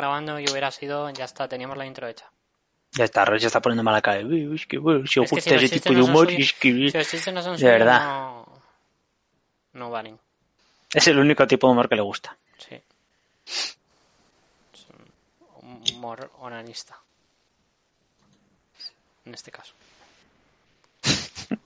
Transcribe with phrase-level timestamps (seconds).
[0.00, 2.30] grabando y hubiera sido, ya está, teníamos la intro hecha.
[2.92, 4.20] Ya está, Roy se está poniendo mala cara.
[4.20, 6.96] Uy, uy, que bueno, si os Es gusta ese tipo de humor, es que- Si
[6.98, 8.00] los chistes no son De verdad.
[8.04, 8.46] no,
[9.72, 10.18] no valen.
[10.92, 12.36] es el único tipo de humor que le gusta.
[12.58, 12.80] Sí.
[13.46, 13.76] Es
[15.62, 16.98] un humor onanista.
[19.24, 19.74] En este caso.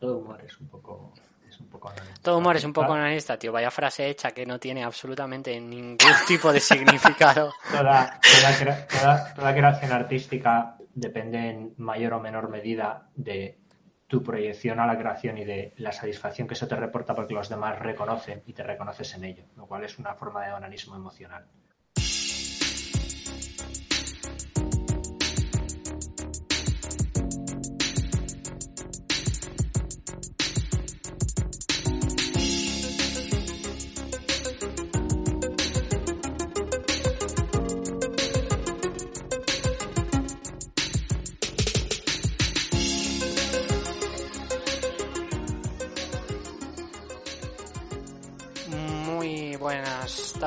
[0.00, 1.12] Todo humor es un poco.
[1.52, 2.20] Es un poco analista.
[2.22, 3.52] Todo humor es un poco onanista, tío.
[3.52, 7.52] Vaya frase hecha que no tiene absolutamente ningún tipo de significado.
[7.70, 13.58] Toda, toda, toda- toda creación artística depende en mayor o menor medida de
[14.06, 17.48] tu proyección a la creación y de la satisfacción que eso te reporta porque los
[17.48, 21.46] demás reconocen y te reconoces en ello, lo cual es una forma de onanismo emocional.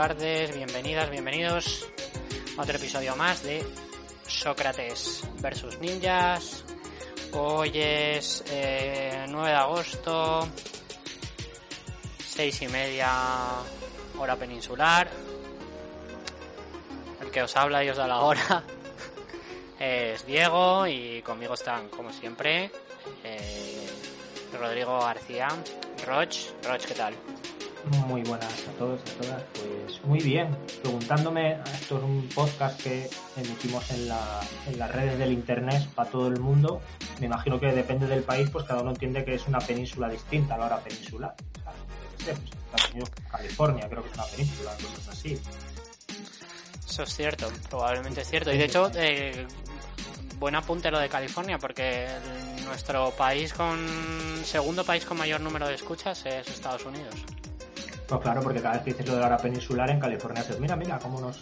[0.08, 1.90] Tardes, bienvenidas, bienvenidos
[2.56, 3.66] a otro episodio más de
[4.28, 6.64] Sócrates versus Ninjas.
[7.32, 10.48] Hoy es eh, 9 de agosto,
[12.24, 13.10] seis y media
[14.20, 15.10] hora peninsular.
[17.20, 18.64] El que os habla y os da la hora
[19.80, 22.70] es Diego y conmigo están, como siempre,
[23.24, 23.88] eh,
[24.54, 25.48] Rodrigo García.
[26.06, 27.16] Roch, Roch, ¿qué tal?
[28.08, 29.44] Muy buenas a todos, a todas.
[29.54, 30.56] Pues muy bien.
[30.82, 36.10] Preguntándome, esto es un podcast que emitimos en, la, en las redes del internet para
[36.10, 36.82] todo el mundo.
[37.20, 40.56] Me imagino que depende del país, pues cada uno entiende que es una península distinta
[40.56, 41.36] a la hora peninsular.
[42.24, 42.38] Pues
[43.32, 45.40] California, creo que es una península, cosas así.
[46.88, 48.52] Eso es cierto, probablemente es cierto.
[48.52, 49.46] Y de hecho, eh,
[50.40, 52.08] buen apunte lo de California, porque
[52.66, 53.78] nuestro país con
[54.44, 57.16] segundo país con mayor número de escuchas es Estados Unidos.
[58.08, 60.60] Pues claro, porque cada vez que dices lo de la hora peninsular en California, dices,
[60.60, 61.40] mira, mira, cómo nos...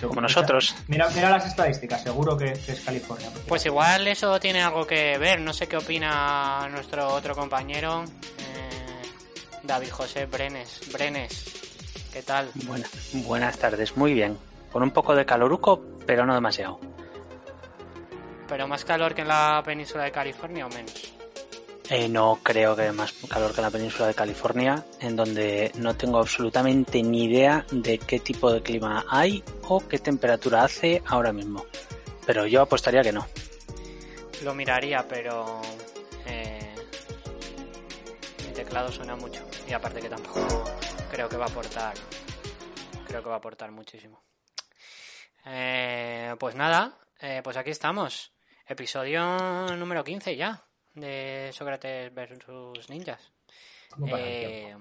[0.00, 0.74] Como nosotros.
[0.88, 3.28] Mira, mira las estadísticas, seguro que, que es California.
[3.32, 5.40] porque- Pues igual eso tiene algo que ver.
[5.40, 9.02] No sé qué opina nuestro otro compañero, eh,
[9.62, 10.80] David José Brenes.
[10.92, 11.44] Brenes,
[12.12, 12.50] ¿qué tal?
[12.66, 14.36] Buena- buenas tardes, muy bien.
[14.72, 16.80] Con un poco de caloruco, pero no demasiado.
[18.48, 21.12] ¿Pero más calor que en la península de California o menos?
[21.92, 26.18] Eh, no creo que más calor que la península de California, en donde no tengo
[26.18, 31.66] absolutamente ni idea de qué tipo de clima hay o qué temperatura hace ahora mismo.
[32.24, 33.26] Pero yo apostaría que no.
[34.44, 35.60] Lo miraría, pero
[36.26, 36.76] eh,
[38.46, 40.62] mi teclado suena mucho y aparte que tampoco
[41.10, 41.94] creo que va a aportar,
[43.04, 44.22] creo que va a aportar muchísimo.
[45.44, 48.32] Eh, pues nada, eh, pues aquí estamos,
[48.68, 53.32] episodio número 15 ya de Sócrates versus Ninjas.
[53.90, 54.76] ¿Cómo pasa el Eh,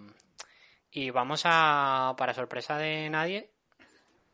[0.92, 3.52] y vamos a, para sorpresa de nadie,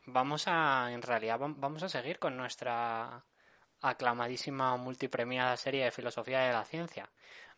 [0.06, 3.24] vamos a, en realidad, vam- vamos a seguir con nuestra
[3.81, 7.09] aclamadísima multipremiada serie de filosofía de la ciencia.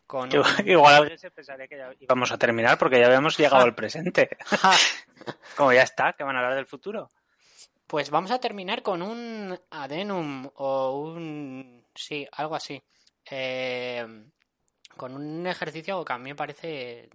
[0.08, 3.64] Con Yo- un- igual se pensaría que ya íbamos a terminar porque ya habíamos llegado
[3.64, 4.30] al presente.
[5.58, 7.10] Como ya está, que van a hablar del futuro.
[7.88, 11.86] Pues vamos a terminar con un adenum o un...
[11.96, 12.82] sí, algo así.
[13.30, 14.06] Eh,
[14.96, 17.10] con un ejercicio que a mí me parece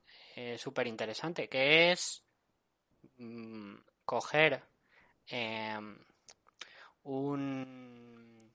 [0.56, 2.24] súper interesante, que es
[3.18, 3.74] mm,
[4.04, 4.62] coger
[5.28, 5.78] eh,
[7.04, 8.52] un...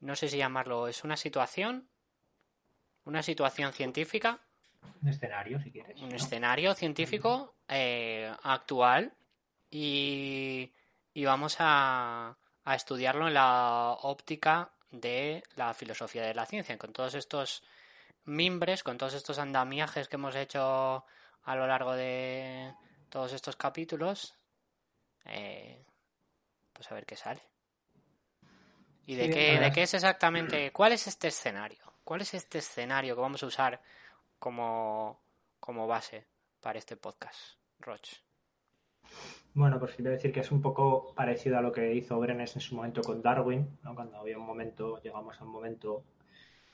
[0.00, 1.88] no sé si llamarlo, es una situación,
[3.04, 4.40] una situación científica
[5.02, 6.00] Un escenario, si quieres.
[6.00, 6.16] un ¿no?
[6.16, 9.12] escenario científico eh, actual
[9.70, 10.72] y,
[11.14, 16.92] y vamos a, a estudiarlo en la óptica de la filosofía de la ciencia, con
[16.92, 17.62] todos estos
[18.24, 21.04] mimbres, con todos estos andamiajes que hemos hecho
[21.44, 22.72] a lo largo de
[23.08, 24.34] todos estos capítulos,
[25.24, 25.84] eh,
[26.72, 27.42] pues a ver qué sale.
[29.06, 30.70] ¿Y de Sí, qué, de qué es exactamente?
[30.72, 31.92] ¿Cuál es este escenario?
[32.04, 33.82] ¿Cuál es este escenario que vamos a usar
[34.38, 35.20] como,
[35.58, 36.26] como base
[36.60, 38.08] para este podcast, Roch?
[39.52, 42.62] Bueno, pues quiero decir que es un poco parecido a lo que hizo Brenes en
[42.62, 46.04] su momento con Darwin, cuando había un momento, llegamos a un momento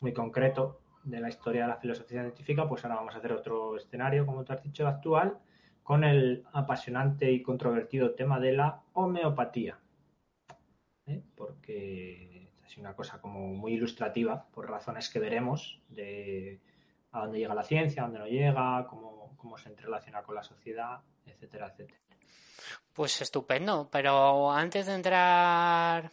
[0.00, 3.76] muy concreto de la historia de la filosofía científica, pues ahora vamos a hacer otro
[3.78, 5.38] escenario, como tú has dicho, actual,
[5.82, 9.78] con el apasionante y controvertido tema de la homeopatía.
[11.06, 11.22] ¿eh?
[11.34, 16.60] Porque es una cosa como muy ilustrativa, por razones que veremos, de
[17.12, 20.42] a dónde llega la ciencia, a dónde no llega, cómo, cómo se entrerelaciona con la
[20.42, 22.05] sociedad, etcétera, etcétera.
[22.92, 26.10] Pues estupendo, pero antes de entrar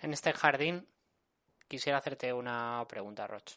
[0.00, 0.86] en este jardín,
[1.66, 3.52] quisiera hacerte una pregunta, Roch.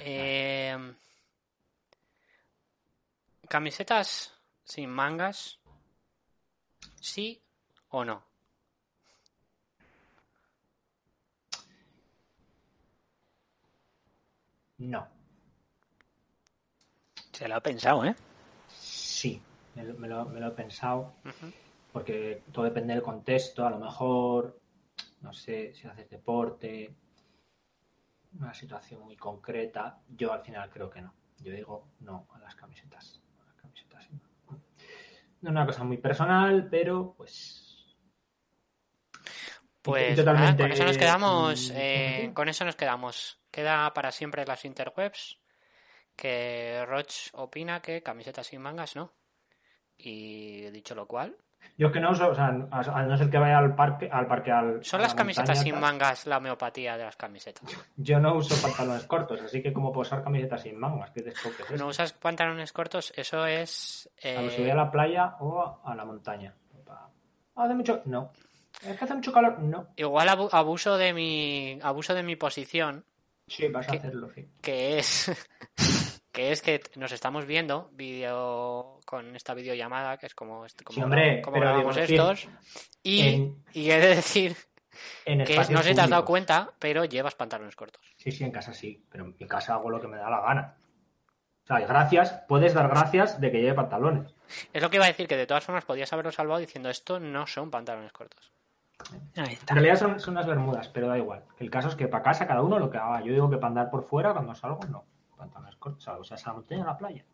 [0.00, 0.76] Eh,
[3.48, 4.34] ¿Camisetas
[4.64, 5.58] sin mangas?
[7.00, 7.42] ¿Sí
[7.88, 8.22] o no?
[14.78, 15.08] No.
[17.32, 18.14] Se lo ha pensado, ¿eh?
[18.78, 19.42] Sí,
[19.74, 21.14] me lo, me lo, he pensado.
[21.92, 23.66] Porque todo depende del contexto.
[23.66, 24.60] A lo mejor,
[25.22, 26.94] no sé, si haces deporte,
[28.38, 31.14] una situación muy concreta, yo al final creo que no.
[31.38, 33.20] Yo digo no a las camisetas.
[33.40, 34.20] A las camisetas no.
[35.42, 37.70] es una cosa muy personal, pero pues
[39.82, 41.72] pues con eso nos quedamos.
[41.74, 43.40] Eh, con eso nos quedamos.
[43.50, 45.38] Queda para siempre las interwebs.
[46.16, 49.14] Que Roch opina que camisetas sin mangas no.
[50.04, 51.36] Y dicho lo cual.
[51.76, 54.26] Yo es que no uso, o sea, a no ser que vaya al parque, al
[54.26, 54.84] parque al.
[54.84, 57.64] ¿Son las camisetas sin mangas la homeopatía de las camisetas?
[57.96, 61.32] Yo no uso pantalones cortos, así que como puedo usar camisetas sin mangas, ¿qué
[61.78, 63.12] ¿No usas pantalones cortos?
[63.16, 64.10] Eso es.
[64.22, 64.50] Eh...
[64.54, 66.54] subir a la playa o a la montaña.
[67.56, 68.02] ¿Hace mucho?
[68.04, 68.30] No.
[68.82, 69.58] ¿Es que hace mucho calor?
[69.60, 69.88] No.
[69.96, 73.04] Igual abuso de mi abuso de mi posición.
[73.46, 74.48] Sí, vas a hacerlo, sí.
[74.62, 75.30] Que es
[76.40, 81.02] que es que nos estamos viendo vídeo con esta videollamada, que es como, como, sí,
[81.02, 82.48] hombre, como grabamos estos.
[83.02, 84.56] y, y he de decir
[85.24, 88.02] que no sé si te has dado cuenta, pero llevas pantalones cortos.
[88.16, 90.40] Sí, sí, en casa sí, pero en mi casa hago lo que me da la
[90.40, 90.76] gana.
[91.64, 94.34] O sea, gracias, puedes dar gracias de que lleve pantalones.
[94.72, 97.20] Es lo que iba a decir, que de todas formas podías haberlo salvado diciendo esto
[97.20, 98.52] no son pantalones cortos.
[99.34, 101.44] En realidad son, son, unas bermudas, pero da igual.
[101.58, 103.20] El caso es que para casa cada uno lo que haga.
[103.22, 105.04] Yo digo que para andar por fuera cuando salgo, no.
[105.40, 107.24] Pantalones cortos, o sea, esa montaña en la playa.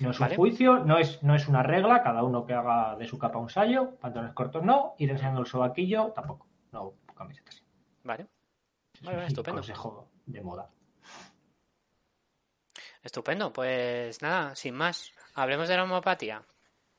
[0.00, 3.06] No es un juicio, no es, no es una regla, cada uno que haga de
[3.06, 6.46] su capa un sallo, pantalones cortos no, ir enseñando el sobaquillo tampoco.
[6.72, 7.62] No, camisetas.
[8.04, 8.26] Vale.
[9.02, 9.60] Vale, estupendo.
[9.60, 10.70] Consejo de moda.
[13.02, 15.12] Estupendo, pues nada, sin más.
[15.34, 16.42] Hablemos de la homopatía.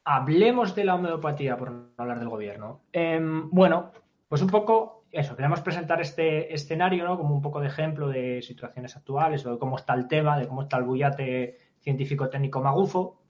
[0.06, 2.84] Hablemos de la homeopatía, por no hablar del gobierno.
[2.94, 3.92] Em, bueno,
[4.30, 7.18] pues un poco eso, queremos presentar este escenario ¿no?
[7.18, 10.48] como un poco de ejemplo de situaciones actuales o de cómo está el tema, de
[10.48, 13.22] cómo está el bullate científico-técnico magufo.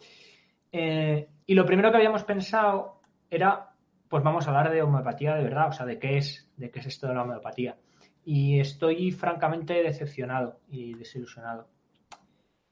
[0.71, 3.71] Eh, y lo primero que habíamos pensado era,
[4.07, 6.79] pues vamos a hablar de homeopatía de verdad, o sea, de qué es, de qué
[6.79, 7.77] es esto de la homeopatía.
[8.25, 11.69] Y estoy francamente decepcionado y desilusionado.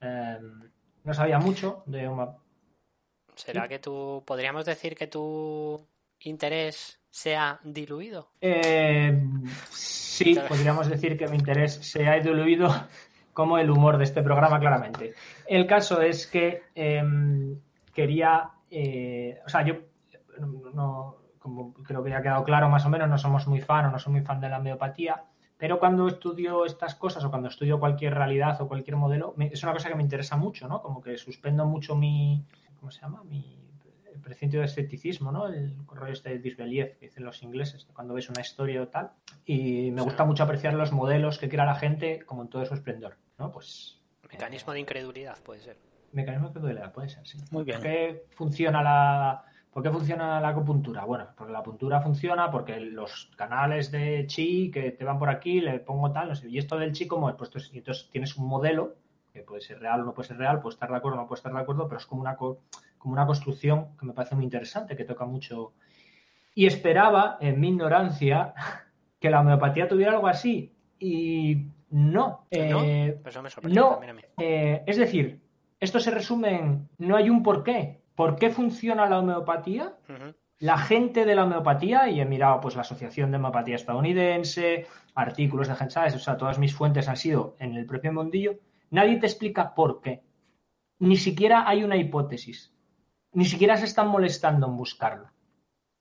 [0.02, 0.72] Em,
[1.04, 2.46] no sabía mucho de homeopatía
[3.36, 5.86] ¿Será que tú, podríamos decir que tu
[6.20, 8.28] interés se ha diluido?
[8.42, 9.24] Eh,
[9.72, 12.68] sí, podríamos decir que mi interés se ha diluido
[13.32, 15.14] como el humor de este programa, claramente.
[15.48, 17.58] El caso es que em,
[17.94, 19.76] quería, eh, o sea, yo
[20.74, 23.86] no, como creo que ya ha quedado claro más o menos, no somos muy fan
[23.86, 25.24] o no soy muy fan de la homeopatía,
[25.58, 29.72] pero cuando estudio estas cosas o cuando estudio cualquier realidad o cualquier modelo, es una
[29.72, 30.82] cosa que me interesa mucho, ¿no?
[30.82, 32.46] Como que suspendo mucho mi,
[32.78, 33.24] ¿cómo se llama?
[33.24, 33.65] Mi
[34.26, 35.48] precinto de escepticismo, ¿no?
[35.48, 39.12] El rollo este de Disbelief que dicen los ingleses, cuando ves una historia o tal.
[39.46, 42.74] Y me gusta mucho apreciar los modelos que crea la gente como en todo su
[42.74, 43.52] esplendor, ¿no?
[43.52, 44.02] Pues...
[44.30, 45.78] Mecanismo de incredulidad, puede ser.
[46.12, 47.38] Mecanismo de incredulidad, puede ser, sí.
[47.52, 47.78] Muy bien.
[47.78, 49.46] ¿Por qué funciona la...
[49.72, 51.06] ¿Por qué funciona la acupuntura?
[51.06, 55.60] Bueno, porque la acupuntura funciona porque los canales de chi que te van por aquí,
[55.62, 56.50] le pongo tal, no sé.
[56.50, 58.96] Y esto del chi, como he puesto, entonces tienes un modelo
[59.34, 61.28] que puede ser real o no puede ser real, puede estar de acuerdo o no
[61.28, 62.38] puede estar de acuerdo, pero es como una,
[62.98, 65.74] como una construcción que me parece muy interesante, que toca mucho.
[66.54, 68.54] Y esperaba, en mi ignorancia,
[69.20, 70.74] que la homeopatía tuviera algo así.
[71.00, 72.48] Y no.
[72.52, 74.00] no, eh, eso me no
[74.38, 75.42] eh, es decir,
[75.80, 78.02] esto se resume en no hay un porqué.
[78.16, 79.98] ¿Por qué funciona la homeopatía?
[80.60, 85.68] La gente de la homeopatía, y he mirado pues la Asociación de Homeopatía Estadounidense, artículos
[85.68, 88.58] de gente, O sea, todas mis fuentes han sido en el propio mundillo
[88.90, 90.24] Nadie te explica por qué.
[91.00, 92.74] Ni siquiera hay una hipótesis.
[93.36, 95.28] Ni siquiera se están molestando en buscarlo.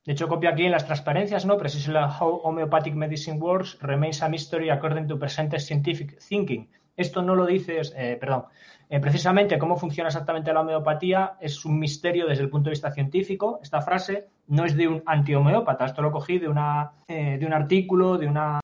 [0.07, 1.59] De hecho, copio aquí en las transparencias, ¿no?
[1.59, 6.71] Precisely how homeopathic medicine works remains a mystery according to present scientific thinking.
[6.97, 8.45] Esto no lo dices, eh, perdón,
[8.89, 12.93] eh, precisamente cómo funciona exactamente la homeopatía es un misterio desde el punto de vista
[12.93, 13.59] científico.
[13.61, 17.53] Esta frase no es de un antihomeópata, esto lo cogí de, una, eh, de un
[17.53, 18.61] artículo de una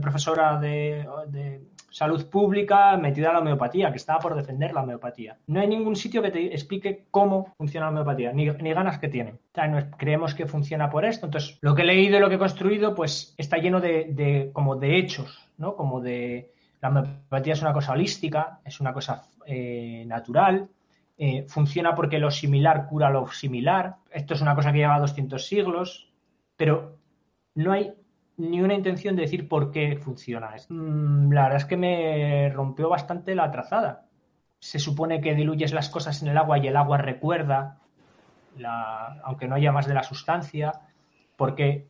[0.00, 1.04] profesora de,
[1.90, 5.36] salud pública metida a la homeopatía, que estaba por defender la homeopatía.
[5.46, 9.32] No hay ningún sitio que te explique cómo funciona la homeopatía, ni, ganas que tiene.
[9.32, 11.26] O sea, creemos que funciona por esto.
[11.26, 14.76] Entonces, lo que he leído y lo que he construido, pues está lleno de, como
[14.76, 15.76] de hechos, ¿no?
[15.76, 20.68] Como de la homeopatía es una cosa holística, es una cosa eh, natural,
[21.18, 23.96] eh, funciona porque lo similar cura lo similar.
[24.10, 26.10] Esto es una cosa que lleva 200 siglos,
[26.56, 26.96] pero
[27.54, 27.92] no hay
[28.40, 30.54] ni una intención de decir por qué funciona.
[30.68, 34.06] Mm, la verdad es que me rompió bastante la trazada.
[34.58, 37.78] Se supone que diluyes las cosas en el agua y el agua recuerda,
[39.22, 40.72] aunque no haya más de la sustancia,
[41.36, 41.88] porque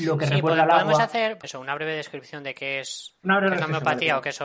[0.00, 0.82] lo que recuerda el agua...
[0.82, 4.40] Podemos hacer pues, una breve descripción de qué es, la homeopatía o qué es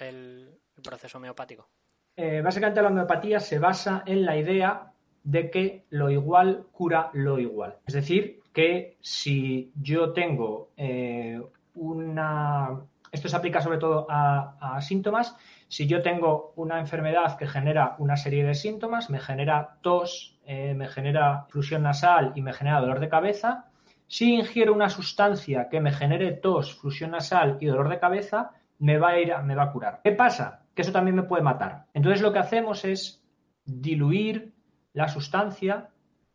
[0.00, 1.68] el proceso homeopático.
[2.16, 4.92] Eh, básicamente la homeopatía se basa en la idea
[5.22, 7.76] de que lo igual cura lo igual.
[7.86, 11.38] Es decir, que si yo tengo eh,
[11.74, 12.80] una...
[13.12, 15.36] Esto se aplica sobre todo a, síntomas.
[15.68, 20.72] Si yo tengo una enfermedad que genera una serie de síntomas, me genera tos, eh,
[20.72, 23.66] me genera flusión nasal y me genera dolor de cabeza,
[24.06, 28.96] si ingiero una sustancia que me genere tos, flusión nasal y dolor de cabeza, me
[28.96, 30.00] va a ir, me va a curar.
[30.02, 30.62] ¿Qué pasa?
[30.74, 31.86] que eso también me puede matar.
[31.94, 33.22] Entonces lo que hacemos es
[33.64, 34.54] diluir
[34.92, 35.88] la sustancia,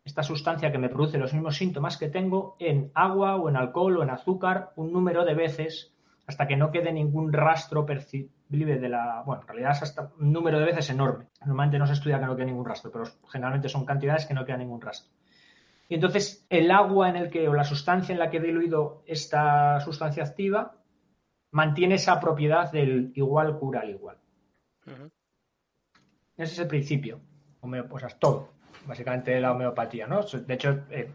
[0.03, 3.98] esta sustancia que me produce los mismos síntomas que tengo, en agua o en alcohol
[3.98, 5.93] o en azúcar un número de veces
[6.25, 9.24] hasta que no quede ningún rastro percibible de la...
[9.25, 11.27] Bueno, en realidad es hasta un número de veces enorme.
[11.41, 14.46] Normalmente no se estudia que no quede ningún rastro, pero generalmente son cantidades que no
[14.46, 15.12] queda ningún rastro.
[15.89, 19.03] Y entonces el agua en el que, o la sustancia en la que he diluido
[19.05, 20.77] esta sustancia activa,
[21.51, 24.17] mantiene esa propiedad del igual cura al igual.
[26.38, 27.20] Ese es el principio.
[27.60, 28.53] O sea, es todo,
[28.85, 30.23] básicamente, la homeopatía, ¿no?
[30.23, 31.11] De hecho, eh,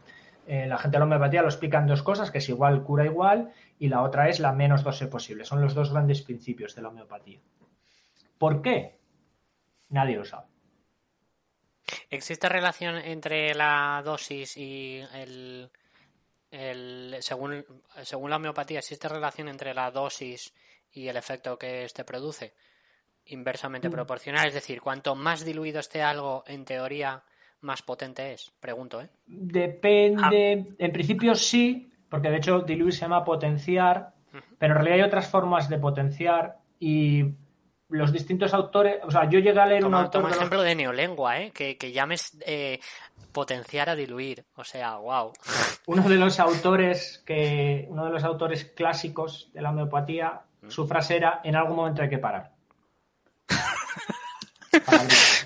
[0.46, 3.04] eh, la gente de la homeopatía lo explica en dos cosas, que es igual cura
[3.04, 5.44] igual y la otra es la menos dosis posible.
[5.44, 7.40] Son los dos grandes principios de la homeopatía.
[8.38, 8.98] ¿Por qué?
[9.88, 10.46] Nadie lo sabe.
[12.10, 15.70] ¿Existe relación entre la dosis y el,
[16.50, 17.64] el según,
[18.02, 20.52] según la homeopatía, existe relación entre la dosis
[20.92, 22.54] y el efecto que éste produce?
[23.26, 23.92] inversamente mm.
[23.92, 27.22] proporcional, es decir, cuanto más diluido esté algo, en teoría,
[27.66, 28.50] más potente es.
[28.60, 29.08] Pregunto, ¿eh?
[29.26, 30.66] Depende.
[30.70, 30.74] Ah.
[30.78, 34.14] En principio sí, porque de hecho diluir se llama potenciar,
[34.58, 37.24] pero en realidad hay otras formas de potenciar y
[37.88, 40.22] los distintos autores, o sea, yo llegué a leer un autor.
[40.22, 41.50] Como ejemplo de neolengua, ¿eh?
[41.52, 42.80] Que, que llames eh,
[43.32, 45.32] potenciar a diluir, o sea, wow.
[45.86, 51.16] Uno de los autores que, uno de los autores clásicos de la homeopatía, su frase
[51.16, 52.52] era: en algún momento hay que parar.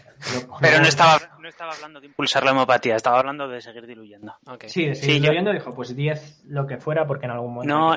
[0.61, 4.35] Pero no estaba, no estaba hablando de impulsar la hemopatía, estaba hablando de seguir diluyendo.
[4.67, 7.75] Sí, de seguir diluyendo, dijo, pues 10 lo que fuera, porque en algún momento.
[7.75, 7.97] No,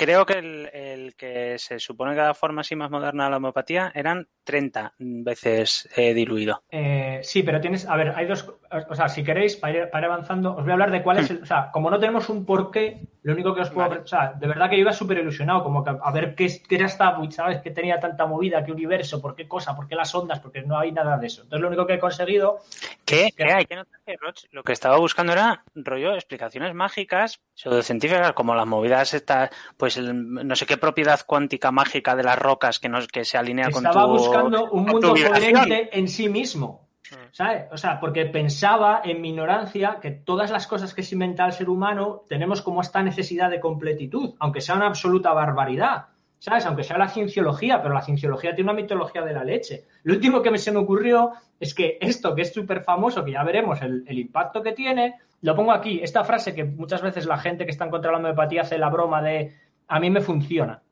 [0.00, 0.38] creo que
[0.72, 4.94] el, que se supone que da forma así más moderna a la homeopatía eran 30
[4.98, 6.62] veces eh, diluido.
[6.70, 8.50] Eh, sí, pero tienes, a ver, hay dos,
[8.88, 11.42] o sea, si queréis, para ir, avanzando, os voy a hablar de cuál es el,
[11.42, 14.46] o sea, como no tenemos un porqué, lo único que os puedo, o sea, de
[14.46, 17.60] verdad que yo iba súper ilusionado, como que a ver qué, qué era esta, ¿sabes?
[17.60, 20.78] Que tenía tanta movida, qué universo, por qué cosa, por qué las ondas, porque no
[20.78, 21.42] hay nada de eso.
[21.42, 22.60] Entonces lo único que he conseguido...
[23.04, 23.28] ¿Qué?
[23.36, 23.66] ¿Qué hay?
[23.66, 23.76] ¿Qué
[24.06, 24.16] te
[24.52, 27.40] Lo que estaba buscando era, rollo, explicaciones mágicas,
[27.82, 32.78] científicas, como las movidas estas, pues no sé qué propiedad cuántica mágica de las rocas
[32.78, 33.88] que, nos, que se alinea con tu...
[33.88, 36.90] Estaba buscando un mundo coherente en sí mismo.
[37.32, 37.64] ¿sabes?
[37.72, 41.52] O sea, porque pensaba en mi ignorancia que todas las cosas que se inventa el
[41.52, 46.06] ser humano tenemos como esta necesidad de completitud, aunque sea una absoluta barbaridad,
[46.38, 46.66] ¿sabes?
[46.66, 49.84] Aunque sea la cienciología, pero la cienciología tiene una mitología de la leche.
[50.04, 53.32] Lo último que me se me ocurrió es que esto, que es súper famoso, que
[53.32, 57.26] ya veremos el, el, impacto que tiene, lo pongo aquí, esta frase que muchas veces
[57.26, 59.54] la gente que está en contra de la homeopatía hace la broma de
[59.90, 60.82] a mí me funciona.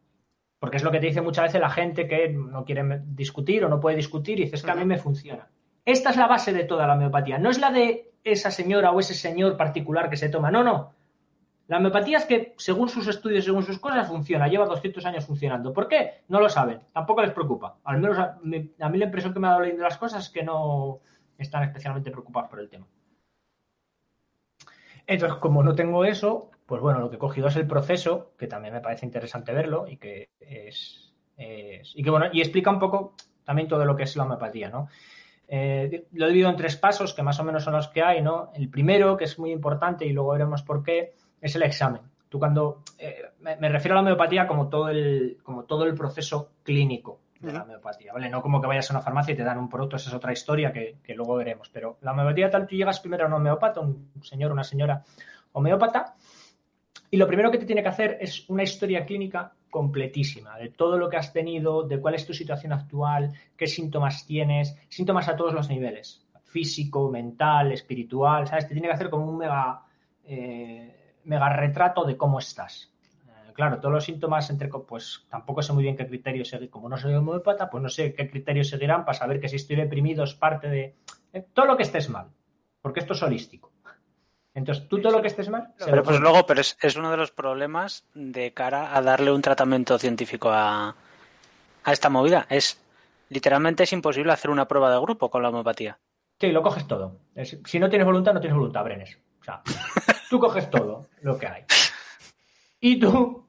[0.58, 3.68] Porque es lo que te dice muchas veces la gente que no quiere discutir o
[3.68, 5.48] no puede discutir y dices que a mí me funciona.
[5.84, 7.38] Esta es la base de toda la homeopatía.
[7.38, 10.50] No es la de esa señora o ese señor particular que se toma.
[10.50, 10.94] No, no.
[11.68, 14.48] La homeopatía es que, según sus estudios, según sus cosas, funciona.
[14.48, 15.72] Lleva 200 años funcionando.
[15.72, 16.24] ¿Por qué?
[16.26, 16.80] No lo saben.
[16.92, 17.78] Tampoco les preocupa.
[17.84, 20.42] Al menos a, mí la impresión que me ha dado leyendo las cosas es que
[20.42, 21.00] no
[21.38, 22.86] están especialmente preocupados por el tema.
[25.06, 28.46] Entonces, como no tengo eso, pues bueno, lo que he cogido es el proceso, que
[28.46, 33.14] también me parece interesante verlo y que es, y que bueno, y explica un poco
[33.42, 34.88] también todo lo que es la homeopatía, ¿no?
[35.48, 38.20] Eh, lo he dividido en tres pasos, que más o menos son los que hay,
[38.20, 38.52] ¿no?
[38.54, 42.02] El primero, que es muy importante y luego veremos por qué, es el examen.
[42.28, 46.50] Tú cuando eh, me, refiero a la homeopatía como todo el, como todo el proceso
[46.62, 48.28] clínico de la homeopatía, ¿vale?
[48.28, 50.32] No como que vayas a una farmacia y te dan un producto, esa es otra
[50.32, 51.70] historia que, que luego veremos.
[51.70, 55.02] Pero la homeopatía tal, tú llegas primero a un homeópata, un señor, una señora
[55.52, 56.16] homeópata,
[57.10, 60.98] y lo primero que te tiene que hacer es una historia clínica completísima de todo
[60.98, 65.36] lo que has tenido, de cuál es tu situación actual, qué síntomas tienes, síntomas a
[65.36, 68.66] todos los niveles, físico, mental, espiritual, ¿sabes?
[68.66, 69.82] Te tiene que hacer como un mega,
[70.24, 72.92] eh, mega retrato de cómo estás.
[73.26, 76.70] Eh, claro, todos los síntomas, entre pues tampoco sé muy bien qué criterio seguir.
[76.70, 79.76] Como no soy homeópata, pues no sé qué criterio seguirán para saber que si estoy
[79.76, 80.94] deprimido es parte de.
[81.32, 82.28] Eh, todo lo que estés mal,
[82.80, 83.72] porque esto es holístico.
[84.58, 85.68] Entonces, tú todo lo que estés mal.
[85.78, 89.40] Pero pues luego, pero es, es, uno de los problemas de cara a darle un
[89.40, 90.96] tratamiento científico a,
[91.84, 92.46] a esta movida.
[92.50, 92.80] Es
[93.28, 95.98] literalmente es imposible hacer una prueba de grupo con la homeopatía.
[96.40, 97.16] Sí, lo coges todo.
[97.64, 99.18] si no tienes voluntad, no tienes voluntad, Brenes.
[99.40, 99.62] O sea,
[100.30, 101.64] tú coges todo lo que hay.
[102.80, 103.46] Y tú,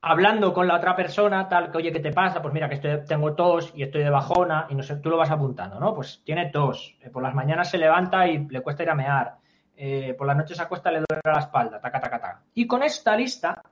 [0.00, 2.40] hablando con la otra persona, tal, que oye, ¿qué te pasa?
[2.40, 5.16] Pues mira, que estoy, tengo tos y estoy de bajona, y no sé, tú lo
[5.16, 5.94] vas apuntando, ¿no?
[5.94, 9.38] Pues tiene tos, eh, por las mañanas se levanta y le cuesta ir a mear,
[9.80, 12.42] eh, por las noches se acuesta le duele la espalda, taca, taca, taca.
[12.54, 13.62] Y con esta lista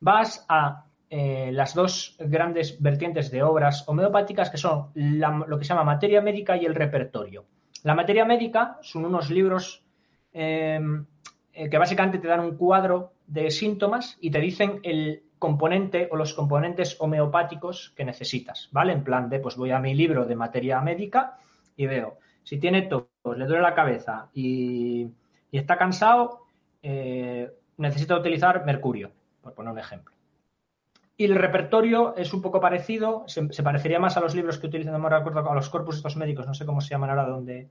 [0.00, 5.68] vas a eh, las dos grandes vertientes de obras homeopáticas que son lo que se
[5.68, 7.44] llama materia médica y el repertorio.
[7.84, 9.84] La materia médica son unos libros
[10.32, 16.34] que básicamente te dan un cuadro de síntomas y te dicen el componente o los
[16.34, 18.92] componentes homeopáticos que necesitas, ¿vale?
[18.92, 21.38] En plan de, pues voy a mi libro de materia médica
[21.76, 23.04] y veo, si tiene tos,
[23.36, 25.08] le duele la cabeza y,
[25.56, 26.42] está cansado,
[26.82, 30.14] eh, necesita utilizar mercurio, por poner un ejemplo.
[31.16, 34.92] Y el repertorio es un poco parecido, se, parecería más a los libros que utilizan,
[34.92, 37.68] no me acuerdo, a los corpus estos médicos, no sé cómo se llaman ahora, donde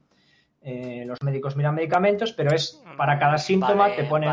[0.62, 4.28] eh, los médicos miran medicamentos, pero es para cada síntoma te pone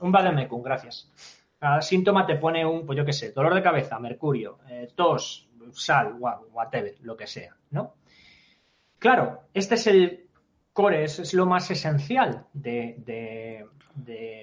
[0.00, 1.10] un vademecum, gracias.
[1.58, 5.48] Cada síntoma te pone un, pues yo qué sé, dolor de cabeza, mercurio, eh, tos,
[5.72, 7.94] sal, whatever, lo que sea, ¿no?
[9.00, 10.23] Claro, este es el
[10.74, 13.64] core, es, lo más esencial de,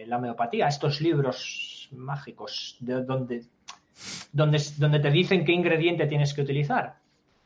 [0.08, 3.46] la homeopatía, estos libros mágicos de donde,
[4.32, 7.00] donde, donde te dicen qué ingrediente tienes que utilizar.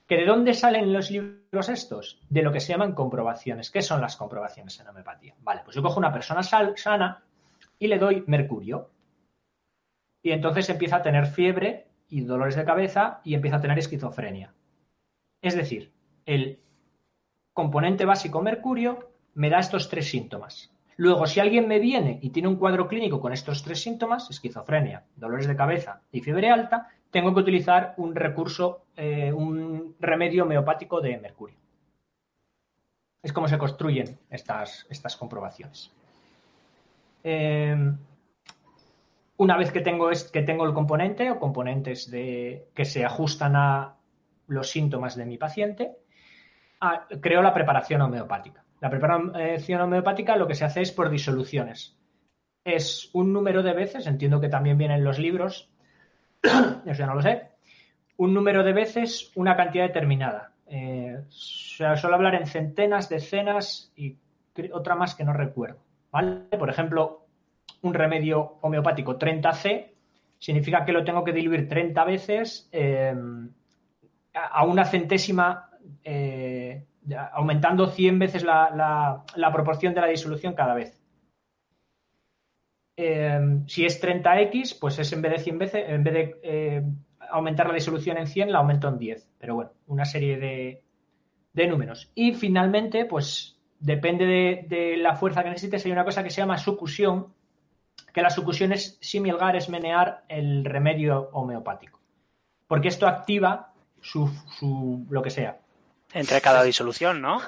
[0.07, 2.21] ¿Que de dónde salen los libros estos?
[2.29, 3.71] De lo que se llaman comprobaciones.
[3.71, 5.33] ¿Qué son las comprobaciones en homeopatía?
[5.41, 7.23] Vale, pues yo cojo una persona sana
[7.79, 8.91] y le doy mercurio.
[10.21, 14.53] Y entonces empieza a tener fiebre y dolores de cabeza y empieza a tener esquizofrenia.
[15.41, 15.91] Es decir,
[16.27, 16.59] el
[17.55, 20.71] componente básico mercurio me da estos tres síntomas.
[20.97, 25.05] Luego, si alguien me viene y tiene un cuadro clínico con estos tres síntomas, esquizofrenia,
[25.15, 30.99] dolores de cabeza y fiebre alta, tengo que utilizar un recurso, eh, un remedio homeopático
[30.99, 31.57] de mercurio.
[33.23, 35.91] Es como se construyen estas, estas comprobaciones.
[37.23, 37.97] Em,
[39.37, 43.95] una vez que tengo, que tengo el componente o componentes de, que se ajustan a
[44.47, 45.95] los síntomas de mi paciente,
[46.81, 48.63] ah, creo la preparación homeopática.
[48.81, 51.97] La preparación homeopática lo que se hace es por disoluciones.
[52.63, 55.69] Es un número de veces, entiendo que también vienen los libros,
[56.43, 57.49] eso ya no lo sé,
[58.17, 60.51] un número de veces una cantidad determinada.
[60.67, 64.17] Eh, suelo hablar en centenas, decenas y
[64.71, 65.79] otra más que no recuerdo.
[66.57, 67.27] Por ejemplo,
[67.81, 69.91] un remedio homeopático 30C
[70.39, 73.49] significa que lo tengo que diluir 30 veces em,
[74.33, 75.64] a una centésima,
[76.03, 76.85] eh,
[77.33, 81.05] aumentando 100 veces la proporción de la disolución cada vez.
[82.97, 86.83] Em, si es 30x, pues es en vez de 100 veces, en vez de eh,
[87.29, 89.29] aumentar la disolución en 100, la aumento en 10.
[89.37, 90.81] Pero bueno, una serie de,
[91.67, 92.11] números.
[92.15, 96.57] Y finalmente, pues depende de, la fuerza que necesites, hay una cosa que se llama
[96.57, 97.33] sucusión,
[98.13, 101.99] que la sucusión es similgar, es menear el remedio homeopático.
[102.67, 105.59] Porque esto activa su, su lo que sea.
[106.15, 107.41] Entre cada disolución, ¿no?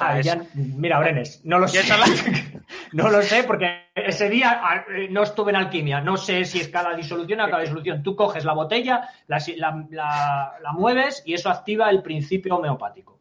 [0.00, 0.20] Ah,
[0.54, 1.80] mira, Brenes, no lo sé.
[2.92, 6.00] no lo sé porque ese día ah, eh, no estuve en alquimia.
[6.00, 8.02] No sé si es cada disolución o cada disolución.
[8.02, 13.20] Tú coges la botella, la, mueves y eso activa el principio homeopático.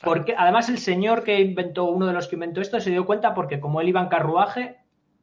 [0.00, 3.34] Porque además el señor que inventó, uno de los que inventó esto, se dio cuenta
[3.34, 4.76] porque como él iba en carruaje,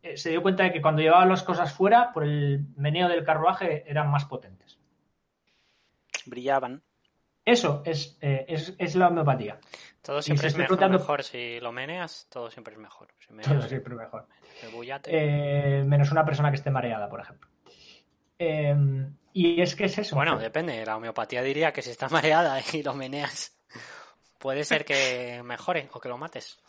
[0.03, 3.23] eh, se dio cuenta de que cuando llevaba las cosas fuera, por el meneo del
[3.23, 4.77] carruaje, eran más potentes.
[6.25, 6.83] Brillaban.
[7.45, 9.59] Eso es, eh, es, la homeopatía.
[10.01, 13.09] Todo siempre es mejor, Si lo meneas, todo siempre es mejor.
[13.43, 14.27] todo siempre es mejor.
[15.05, 17.49] Eh, menos una persona que esté mareada, por ejemplo.
[18.39, 20.15] Em, y es que es eso.
[20.15, 20.83] Bueno, depende.
[20.85, 23.55] La homeopatía diría que si está mareada y lo meneas,
[24.39, 26.59] puede ser que mejore o que lo mates.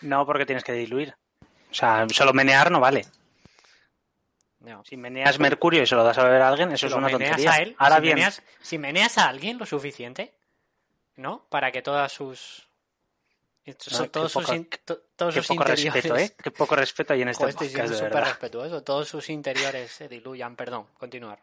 [0.00, 1.14] No, porque tienes que diluir.
[1.70, 3.04] O sea, solo menear no vale.
[4.84, 7.52] Si meneas mercurio y se lo das a beber a alguien, eso es una tontería.
[7.52, 10.34] A él, Ahora si bien, meneas, si meneas a alguien lo suficiente,
[11.16, 11.44] ¿no?
[11.48, 12.68] Para que todas sus
[14.10, 14.42] todos sus,
[15.16, 15.94] todos sus interiores.
[15.94, 16.32] Respeto, ¿eh?
[16.42, 18.82] Qué poco respeto hay en este Estoy siendo súper respetuoso.
[18.82, 20.54] Todos sus interiores se diluyan.
[20.54, 21.38] Perdón, continuar.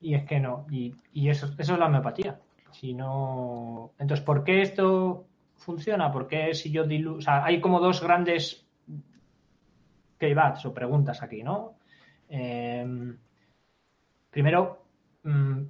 [0.00, 0.66] Y es que no.
[0.70, 0.94] Y,
[1.28, 2.40] eso, eso es la homeopatía.
[2.72, 3.92] Si no.
[3.98, 5.26] Entonces, ¿por qué esto
[5.58, 6.10] funciona?
[6.10, 7.18] Porque si yo diluyo.
[7.18, 8.64] O sea, hay como dos grandes
[10.20, 11.78] que o preguntas aquí, ¿no?
[12.28, 13.18] Em,
[14.30, 14.84] primero,
[15.24, 15.62] mm,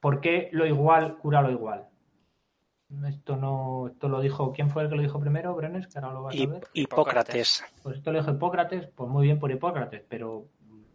[0.00, 1.88] ¿por qué lo igual cura lo igual?
[3.08, 5.86] Esto no, esto lo dijo, ¿quién fue el que lo dijo primero, Brenes?
[5.86, 6.66] Que ahora lo vas a ver.
[6.72, 7.64] Hipócrates.
[7.82, 10.48] Pues esto lo dijo Hipócrates, pues muy bien por Hipócrates, pero.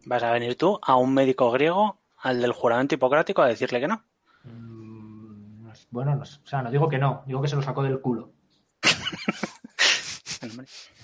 [0.04, 3.88] ¿Vas a venir tú a un médico griego, al del juramento hipocrático, a decirle que
[3.88, 4.02] no?
[4.44, 8.32] Mm, bueno, o sea, no digo que no, digo que se lo sacó del culo.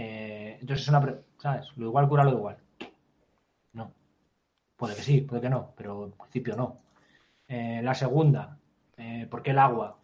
[0.00, 1.18] Eh, entonces es una.
[1.38, 1.76] ¿Sabes?
[1.76, 2.56] Lo igual cura lo igual.
[3.72, 3.92] No.
[4.76, 6.76] Puede que sí, puede que no, pero en principio no.
[7.48, 8.58] Eh, la segunda,
[8.96, 9.96] eh, ¿por qué el agua?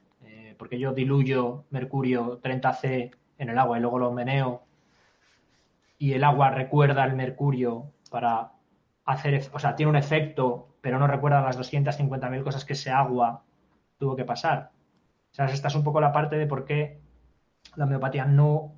[0.58, 4.62] ¿Por qué yo diluyo mercurio 30C en el agua y luego lo meneo
[5.98, 8.52] y el agua recuerda el mercurio para
[9.04, 13.42] hacer, o sea, tiene un efecto, pero no recuerda las 250.000 cosas que ese agua
[13.98, 14.70] tuvo que pasar?
[15.32, 17.00] O sea, esta es un poco la parte de por qué
[17.74, 18.74] la homeopatía no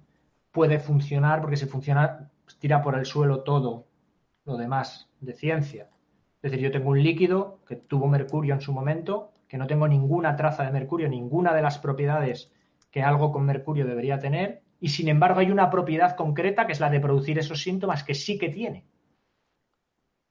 [0.57, 3.88] puede funcionar, porque si funciona, pues, tira por el suelo todo
[4.47, 5.90] lo demás de ciencia.
[6.37, 9.87] Es decir, yo tengo un líquido que tuvo mercurio en su momento, que no tengo
[9.87, 12.51] ninguna traza de mercurio, ninguna de las propiedades
[12.90, 16.81] que algo con mercurio debería tener, y sin embargo hay una propiedad concreta que es
[16.81, 18.87] la de producir esos síntomas que sí que tiene.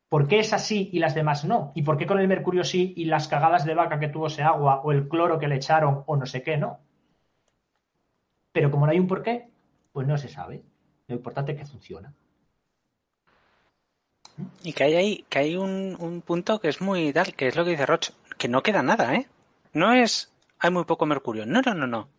[0.10, 1.72] ¿Por qué es así y las demás no?
[1.76, 4.42] ¿Y por qué con el mercurio sí y las cagadas de vaca que tuvo ese
[4.42, 6.80] agua o el cloro que le echaron o no sé qué no?
[8.52, 9.50] Pero como no hay un por qué,
[9.95, 10.62] pues no se sabe.
[11.08, 12.13] Lo importante es que funciona.
[14.62, 17.63] Y que hay ahí, que hay un, punto que es muy tal, que es lo
[17.63, 19.25] que dice Roch, que no queda nada, ¿eh?
[19.71, 21.45] No es hay muy poco mercurio.
[21.45, 22.10] No, no, no, no.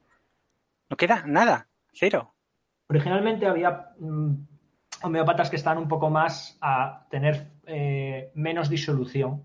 [0.89, 1.69] No queda nada.
[1.93, 2.33] Cero.
[2.89, 4.33] Originalmente había mm,
[5.03, 9.43] homeópatas que estaban un poco más a tener eh, menos disolución.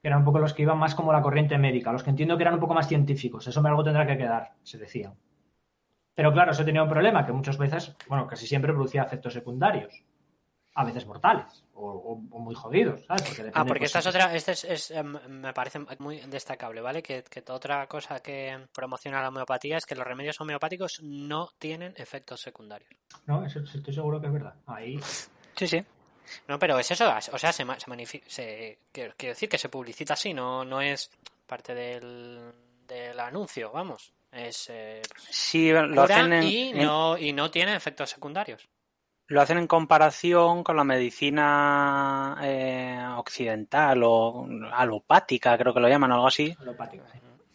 [0.00, 2.36] Que eran un poco los que iban más como la corriente médica, los que entiendo
[2.36, 3.48] que eran un poco más científicos.
[3.48, 5.12] Eso me algo tendrá que quedar, se decía.
[6.18, 10.02] Pero claro, eso tenía un problema, que muchas veces, bueno, casi siempre producía efectos secundarios,
[10.74, 13.22] a veces mortales o, muy jodidos, ¿sabes?
[13.22, 17.04] Porque ah, porque esta es otra, este es, em, me parece muy destacable, ¿vale?
[17.04, 22.40] Que, otra cosa que promociona la homeopatía es que los remedios homeopáticos no tienen efectos
[22.40, 22.90] secundarios.
[23.26, 24.54] No, eso, estoy seguro que es verdad.
[24.66, 24.98] Ahí.
[25.54, 25.84] Sí, sí.
[26.48, 27.64] No, pero es eso, o sea, se,
[28.26, 31.12] se, quiero, decir que se publicita así, no, no es
[31.46, 32.52] parte del,
[32.88, 34.17] del anuncio, vamos.
[34.30, 38.68] Es, eh, sí, lo hacen y, no, y no tiene efectos secundarios.
[39.26, 46.12] Lo hacen en comparación con la medicina eh, occidental o alopática, creo que lo llaman,
[46.12, 46.54] o algo así.
[46.60, 47.04] Alopática,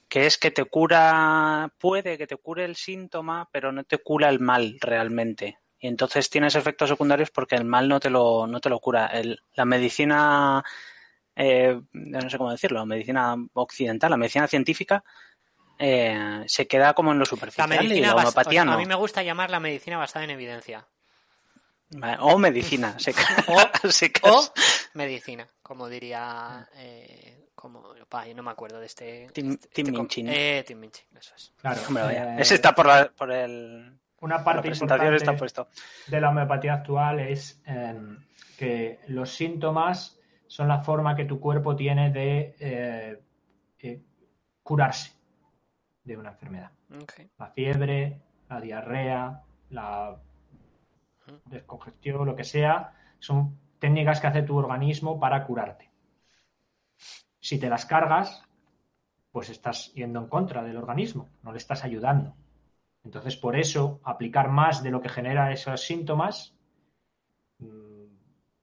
[0.07, 4.29] Que es que te cura, puede que te cure el síntoma, pero no te cura
[4.29, 5.57] el mal realmente.
[5.79, 9.07] Y entonces tienes efectos secundarios porque el mal no te lo, no te lo cura.
[9.07, 10.63] El, la medicina,
[11.35, 15.03] eh, no sé cómo decirlo, la medicina occidental, la medicina científica,
[15.79, 19.23] eh, se queda como en lo superficial la y la homeopatía A mí me gusta
[19.23, 20.87] llamar la medicina basada en evidencia.
[22.19, 22.95] O medicina,
[24.23, 24.53] o,
[24.93, 26.67] medicina, como diría...
[26.75, 27.93] Eh, como,
[28.35, 29.29] no me acuerdo de este...
[29.33, 30.27] Tim, este, este Minchin.
[30.27, 31.53] Eh, Tim Minchin, eso es.
[31.61, 31.81] Claro.
[32.09, 33.97] Eh, ese está por, por el...
[34.19, 35.67] Una parte importante está puesto.
[36.07, 38.17] de la homeopatía actual es em,
[38.57, 43.21] que los síntomas son la forma que tu cuerpo tiene de
[44.61, 45.11] curarse
[46.03, 46.71] de una enfermedad.
[47.37, 50.17] La fiebre, la diarrea, la
[51.45, 55.91] descongestión, lo que sea, son técnicas que hace tu organismo para curarte.
[57.39, 58.43] Si te las cargas,
[59.31, 62.35] pues estás yendo en contra del organismo, no le estás ayudando.
[63.03, 66.55] Entonces, por eso, aplicar más de lo que genera esos síntomas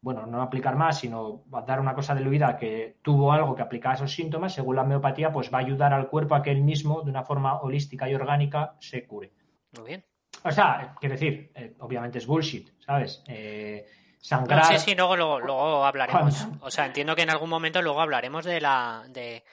[0.03, 4.13] bueno, no aplicar más, sino dar una cosa diluida que tuvo algo que aplicaba esos
[4.13, 7.11] síntomas, según la homeopatía, pues va a ayudar al cuerpo a que él mismo, de
[7.11, 9.33] una forma holística y orgánica, se cure.
[9.77, 10.05] Muy bien.
[10.43, 13.23] O sea, quiero decir, eh, obviamente es bullshit, ¿sabes?
[13.29, 13.87] Eh,
[14.19, 14.65] sangrar.
[14.65, 16.49] sí, sí, luego, luego, hablaremos.
[16.63, 19.05] O sea, entiendo que en algún momento luego hablaremos de la.
[19.09, 19.45] de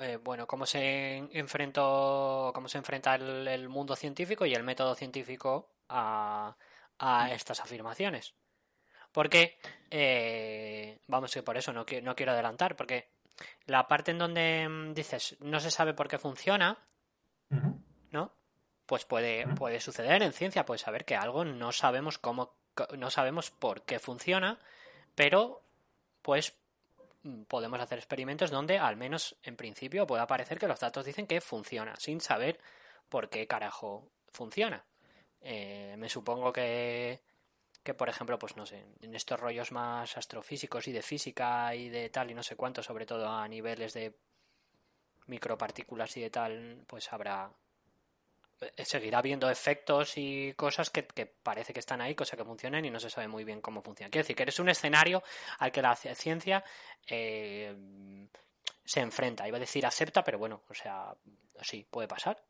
[0.00, 2.52] eh, bueno, cómo se enfrentó.
[2.54, 6.54] cómo se enfrenta el, mundo científico y el método científico a,
[6.98, 8.34] a estas afirmaciones.
[9.14, 9.56] Porque,
[9.92, 13.10] eh, vamos, que por eso no, no quiero adelantar, porque
[13.66, 16.76] la parte en donde mm, dices no se sabe por qué funciona,
[18.10, 18.32] ¿no?
[18.86, 22.56] Pues puede, puede suceder en ciencia, puede saber que algo no sabemos cómo,
[22.98, 24.58] no sabemos por qué funciona,
[25.14, 25.62] pero
[26.20, 26.56] pues
[27.22, 31.28] mm, podemos hacer experimentos donde al menos en principio pueda parecer que los datos dicen
[31.28, 32.58] que funciona, sin saber
[33.08, 34.84] por qué carajo funciona.
[35.40, 37.20] Eh, me supongo que
[37.84, 41.90] que por ejemplo, pues no sé, en estos rollos más astrofísicos y de física y
[41.90, 44.16] de tal y no sé cuánto, sobre todo a niveles de
[45.26, 47.50] micropartículas y de tal, pues habrá
[48.60, 52.90] eh, seguirá habiendo efectos y cosas que, parece que están ahí, cosas que funcionan y
[52.90, 54.10] no se sabe muy bien cómo funcionan.
[54.10, 55.22] Quiero decir que eres un escenario
[55.58, 56.64] al que la ciencia
[57.06, 57.74] eh,
[58.84, 59.46] se enfrenta.
[59.46, 61.14] Iba a decir acepta, pero bueno, o sea,
[61.60, 62.42] sí, puede pasar.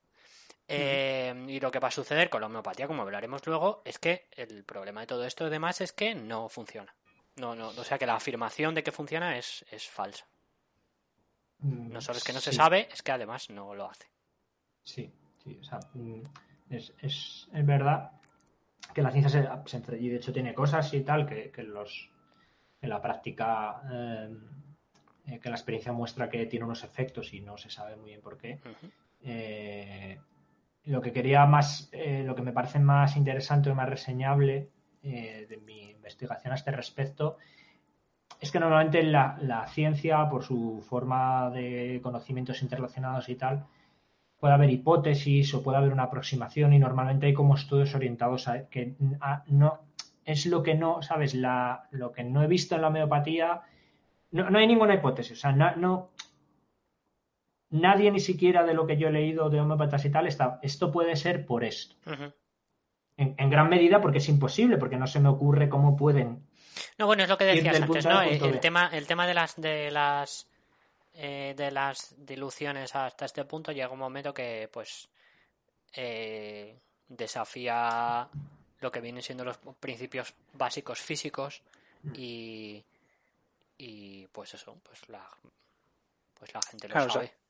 [0.66, 4.28] Eh, y lo que va a suceder con la homeopatía, como hablaremos luego, es que
[4.32, 6.94] el problema de todo esto, además, es que no funciona.
[7.36, 10.26] No, no, o sea que la afirmación de que funciona es, es falsa.
[11.58, 14.06] Mm, no solo es que no se sabe, es que además no lo hace.
[14.82, 16.22] Sí, sí, o sea, mm,
[16.70, 18.12] es, es, es verdad
[18.94, 19.30] que la ciencia
[19.66, 22.10] se, se, y de hecho tiene cosas y tal que, que los
[22.80, 24.36] en la práctica eh,
[25.26, 28.20] eh, que la experiencia muestra que tiene unos efectos y no se sabe muy bien
[28.20, 28.60] por qué.
[29.22, 30.20] eh,
[30.86, 34.68] lo que quería más, eh, lo que me parece más interesante o más reseñable
[35.02, 37.38] eh, de mi investigación a este respecto
[38.40, 43.64] es que normalmente la, la, ciencia, por su forma de conocimientos interrelacionados y tal,
[44.38, 48.68] puede haber hipótesis o puede haber una aproximación y normalmente hay como estudios orientados a
[48.68, 49.80] que a, no
[50.24, 53.62] es lo que no, sabes, la, lo que no he visto en la homeopatía,
[54.32, 56.10] no, no hay ninguna hipótesis, o sea, no, no,
[57.74, 60.90] nadie ni siquiera de lo que yo he leído de homeopatas y tal está, esto
[60.92, 61.96] puede ser por esto.
[62.06, 62.34] Uh -huh.
[63.16, 66.46] en, en, gran medida porque es imposible, porque no se me ocurre cómo pueden.
[66.98, 68.22] No, bueno, es lo que decías antes, ¿no?
[68.22, 70.48] El, el, tema, el tema de las de las
[71.14, 75.08] eh, de las diluciones hasta este punto llega un momento que pues
[75.94, 76.76] eh,
[77.08, 78.28] desafía
[78.80, 81.62] lo que vienen siendo los principios básicos físicos
[82.14, 82.84] y,
[83.78, 85.24] y pues eso, pues la
[86.38, 87.24] pues la gente lo claro, sabe.
[87.26, 87.43] O sea,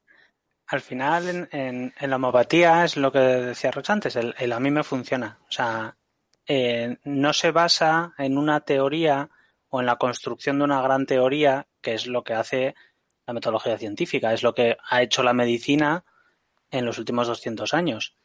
[0.66, 4.52] al final en, en, en, la homopatía es lo que decía Roch antes, el, el,
[4.52, 5.38] a mí me funciona.
[5.48, 5.96] O sea,
[6.46, 9.30] eh, no se basa en una teoría
[9.68, 12.74] o en la construcción de una gran teoría, que es lo que hace
[13.26, 16.04] la metodología científica, es lo que ha hecho la medicina
[16.70, 18.16] en los últimos 200 años.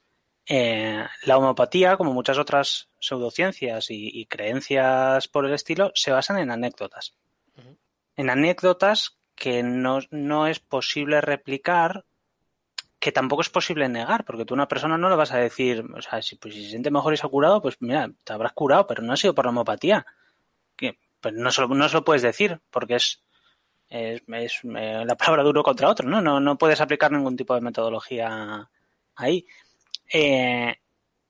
[0.45, 6.39] Eh, la homopatía, como muchas otras pseudociencias y, y, creencias por el estilo, se basan
[6.39, 7.15] en anécdotas.
[7.55, 7.77] Uh -huh.
[8.15, 12.05] En anécdotas que no, no es posible replicar
[13.09, 15.83] que tampoco es posible negar, porque tú a una persona no le vas a decir,
[15.95, 18.33] o sea, si, pues, si se siente mejor y se ha curado, pues mira, te
[18.33, 20.05] habrás curado, pero no ha sido por la homopatía.
[20.75, 23.23] Que, pues no se, lo, no se lo puedes decir, porque es,
[23.89, 24.21] es,
[24.63, 26.21] eh, la palabra de uno contra otro, ¿no?
[26.21, 26.39] ¿no?
[26.39, 28.69] No puedes aplicar ningún tipo de metodología
[29.15, 29.47] ahí.
[30.13, 30.75] Eh,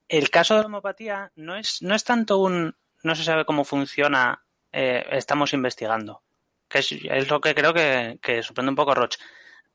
[0.10, 3.64] el caso de la homopatía no es, no es tanto un no se sabe cómo
[3.64, 6.24] funciona, eh, estamos investigando,
[6.68, 9.20] que es, lo que creo que, que sorprende un poco Roche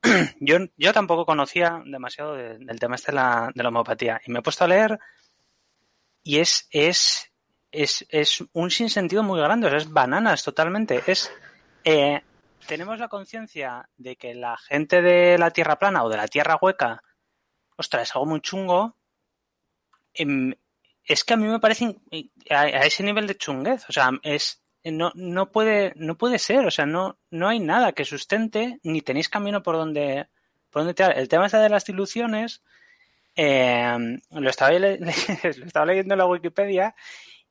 [0.39, 4.41] yo, yo tampoco conocía demasiado de, del tema este de la, homopatía y me he
[4.41, 4.99] puesto a leer
[6.23, 7.31] y es, es,
[7.71, 11.03] es, es un sinsentido muy grande, o sea, es bananas totalmente.
[11.05, 11.31] Es,
[11.83, 12.21] eh,
[12.67, 16.57] tenemos la conciencia de que la gente de la tierra plana o de la tierra
[16.59, 17.03] hueca,
[17.77, 18.97] ostras, es algo muy chungo.
[20.13, 20.57] Eh,
[21.03, 21.95] es que a mí me parece
[22.49, 26.71] a ese nivel de chunguez, o sea, es, no, no puede, no puede ser, o
[26.71, 30.27] sea, no, no hay nada que sustente, ni tenéis camino por donde,
[30.69, 31.17] por donde tirar.
[31.17, 32.63] El tema este de las diluciones,
[33.35, 35.09] eh, lo, estaba lo
[35.65, 36.95] estaba leyendo en la Wikipedia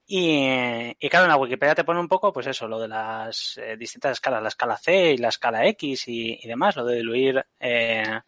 [0.07, 3.57] y, y, claro, en la Wikipedia te pone un poco, pues eso, lo de las
[3.57, 6.97] eh, distintas escalas, la escala C y la escala X y, y demás, lo de
[6.97, 8.21] diluir eh,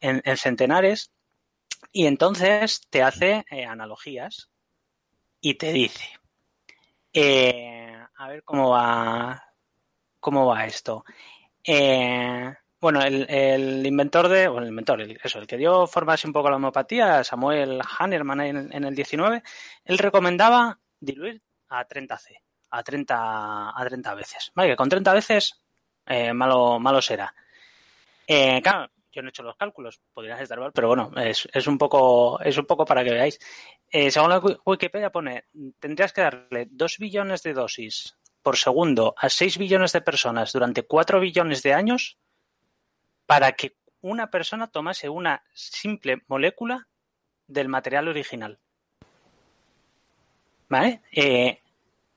[0.00, 1.12] en, en, centenares.
[1.92, 4.48] Y entonces te hace eh, analogías
[5.40, 6.08] y te dice,
[7.12, 7.81] eh,
[8.22, 9.42] a ver cómo va,
[10.20, 11.04] cómo va esto.
[11.64, 16.28] Eh, bueno, el, inventor de, bueno, el inventor, el, eso, el que dio forma así
[16.28, 19.42] un poco a la homeopatía, Samuel Hahnemann en, en, el 19,
[19.84, 22.38] él recomendaba diluir a 30C,
[22.70, 24.52] a 30, a 30 veces.
[24.54, 25.60] Vale, que con 30 veces
[26.06, 27.34] eh, malo, malo será.
[28.24, 31.66] Eh, claro, yo no he hecho los cálculos, podrías estar mal, pero bueno, es, es,
[31.66, 33.38] un poco, es un poco para que veáis.
[33.90, 35.44] Eh, según la Wikipedia pone,
[35.78, 40.82] tendrías que darle 2 billones de dosis por segundo a 6 billones de personas durante
[40.82, 42.18] 4 billones de años
[43.26, 46.88] para que una persona tomase una simple molécula
[47.46, 48.58] del material original.
[50.68, 51.02] ¿Vale?
[51.12, 51.60] Eh,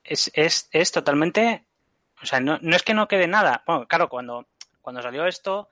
[0.04, 1.66] es, es, es totalmente...
[2.22, 3.64] O sea, no, no es que no quede nada.
[3.68, 4.48] Bueno, claro, cuando,
[4.82, 5.70] cuando salió esto,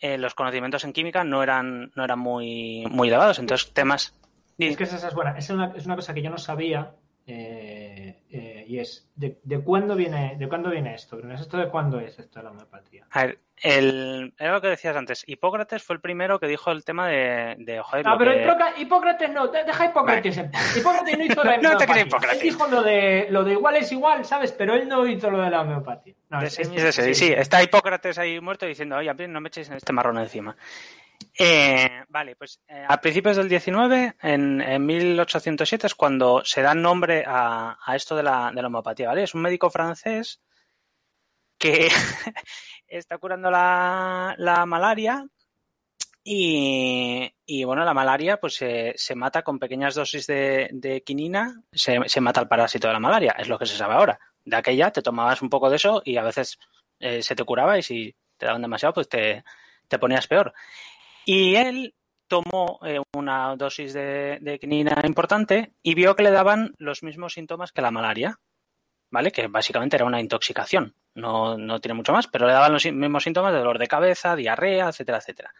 [0.00, 3.38] eh, los conocimientos en química no eran, no eran muy, muy elevados.
[3.38, 4.14] Entonces, temas.
[4.58, 5.36] Es que esa es buena.
[5.38, 6.92] Es una, es una cosa que yo no sabía.
[7.26, 12.00] Eh, eh, y es de, de, cuándo viene de cuándo viene esto esto de cuándo
[12.00, 13.06] es esto de la homeopatía.
[13.10, 16.82] A ver el, era lo que decías antes Hipócrates fue el primero que dijo el
[16.82, 18.80] tema de, de joder, no pero que...
[18.80, 20.46] Hipócrates no deja Hipócrates vale.
[20.46, 20.76] en paz.
[20.76, 22.42] Hipócrates no hizo la no te crees Hipócrates.
[22.42, 25.40] Él dijo lo de lo de igual es igual sabes pero él no hizo lo
[25.42, 26.14] de la homeopatía.
[26.30, 29.48] No, es, es, es, ese, sí, sí está Hipócrates ahí muerto diciendo oye no me
[29.48, 30.56] echéis este marrón encima
[31.38, 36.74] Eh, vale, pues eh, a principios del 19, en, en, 1807, es cuando se da
[36.74, 39.22] nombre a, esto de la, de la, homeopatía, ¿vale?
[39.22, 40.40] Es un médico francés
[41.58, 41.88] que
[42.86, 45.26] está curando la, la malaria
[46.22, 52.48] y, bueno, la malaria pues se, mata con pequeñas dosis de, quinina, se, mata el
[52.48, 54.18] parásito de la malaria, es lo que se sabe ahora.
[54.44, 56.58] De aquella te tomabas un poco de eso y a veces
[56.98, 59.42] eh, se te curaba y si te daban demasiado pues te
[59.98, 60.52] ponías peor.
[61.32, 61.94] Y él
[62.26, 67.70] tomó eh, una dosis de, quinina importante y vio que le daban los mismos síntomas
[67.70, 68.40] que la malaria,
[69.12, 69.30] ¿vale?
[69.30, 70.96] Que básicamente era una intoxicación.
[71.14, 74.34] No, no tiene mucho más, pero le daban los mismos síntomas de dolor de cabeza,
[74.34, 75.54] diarrea, etcétera, etcétera.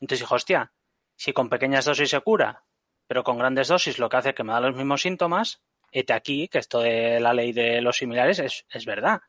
[0.00, 0.72] Entonces dijo, hostia,
[1.14, 2.64] si con pequeñas dosis se cura,
[3.06, 6.12] pero con grandes dosis lo que hace es que me da los mismos síntomas, este
[6.12, 9.20] aquí, que esto de la ley de los similares es, es verdad.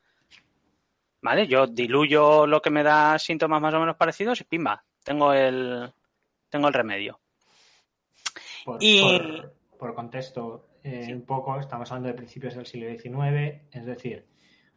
[1.22, 1.46] ¿Vale?
[1.46, 5.92] Yo diluyo lo que me da síntomas más o menos parecidos y pimba, tengo el,
[6.48, 7.20] tengo el remedio.
[8.64, 9.00] Por, y...
[9.00, 11.12] por, por contexto, eh, sí.
[11.12, 14.26] un poco, estamos hablando de principios del siglo XIX, es decir,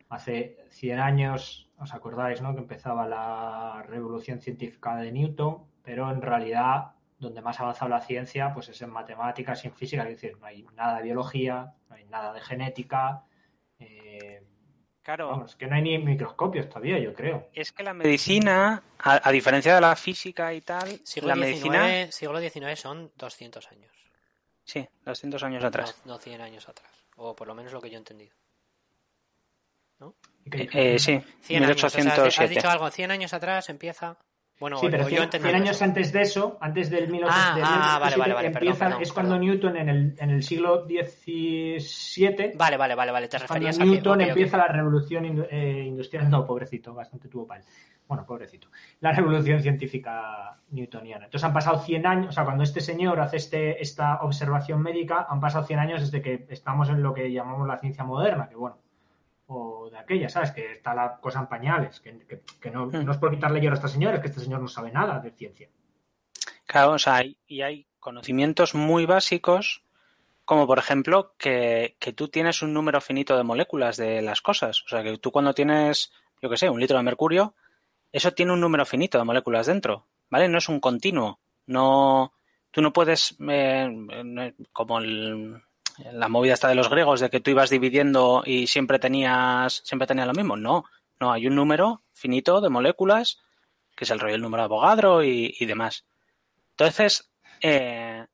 [0.10, 2.54] hace 100 años, os acordáis, ¿no?
[2.54, 8.02] Que empezaba la revolución científica de Newton, pero en realidad donde más ha avanzado la
[8.02, 11.74] ciencia pues es en matemáticas y en física, es decir, no hay nada de biología,
[11.90, 13.24] no hay nada de genética.
[13.80, 14.44] Eh,
[15.04, 15.28] claro.
[15.30, 17.50] Vamos, que no hay ni microscopios todavía, yo creo.
[17.54, 21.78] Es que la medicina, a, a diferencia de la física y tal, siglo la 19,
[21.78, 22.12] medicina.
[22.12, 23.92] Siglo XIX son 200 años.
[24.66, 26.02] Sí, 200 años atrás.
[26.06, 26.92] No, no 100 años atrás.
[27.18, 28.34] O por lo menos lo que yo he entendido.
[30.00, 30.16] ¿No?
[30.52, 32.10] Eh, eh, sí, 100 1807.
[32.10, 34.18] Años, o sea, has dicho algo, 100 años atrás empieza.
[34.64, 35.84] Bueno, sí, pero o 100, yo entendí 100 años eso.
[35.84, 39.02] antes de eso, antes del 1807, Ah, ah, vale, 1807, vale, vale, perdón, empieza, perdón,
[39.02, 39.46] es cuando perdón.
[39.46, 43.28] Newton en el, en el siglo XVII, Vale, vale, vale, vale.
[43.28, 44.24] Te cuando referías a Newton que.
[44.24, 44.38] ok, ok.
[44.38, 47.62] empieza la revolución eh, industrial, no, pobrecito, bastante tuvo pal.
[48.08, 48.70] Bueno, pobrecito.
[49.02, 51.26] La revolución científica newtoniana.
[51.26, 55.28] Entonces han pasado 100 años, o sea, cuando este señor hace este, esta observación médica,
[55.30, 58.56] han pasado 100 años desde que estamos en lo que llamamos la ciencia moderna, que
[58.56, 58.78] bueno,
[59.48, 60.52] o de aquella, ¿sabes?
[60.52, 63.04] Que está la cosa en pañales, que, que, que no, Hmm.
[63.06, 65.20] no es por quitarle hierro a este señor, es que este señor no sabe nada
[65.20, 65.70] de ciencia.
[66.66, 69.84] Claro, o sea, hay, y hay conocimientos muy básicos,
[70.46, 74.84] como por ejemplo que, que tú tienes un número finito de moléculas de las cosas.
[74.86, 77.54] O sea, que tú cuando tienes, yo qué sé, un litro de mercurio,
[78.12, 80.48] eso tiene un número finito de moléculas dentro, ¿vale?
[80.50, 81.40] No es un continuo.
[81.68, 82.34] No,
[82.72, 85.62] tú no puedes, eh, eh, como el-
[86.12, 90.08] la movida esta de los griegos, de que tú ibas dividiendo y siempre tenías, siempre
[90.08, 90.58] tenías lo mismo.
[90.58, 90.86] No,
[91.20, 93.40] no, hay un número finito de moléculas,
[93.96, 96.06] que es el rollo del número de Avogadro y, y demás.
[96.72, 98.26] Entonces, eh,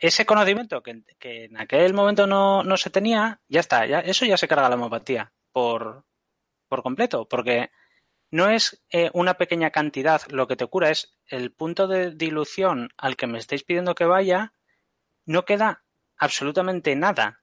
[0.00, 4.26] ese conocimiento que, que en aquel momento no, no se tenía, ya está, ya, eso
[4.26, 6.04] ya se carga la homeopatía por,
[6.68, 7.70] por completo, porque
[8.30, 12.90] no es eh, una pequeña cantidad lo que te cura, es el punto de dilución
[12.96, 14.52] al que me estáis pidiendo que vaya,
[15.24, 15.84] no queda
[16.18, 17.40] absolutamente nada,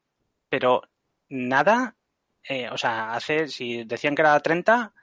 [0.50, 0.84] pero
[1.30, 1.96] nada,
[2.44, 4.94] eh, o sea, hace, si decían que era 30,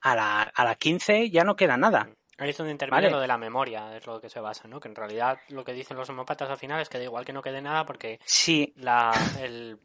[0.00, 2.08] a la, a la 15 ya no queda nada.
[2.38, 3.10] Ahí es donde interviene Vale.
[3.10, 4.78] lo de la memoria, es lo que se basa, ¿no?
[4.78, 7.32] Que en realidad lo que dicen los homeópatas al final es que da igual que
[7.32, 9.78] no quede nada porque Sí, la, el,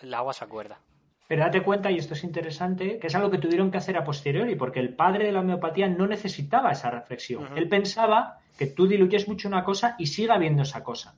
[0.00, 0.78] el agua se acuerda.
[1.28, 4.04] Pero date cuenta, y esto es interesante, que es algo que tuvieron que hacer a
[4.04, 7.56] posteriori, porque el padre de la homeopatía no necesitaba esa reflexión.
[7.56, 11.14] Él pensaba que tú diluyes mucho una cosa y siga habiendo esa cosa.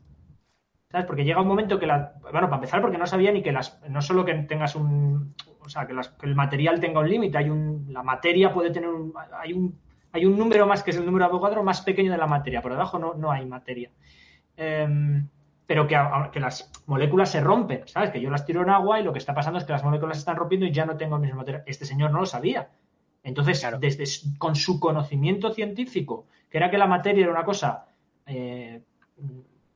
[0.94, 1.08] ¿Sabes?
[1.08, 2.12] Porque llega un momento que la.
[2.22, 3.82] Bueno, para empezar, porque no sabía ni que las.
[3.88, 5.34] No solo que tengas un.
[5.60, 7.86] O sea, que, las- que el material tenga un límite, hay un.
[7.92, 9.12] La materia puede tener un.
[9.40, 9.76] Hay un.
[10.12, 12.62] Hay un número más que es el número de Avogadro más pequeño de la materia.
[12.62, 13.90] Por debajo no, no hay materia.
[14.56, 15.26] Em,
[15.66, 18.10] pero que, las moléculas se rompen, ¿sabes?
[18.12, 20.18] Que yo las tiro en agua y lo que está pasando es que las moléculas
[20.18, 21.64] se están rompiendo y ya no tengo el mismo material.
[21.66, 22.68] Este señor no lo sabía.
[23.24, 23.80] Entonces, Claro.
[23.80, 24.04] desde
[24.38, 27.86] con su conocimiento científico, que era que la materia era una cosa
[28.26, 28.80] eh,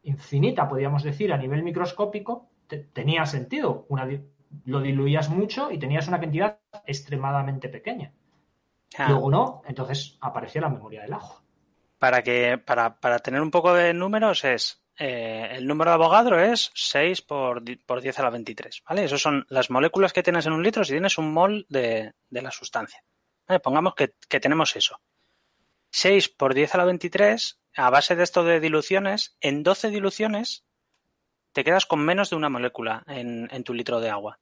[0.09, 3.87] infinita, podríamos decir, a nivel microscópico, te- tenía sentido.
[3.89, 4.09] Una
[4.65, 8.13] lo diluías mucho y tenías una cantidad extremadamente pequeña.
[8.99, 11.43] Ah, Luego no, entonces aparecía la memoria del ajo.
[11.99, 16.41] para que para, para tener un poco de números es eh, el número de Avogadro
[16.41, 19.05] es 6 por, por 10 a la 23, ¿vale?
[19.05, 22.43] Esas son las moléculas que tienes en un litro si tienes un mol de, de
[22.43, 23.03] la sustancia.
[23.47, 23.61] ¿Vale?
[23.61, 25.01] Pongamos que, que tenemos eso.
[25.91, 30.65] 6 por 10 a la 23, a base de esto de diluciones, en 12 diluciones
[31.53, 34.39] te quedas con menos de una molécula en, tu litro de agua.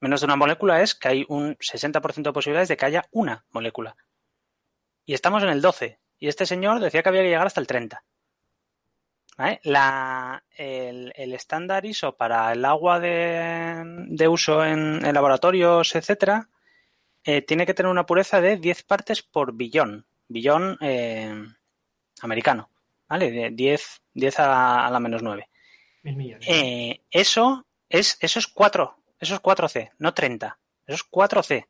[0.00, 3.46] Menos de una molécula es que hay un 60% de posibilidades de que haya una
[3.50, 3.96] molécula.
[5.06, 5.98] Y estamos en el 12.
[6.18, 8.04] Y este señor decía que había que llegar hasta el 30.
[9.38, 9.60] ¿Vale?
[9.64, 16.48] La, el, estándar ISO para el agua de, uso en, en laboratorios, etcétera,
[17.24, 20.06] eh, tiene que tener una pureza de 10 partes por billón.
[20.28, 21.34] Billón, eh,
[22.20, 22.70] americano,
[23.08, 23.30] ¿vale?
[23.30, 25.48] De 10, 10 a, la menos 9.
[26.02, 26.46] Mil millones.
[26.48, 31.66] Eh, eso, es, eso es 4, eso es 4C, no 30, eso es 4C.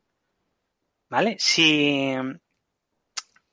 [1.09, 1.37] ¿Vale?
[1.39, 2.13] Si,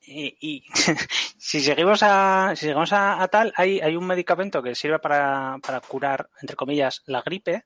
[0.06, 0.64] y,
[1.38, 5.80] si seguimos a si seguimos a, tal hay, hay, un medicamento que sirve para, para,
[5.80, 7.64] curar entre comillas la gripe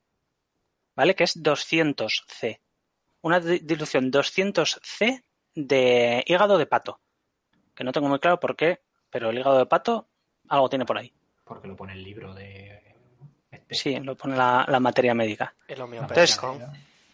[0.95, 2.61] vale que es 200c
[3.23, 5.25] una dilución 200c
[5.55, 7.01] de hígado de pato
[7.79, 10.09] que no tengo muy claro por qué pero el hígado de pato
[10.49, 11.13] algo tiene por ahí
[11.45, 12.83] porque lo pone el libro de
[13.53, 13.75] este.
[13.75, 16.41] sí lo pone la, la materia médica entonces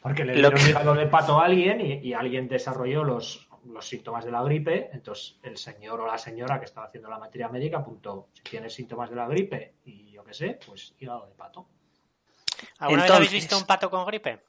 [0.00, 4.24] porque le dieron hígado de pato a alguien y, y alguien desarrolló los los síntomas
[4.24, 7.78] de la gripe, entonces el señor o la señora que estaba haciendo la materia médica
[7.78, 11.66] apuntó, si tienes síntomas de la gripe y yo qué sé, pues hígado de pato.
[12.78, 14.42] ¿Alguna vez habéis visto un pato con gripe?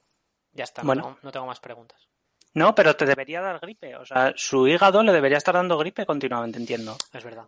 [0.52, 2.08] Ya está, bueno, no, tengo más preguntas.
[2.56, 3.96] No, pero te debería dar gripe.
[3.96, 6.96] O sea, su hígado le debería estar dando gripe continuamente, entiendo.
[7.12, 7.46] Es verdad.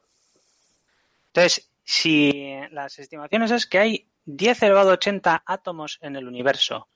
[1.29, 6.89] Entonces, si las estimaciones es que hay 10 elevado a 80 átomos en el universo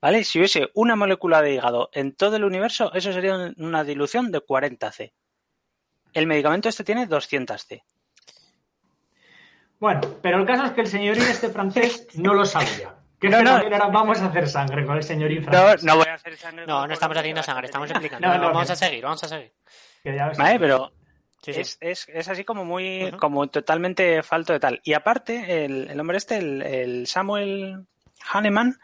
[0.00, 0.24] ¿Vale?
[0.24, 4.40] Si hubiese una molécula de hígado en todo el universo, eso sería una dilución de
[4.40, 5.12] 40C.
[6.12, 7.82] El medicamento este tiene 200C.
[9.78, 12.94] Bueno, pero el caso es que el señorín este francés no lo sabía.
[13.20, 13.58] Que no, no.
[13.58, 15.84] Era, vamos a hacer sangre con el señorín francés.
[15.84, 16.66] No, no voy a hacer sangre.
[16.66, 18.26] No, no estamos haciendo sangre, estamos explicando.
[18.28, 19.52] No, no, vamos a seguir, vamos a seguir.
[20.38, 20.92] Vale, pero
[21.46, 24.80] Es, es, es, así como muy, como totalmente falto de tal.
[24.84, 27.86] Y aparte, el, el hombre este, el, el Samuel
[28.32, 28.78] Hahnemann,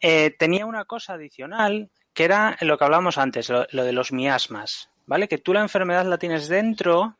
[0.00, 4.90] eh, tenía una cosa adicional que era lo que hablábamos antes, lo, de los miasmas,
[5.04, 5.28] ¿vale?
[5.28, 7.18] Que tú la enfermedad la tienes dentro,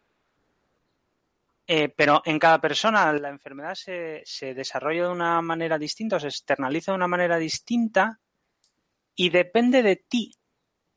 [1.66, 6.20] eh, pero en cada persona la enfermedad se, se desarrolla de una manera distinta o
[6.20, 8.20] se externaliza de una manera distinta
[9.14, 10.34] y depende de ti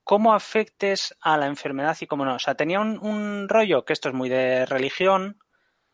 [0.03, 2.35] cómo afectes a la enfermedad y cómo no.
[2.35, 5.39] O sea, tenía un, un rollo que esto es muy de religión,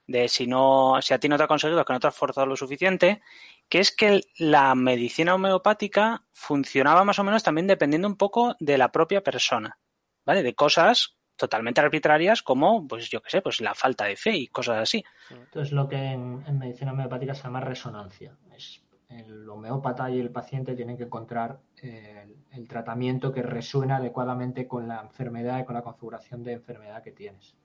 [0.07, 2.47] de si no, si a ti no te ha conseguido, que no te has forzado
[2.47, 3.21] lo suficiente,
[3.69, 8.77] que es que la medicina homeopática funcionaba más o menos también dependiendo un poco de
[8.77, 9.79] la propia persona,
[10.25, 10.43] ¿vale?
[10.43, 14.47] De cosas totalmente arbitrarias como, pues yo qué sé, pues la falta de fe y
[14.47, 15.03] cosas así.
[15.29, 18.35] Entonces lo que en, medicina homeopática se llama resonancia.
[18.55, 24.67] Es el homeópata y el paciente tienen que encontrar el, el tratamiento que resuena adecuadamente
[24.67, 27.55] con la enfermedad y con la configuración de enfermedad que tienes.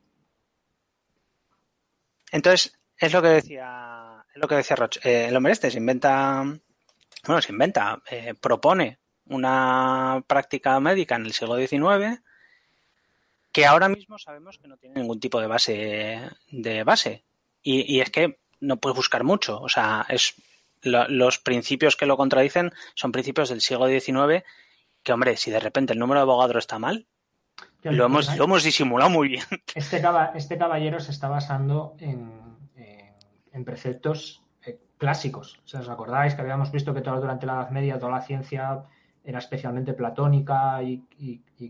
[2.31, 4.99] Entonces, es lo que decía, es lo que decía Roch.
[5.05, 6.43] Eh, el hombre este se inventa,
[7.27, 12.21] bueno, se inventa, eh, propone una práctica médica en el siglo XIX
[13.53, 17.25] que ahora mismo sabemos que no tiene ningún tipo de base de base.
[17.63, 19.61] Y, y es que no puedes buscar mucho.
[19.61, 20.35] O sea, es
[20.83, 24.45] lo, los principios que lo contradicen son principios del siglo XIX
[25.03, 27.07] que, hombre, si de repente el número de abogados está mal,
[27.83, 29.45] lo hemos, lo hemos disimulado muy bien.
[29.75, 30.03] Este,
[30.35, 32.51] este caballero se está basando en
[33.53, 35.61] en preceptos eh, clásicos.
[35.65, 38.85] ¿Os acordáis que habíamos visto que todo, durante la Edad Media toda la ciencia
[39.25, 41.03] era especialmente platónica y,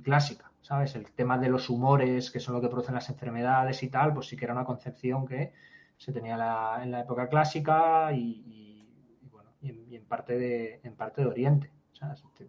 [0.02, 0.49] clásica?
[0.62, 0.94] ¿Sabes?
[0.94, 4.28] El tema de los humores, que son lo que producen las enfermedades y tal, pues
[4.28, 5.52] sí que era una concepción que
[5.96, 6.34] se tenía
[6.82, 8.88] en la época clásica y,
[9.30, 11.70] bueno, y en, parte de, en parte de Oriente.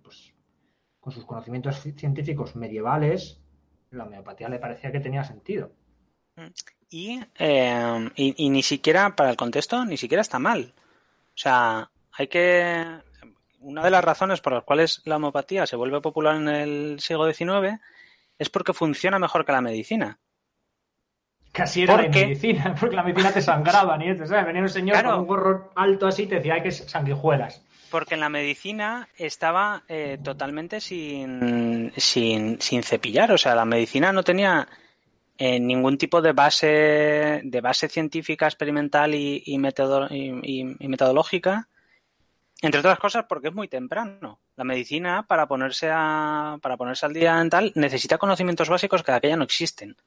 [0.02, 0.34] Pues,
[1.00, 3.42] con sus conocimientos científicos medievales,
[3.90, 5.72] la homeopatía le parecía que tenía sentido.
[6.36, 6.48] Mm.
[6.94, 10.74] Eh, y, y, ni siquiera para el contexto, ni siquiera está mal.
[11.34, 12.86] O sea, hay que.
[13.60, 17.32] Una de las razones por las cuales la homeopatía se vuelve popular en el siglo
[17.32, 17.80] XIX
[18.42, 20.18] es porque funciona mejor que la medicina.
[21.52, 24.48] Casi era la medicina, porque la medicina te sangraba, ni esto, ¿sabes?
[24.48, 27.64] Venía un señor con un gorro alto así y te decía, hay que sanguijuelas.
[27.92, 34.12] Porque en la medicina estaba eh, totalmente sin, sin, sin cepillar, o sea, la medicina
[34.12, 34.68] no tenía
[35.38, 41.68] en ningún tipo de base, de base científica, experimental y, y, metodológica,
[42.60, 44.40] entre otras cosas porque es muy temprano.
[44.62, 49.12] La medicina, para ponerse, a, para ponerse al día en tal, necesita conocimientos básicos que
[49.12, 49.98] aquella no existen.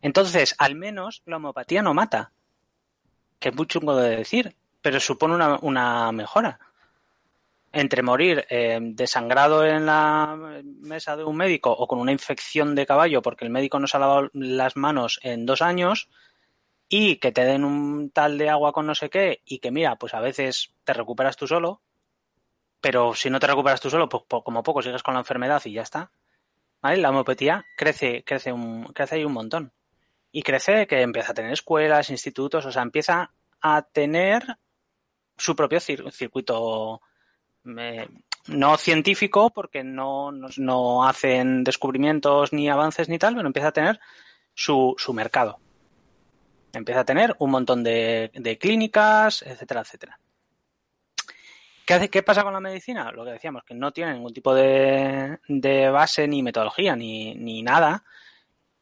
[0.00, 2.32] Entonces, al menos la homeopatía no mata,
[3.38, 6.58] que es muy chungo de decir, pero supone una, una mejora
[7.70, 10.36] entre morir eh, desangrado en la
[10.80, 13.98] mesa de un médico o con una infección de caballo porque el médico no se
[13.98, 16.08] ha lavado las manos en dos años
[16.88, 19.94] y que te den un tal de agua con no sé qué y que mira,
[19.94, 21.82] pues a veces te recuperas tú solo,
[22.82, 25.72] pero si no te recuperas tú solo, pues como poco sigues con la enfermedad y
[25.72, 26.10] ya está.
[26.82, 26.96] ¿Vale?
[26.96, 29.72] La homeopatía crece, crece, un, crece ahí un montón.
[30.32, 34.58] Y crece que empieza a tener escuelas, institutos, o sea, empieza a tener
[35.36, 37.00] su propio circuito
[38.48, 44.00] no científico porque no, no, hacen descubrimientos ni avances ni tal, pero empieza a tener
[44.54, 45.60] su, su mercado.
[46.72, 50.18] Empieza a tener un montón de, de clínicas, etcétera, etcétera.
[51.86, 53.10] ¿Qué, hace, ¿Qué pasa con la medicina?
[53.12, 57.62] Lo que decíamos, que no tiene ningún tipo de, de base, ni metodología, ni, ni,
[57.62, 58.04] nada.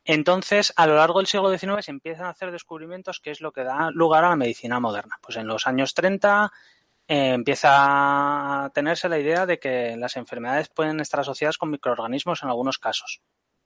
[0.04, 3.52] Entonces, a lo largo del siglo XIX se empiezan a hacer descubrimientos que es lo
[3.52, 5.18] que da lugar a la medicina moderna.
[5.22, 6.50] Pues en los años 30
[7.08, 12.42] eh, empieza a tenerse la idea de que las enfermedades pueden estar asociadas con microorganismos
[12.42, 13.20] en algunos casos.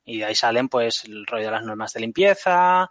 [0.05, 2.89] Y de ahí salen pues el rollo de las normas de limpieza,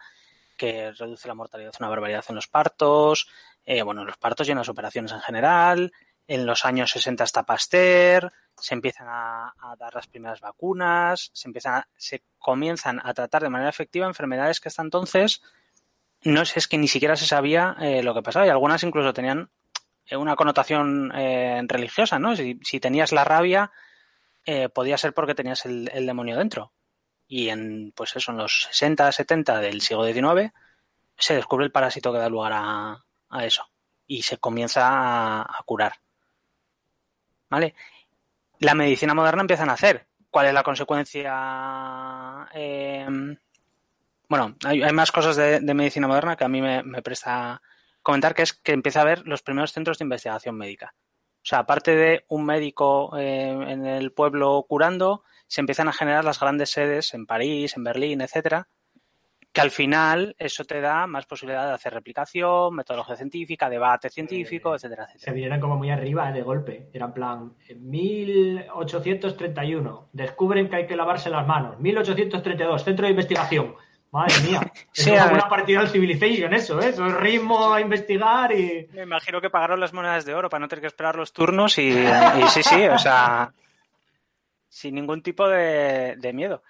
[0.58, 3.28] que reduce la mortalidad una barbaridad en los partos,
[3.66, 5.92] eh, bueno, en los partos y en las operaciones en general.
[6.28, 11.76] En los años 60 está Pasteur, se empiezan a, dar las primeras vacunas, se empiezan
[11.76, 15.42] a, se comienzan a tratar de manera efectiva enfermedades que hasta entonces
[16.22, 19.50] no es, que ni siquiera se sabía eh, lo que pasaba y algunas incluso tenían
[20.12, 22.36] una connotación eh, religiosa, ¿no?
[22.36, 23.72] Si, tenías la rabia,
[24.46, 26.74] eh, podía ser porque tenías el, demonio dentro.
[27.28, 30.54] Y en, pues eso, en los 60, 70 del siglo XIX,
[31.18, 33.06] se descubre el parásito que da lugar a,
[33.44, 33.66] eso.
[34.06, 35.94] Y se comienza a, curar.
[37.54, 37.76] ¿Vale?
[38.62, 40.08] La medicina moderna empieza a nacer.
[40.32, 42.50] ¿Cuál es la consecuencia?
[42.52, 43.06] Eh,
[44.28, 47.62] bueno, hay, más cosas de, medicina moderna que a mí me, me presta
[48.02, 50.96] comentar que es que empieza a haber los primeros centros de investigación médica.
[50.96, 56.26] O sea, aparte de un médico eh, en el pueblo curando, se empiezan a generar
[56.26, 58.68] las grandes sedes en París, en Berlín, etcétera,
[59.54, 64.74] que al final eso te da más posibilidad de hacer replicación, metodología científica, debate científico,
[64.74, 65.26] eh, etcétera, etcétera.
[65.26, 66.90] Se vinieron como muy arriba de golpe.
[66.92, 71.80] Era en plan, 1831, descubren que hay que lavarse las manos.
[71.80, 73.76] 1832, centro de investigación.
[74.12, 74.62] Madre mía,
[74.94, 76.90] es sí, como una partida del Civilization eso, ¿eh?
[76.90, 78.88] Eso es ritmo a investigar y...
[78.92, 81.78] Me imagino que pagaron las monedas de oro para no tener que esperar los turnos
[81.78, 83.54] y, y sí, sí, o sea,
[84.68, 86.64] sin ningún tipo de, de, miedo.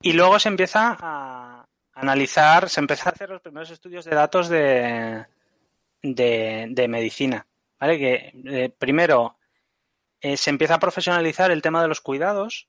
[0.00, 4.48] Y luego se empieza a analizar, se empieza a hacer los primeros estudios de datos
[4.48, 5.26] de,
[6.02, 7.46] de, de medicina,
[7.78, 7.98] ¿vale?
[7.98, 9.38] Que eh, primero
[10.20, 12.68] eh, se empieza a profesionalizar el tema de los cuidados,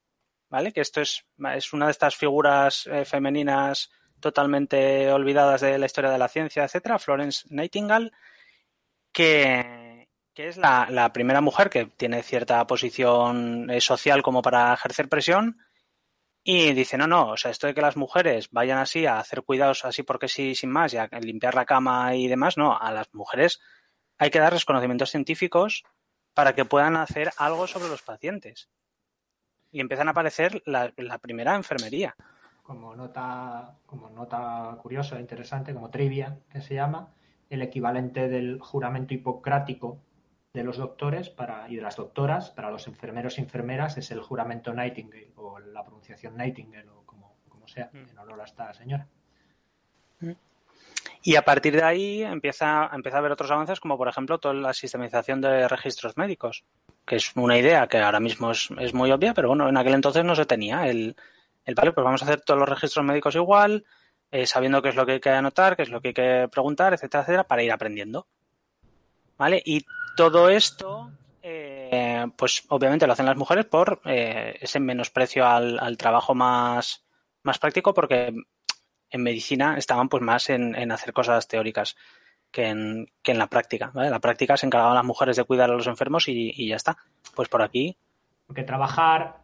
[0.50, 0.72] ¿vale?
[0.72, 6.12] Que esto es, es una de estas figuras eh, femeninas totalmente olvidadas de la historia
[6.12, 8.12] de la ciencia, etcétera, Florence Nightingale,
[9.12, 15.10] que, que es la, la, primera mujer que tiene cierta posición social como para ejercer
[15.10, 15.58] presión
[16.44, 19.44] y dice, no, no, o sea, esto de que las mujeres vayan así a hacer
[19.44, 22.92] cuidados así porque sí, sin más, y a limpiar la cama y demás, no, a
[22.92, 23.60] las mujeres
[24.18, 25.84] hay que darles conocimientos científicos
[26.34, 28.70] para que puedan hacer algo sobre los pacientes.
[29.72, 32.16] Y empiezan a aparecer la, la primera enfermería
[32.72, 37.14] como nota, como nota curiosa, interesante, como trivia, que se llama,
[37.50, 40.00] el equivalente del juramento hipocrático
[40.54, 44.22] de los doctores para, y de las doctoras para los enfermeros y enfermeras es el
[44.22, 49.08] juramento Nightingale o la pronunciación Nightingale o como, como sea, en honor a esta señora.
[51.24, 54.54] Y a partir de ahí empieza, empieza a haber otros avances, como por ejemplo toda
[54.56, 56.66] la sistemización de registros médicos,
[57.06, 59.94] que es una idea que ahora mismo es, es muy obvia, pero bueno, en aquel
[59.94, 60.88] entonces no se tenía.
[60.88, 61.16] El,
[61.66, 63.86] el vale, pues vamos a hacer todos los registros médicos igual,
[64.32, 66.48] eh, sabiendo qué es lo que hay que anotar, qué es lo que hay que
[66.52, 68.28] preguntar, etcétera, etcétera, para ir aprendiendo.
[69.42, 69.60] ¿Vale?
[69.66, 69.84] Y
[70.16, 71.10] todo esto,
[71.42, 77.04] eh, pues obviamente lo hacen las mujeres por eh, ese menosprecio al, al, trabajo más,
[77.42, 78.36] más práctico, porque
[79.10, 81.98] en medicina estaban pues más en, en hacer cosas teóricas
[82.52, 83.90] que en, que en la práctica.
[83.96, 84.12] ¿vale?
[84.12, 86.98] La práctica se encargaban las mujeres de cuidar a los enfermos y, y ya está.
[87.34, 87.98] Pues por aquí.
[88.46, 89.41] Porque trabajar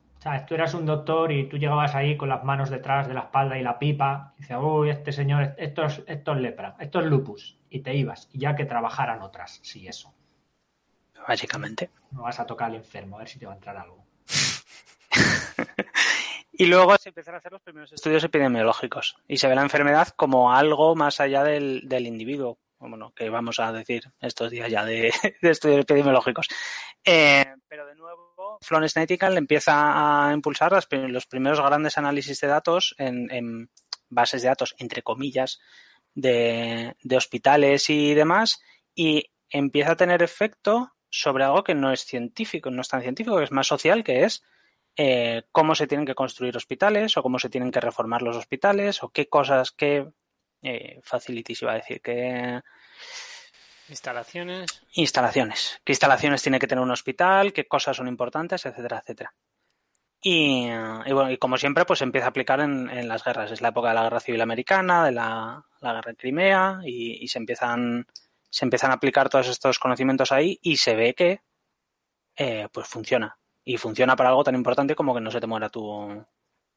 [0.48, 3.58] tú eras un doctor y tú llegabas ahí con las manos detrás de la espalda
[3.58, 7.06] y la pipa, y dices, uy, este señor, esto es, esto es lepra, esto es
[7.06, 10.14] lupus, y te ibas, y ya que trabajaran otras, sí, eso.
[11.28, 11.90] Básicamente.
[12.12, 14.06] No vas a tocar al enfermo, a ver si te va a entrar algo.
[16.54, 20.10] y luego se empiezan a hacer los primeros estudios epidemiológicos, y se ve la enfermedad
[20.10, 24.86] como algo más allá del, del individuo, bueno, que vamos a decir estos días ya
[24.86, 25.12] de,
[25.42, 26.48] de estudios epidemiológicos.
[27.04, 28.27] Eh, pero de nuevo,
[28.62, 33.70] Florence Nightingale empieza a impulsar las, los primeros grandes análisis de datos en, en,
[34.10, 35.60] bases de datos, entre comillas,
[36.14, 38.62] de, hospitales y demás,
[38.96, 43.38] y empieza a tener efecto sobre algo que no es científico, no es tan científico,
[43.38, 44.44] que es más social, que es
[44.96, 49.04] eh, cómo se tienen que construir hospitales o cómo se tienen que reformar los hospitales
[49.04, 50.10] o qué cosas, qué
[50.64, 52.62] eh, facilities iba a decir, que
[53.90, 54.82] Instalaciones.
[54.94, 55.80] Instalaciones.
[55.84, 57.54] ¿Qué instalaciones tiene que tener un hospital?
[57.54, 58.66] ¿Qué cosas son importantes?
[58.66, 59.34] Etcétera, etcétera.
[60.22, 63.52] Y, y, bueno, y como siempre, pues empieza a aplicar en, en, las guerras.
[63.52, 67.24] Es la época de la guerra civil americana, de la, la guerra de Crimea, y,
[67.24, 68.06] y, se empiezan
[68.50, 71.42] se empiezan a aplicar todos estos conocimientos ahí y se ve que
[72.36, 73.38] eh, pues funciona.
[73.64, 76.26] Y funciona para algo tan importante como que no se te muera tu,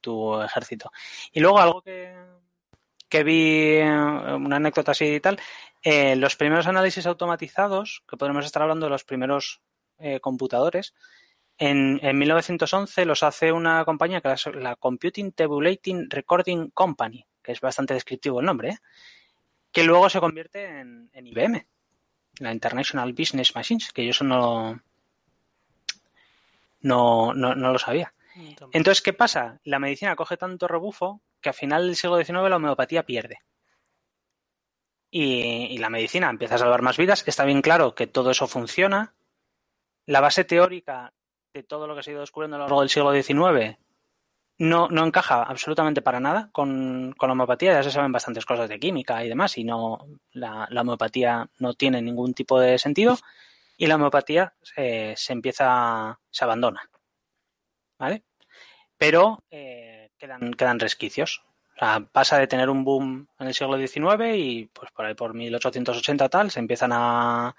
[0.01, 0.91] tu ejército.
[1.31, 2.13] Y luego algo que,
[3.07, 5.39] que vi, una anécdota así y tal,
[5.83, 9.61] eh, los primeros análisis automatizados, que podemos estar hablando de los primeros
[9.97, 10.93] eh, computadores,
[11.57, 17.51] en, en, 1911 los hace una compañía que es la Computing Tabulating Recording Company, que
[17.51, 18.77] es bastante descriptivo el nombre, ¿eh?
[19.71, 21.65] que luego se convierte en, en, IBM,
[22.39, 24.81] la International Business Machines, que yo eso no,
[26.81, 28.13] no, no, no lo sabía.
[28.71, 29.59] Entonces, ¿qué pasa?
[29.63, 33.39] La medicina coge tanto rebufo que a final del siglo XIX la homeopatía pierde.
[35.11, 37.23] Y, la medicina empieza a salvar más vidas.
[37.27, 39.13] Está bien claro que todo eso funciona.
[40.05, 41.13] La base teórica
[41.53, 43.77] de todo lo que se ha ido descubriendo a lo largo del siglo XIX
[44.61, 47.73] no, no encaja absolutamente para nada con, con, la homeopatía.
[47.73, 51.73] Ya se saben bastantes cosas de química y demás, y no la, la homeopatía no
[51.73, 53.17] tiene ningún tipo de sentido.
[53.77, 56.87] Y la homeopatía eh, se empieza, se abandona.
[57.97, 58.23] ¿Vale?
[58.97, 61.43] Pero eh, quedan, quedan resquicios.
[61.81, 65.33] Sea, pasa de tener un boom en el siglo XIX y pues por ahí por
[65.33, 67.55] 1880 tal se empiezan a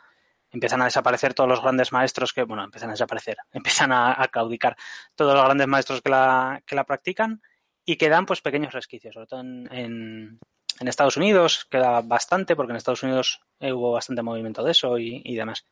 [0.53, 4.29] empiezan a desaparecer todos los grandes maestros que, bueno, empiezan a desaparecer, empiezan a, a
[4.29, 4.77] claudicar
[5.16, 7.43] todos los grandes maestros que la, que la practican
[7.85, 10.39] y quedan pues pequeños resquicios, sobre todo en, en,
[10.79, 14.99] en Estados Unidos queda bastante, porque en Estados Unidos eh, hubo bastante movimiento de eso
[14.99, 15.66] y, y demás.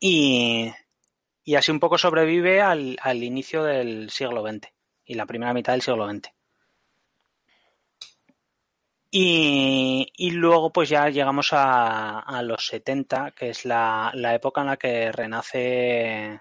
[0.00, 0.70] Y,
[1.44, 4.68] y, así un poco sobrevive al, al inicio del siglo XX
[5.06, 6.30] y la primera mitad del siglo XX.
[9.14, 14.78] Y, y, luego pues ya llegamos a, los 70, que es la, época en la
[14.78, 16.40] que renace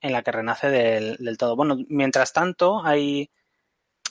[0.00, 1.56] en la que renace del, del, todo.
[1.56, 3.28] Bueno, mientras tanto hay,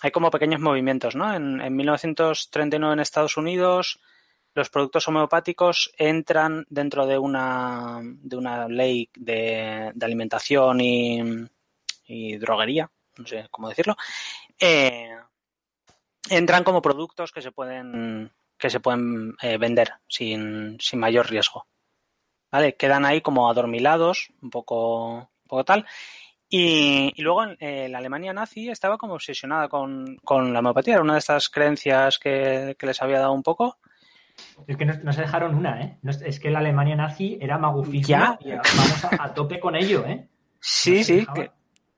[0.01, 1.33] hay como pequeños movimientos, ¿no?
[1.33, 4.01] En, en 1939 en Estados Unidos
[4.55, 11.21] los productos homeopáticos entran dentro de una, de una ley de, alimentación y,
[12.07, 13.97] y, droguería, no sé cómo decirlo,
[14.57, 15.09] eh,
[16.29, 21.67] entran como productos que se pueden que se pueden eh, vender sin, sin, mayor riesgo.
[22.51, 22.75] ¿Vale?
[22.75, 25.85] Quedan ahí como adormilados, un poco, un poco tal.
[26.47, 31.03] Y, y luego eh, la Alemania nazi estaba como obsesionada con, con, la homeopatía, era
[31.03, 33.77] una de estas creencias que, que les había dado un poco.
[34.67, 35.97] Es que no, no se dejaron una, ¿eh?
[36.01, 38.37] No, es que la Alemania nazi era magufismo ¿Ya?
[38.39, 40.29] y vamos a, a, tope con ello, ¿eh?
[40.59, 41.51] Sí, no sí, que,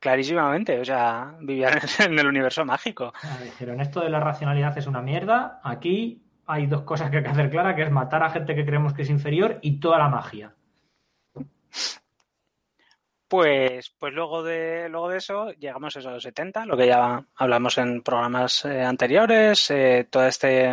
[0.08, 3.12] clarísimamente, o sea, vivían en el universo mágico.
[3.44, 7.30] Dijeron, esto de la racionalidad es una mierda, aquí hay dos cosas que hay que
[7.30, 10.08] hacer clara, que es matar a gente que creemos que es inferior y toda la
[10.08, 10.56] magia.
[13.28, 17.78] Pues, pues luego de luego de eso llegamos a los 70, lo que ya hablamos
[17.78, 20.72] en programas eh, anteriores, eh, todo este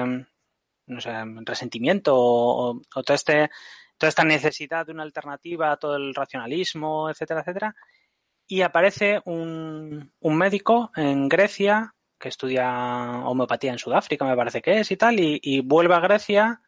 [0.86, 1.12] no sé,
[1.44, 3.50] resentimiento o, o todo este
[3.98, 7.74] toda esta necesidad de una alternativa a todo el racionalismo, etcétera, etcétera,
[8.46, 14.80] y aparece un, un, médico en Grecia que estudia homeopatía en Sudáfrica, me parece que
[14.80, 16.60] es y tal, y, vuelve a Grecia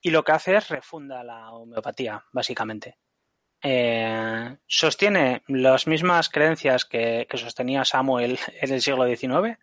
[0.00, 2.98] y lo que hace es refunda la homeopatía, básicamente.
[3.62, 9.58] Eh, sostiene las mismas creencias que, que, sostenía Samuel en el siglo XIX,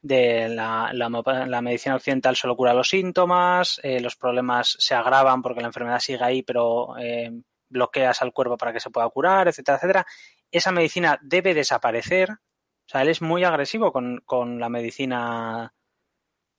[0.00, 1.08] de la, la,
[1.46, 5.98] la, medicina occidental solo cura los síntomas, eh, los problemas se agravan porque la enfermedad
[5.98, 7.32] sigue ahí, pero eh,
[7.68, 10.06] bloqueas al cuerpo para que se pueda curar, etcétera, etcétera
[10.50, 12.30] esa medicina debe desaparecer.
[12.30, 15.74] O sea, él es muy agresivo con, con la medicina.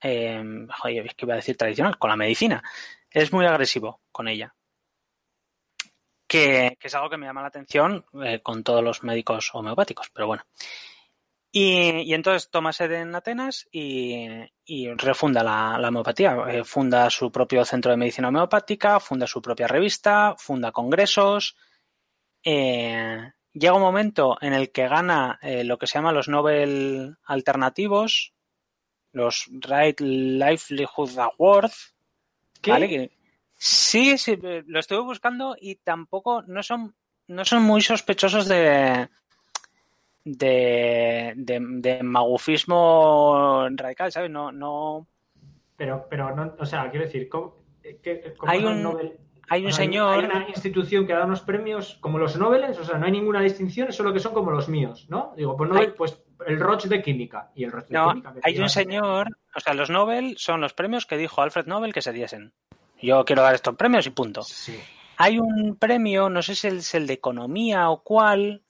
[0.02, 0.44] Eh,
[0.80, 2.64] joder, es que iba a decir tradicional, con la medicina.
[3.10, 4.56] Es muy agresivo con ella.
[6.28, 10.12] Que, que es algo que me llama la atención eh, con todos los médicos homeopáticos,
[10.14, 10.44] pero bueno.
[11.52, 14.28] Y, y, entonces toma sede en Atenas y,
[14.66, 16.38] y refunda la, la homeopatía.
[16.48, 21.58] Eh, funda su propio centro de medicina homeopática, funda su propia revista, funda congresos.
[22.44, 27.18] Eh, llega un momento en el que gana eh, lo que se llama los Nobel
[27.24, 28.34] alternativos,
[29.12, 31.96] los Right Livelihood Awards.
[32.62, 32.72] ¿Qué?
[32.72, 33.12] ¿vale?
[33.56, 34.38] Sí, sí,
[34.68, 36.96] lo estuve buscando y tampoco no son,
[37.28, 39.10] no son muy sospechosos de,
[40.24, 44.30] de, de, de magufismo radical, ¿sabes?
[44.30, 45.08] No, no.
[45.76, 49.18] Pero, pero no, o sea, quiero decir, ¿cómo, qué, cómo hay un Nobel?
[49.50, 50.20] hay un señor.
[50.20, 53.42] Hay una institución que da unos premios como los Nobel, o sea, no hay ninguna
[53.42, 55.34] distinción, solo que son como los míos, ¿no?
[55.36, 55.94] Digo, pues Nobel, hay...
[55.98, 58.34] pues el Roche de Química y el Roche no, de Química.
[58.44, 62.02] hay un señor, o sea, los Nobel son los premios que dijo Alfred Nobel que
[62.02, 62.54] se diesen.
[63.02, 64.44] Yo quiero dar estos premios y punto.
[64.44, 64.80] Sí.
[65.18, 68.62] Hay un premio, no sé si es el de economía o cuál,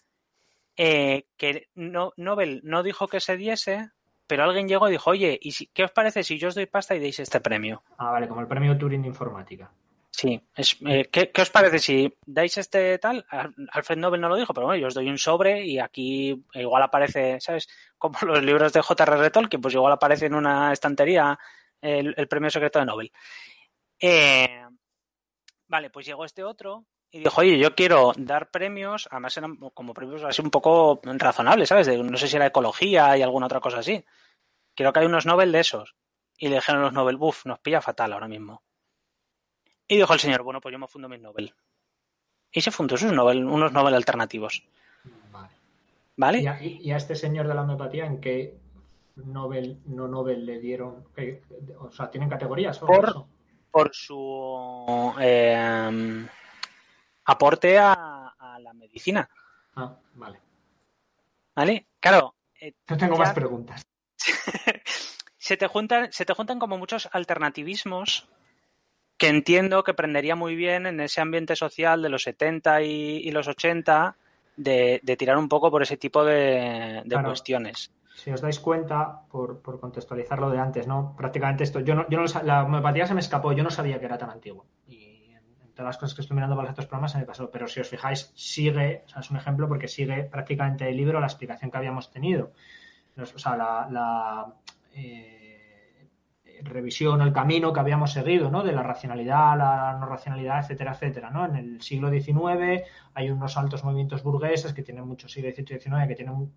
[0.81, 3.91] eh, que no, Nobel no dijo que se diese,
[4.25, 6.67] pero alguien llegó y dijo, oye, ¿y si, qué os parece si yo os doy
[6.67, 7.83] pasta y deis este premio?
[7.97, 9.69] Ah, vale, como el premio Turing de informática.
[10.09, 13.25] Sí, es, eh, ¿qué, ¿qué, os parece si dais este tal?
[13.73, 16.83] Alfred Nobel no lo dijo, pero bueno, yo os doy un sobre y aquí igual
[16.83, 17.67] aparece, ¿sabes?
[17.97, 19.31] Como los libros de J.R.R.
[19.31, 21.37] Tolkien, pues igual aparece en una estantería
[21.81, 23.11] el, premio secreto de Nobel.
[23.99, 24.65] Eh,
[25.67, 29.93] vale, pues llegó este otro y dijo, oye, yo quiero dar premios, además eran como
[29.93, 31.87] premios así un poco razonables, ¿sabes?
[31.87, 34.03] no sé si era ecología y alguna otra cosa así.
[34.75, 35.95] Quiero que haya unos Nobel de esos.
[36.37, 38.61] Y le dijeron los Nobel, buf, nos pilla fatal ahora mismo.
[39.87, 41.53] Y dijo el señor, bueno, pues yo me fundo mis Nobel.
[42.51, 44.63] Y se fundó sus Nobel, unos Nobel alternativos.
[45.31, 45.49] Vale.
[46.15, 46.41] ¿Vale?
[46.61, 48.55] ¿Y a, este señor de la homeopatía en qué
[49.15, 51.05] Nobel, no Nobel le dieron?
[51.79, 52.77] o sea, ¿tienen categorías?
[52.77, 53.25] Por,
[53.71, 56.27] por su eh,
[57.29, 59.29] aporte a, la medicina.
[59.75, 60.39] Ah, vale.
[61.55, 61.87] ¿Vale?
[61.99, 62.35] Claro.
[62.59, 63.85] Eh, no tengo más preguntas.
[65.37, 68.27] se, te juntan, se te juntan como muchos alternativismos
[69.17, 73.47] que entiendo que prendería muy bien en ese ambiente social de los 70 y, los
[73.47, 74.15] 80
[74.55, 77.91] de, tirar un poco por ese tipo de, cuestiones.
[78.15, 81.15] Si os dais cuenta, por, por, contextualizar de antes, ¿no?
[81.17, 84.05] Prácticamente esto, yo no, yo no, la homeopatía se me escapó, yo no sabía que
[84.05, 84.65] era tan antiguo.
[84.87, 85.08] Y
[85.79, 87.49] entre las cosas que estoy mirando para los otros programas se me pasó.
[87.49, 91.71] Pero si os fijáis, sigue, es un ejemplo porque sigue prácticamente el libro la explicación
[91.71, 92.51] que habíamos tenido.
[93.17, 94.53] O sea, la,
[94.93, 96.09] eh,
[96.63, 98.61] revisión, el camino que habíamos seguido, ¿no?
[98.61, 101.45] De la racionalidad, la no racionalidad, etcétera, etcétera, ¿no?
[101.45, 106.07] En el siglo XIX hay unos altos movimientos burgueses que tienen mucho siglo XVIII XIX,
[106.09, 106.51] que tienen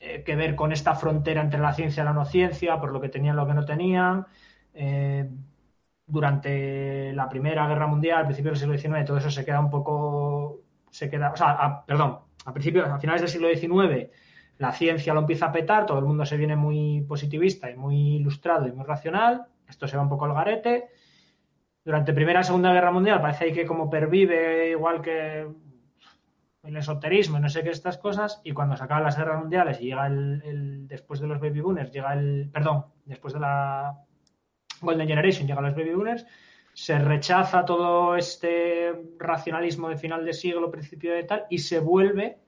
[0.00, 3.00] eh, que ver con esta frontera entre la ciencia y la no ciencia, por lo
[3.00, 4.26] que tenían, lo que no tenían.
[4.74, 5.26] Eh,
[6.06, 9.70] durante la Primera Guerra Mundial, al principio del siglo XIX, todo eso se queda un
[9.70, 14.10] poco, se queda, o sea, perdón, a principios, a finales del siglo XIX
[14.58, 18.16] la ciencia lo empieza a petar, todo el mundo se viene muy positivista y muy
[18.16, 20.88] ilustrado y muy racional, esto se va un poco al garete.
[21.84, 25.46] Durante Primera y Segunda Guerra Mundial parece que como pervive igual que
[26.62, 29.80] el esoterismo y no sé qué estas cosas, y cuando se acaban las guerras mundiales
[29.80, 33.98] y llega el, después de los baby boomers, llega el, perdón, después de la
[34.80, 36.26] Golden Generation, llega los baby boomers,
[36.72, 42.38] se rechaza todo este racionalismo de final de siglo, principio de tal, y se vuelve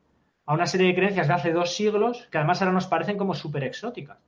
[0.47, 3.35] a una serie de creencias de hace dos siglos que además ahora nos parecen como
[3.35, 4.19] súper exóticas.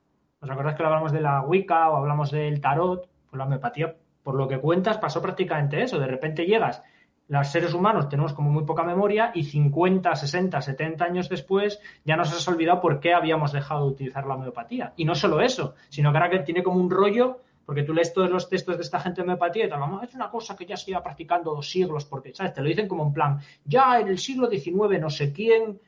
[0.41, 3.09] ¿Os acordáis que hablamos de la Wicca o hablamos del tarot?
[3.29, 5.99] Pues la homeopatía, por lo que cuentas, pasó prácticamente eso.
[5.99, 6.81] De repente llegas,
[7.27, 12.15] los seres humanos tenemos como muy poca memoria y 50, 60, 70 años después ya
[12.15, 14.93] nos has olvidado por qué habíamos dejado de utilizar la homeopatía.
[14.95, 18.11] Y no solo eso, sino que ahora que tiene como un rollo porque tú lees
[18.11, 20.65] todos los textos de esta gente de homeopatía y tal, vamos, es una cosa que
[20.65, 22.51] ya se iba practicando dos siglos, porque, ¿sabes?
[22.51, 25.79] Te lo dicen como en plan, ya en el siglo XIX no sé quién,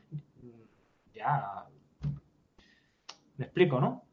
[1.12, 1.66] ya...
[3.36, 4.04] Me explico, ¿no?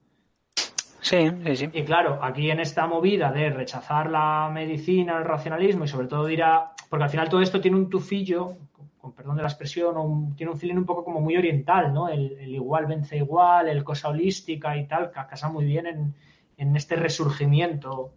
[1.02, 1.68] Sí, sí, sí.
[1.74, 6.24] Y claro, aquí en esta movida de rechazar la medicina, el racionalismo y sobre todo
[6.24, 8.56] dirá, porque al final todo esto tiene un tufillo,
[8.98, 12.08] con perdón de la expresión, tiene un feeling un poco como muy oriental, ¿no?
[12.08, 16.14] El, igual vence igual, el cosa holística y tal, que casa muy bien en,
[16.58, 18.12] en este resurgimiento.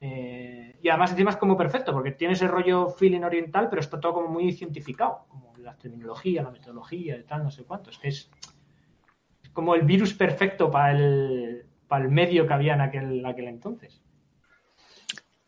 [0.00, 3.98] Eh, y además encima es como perfecto, porque tiene ese rollo feeling oriental, pero está
[3.98, 7.90] todo como muy cientificado, como la terminología, la metodología y tal, no sé cuánto.
[7.90, 8.30] Es que es,
[9.52, 14.00] como el virus perfecto para el, para el medio que había en aquel, aquel entonces.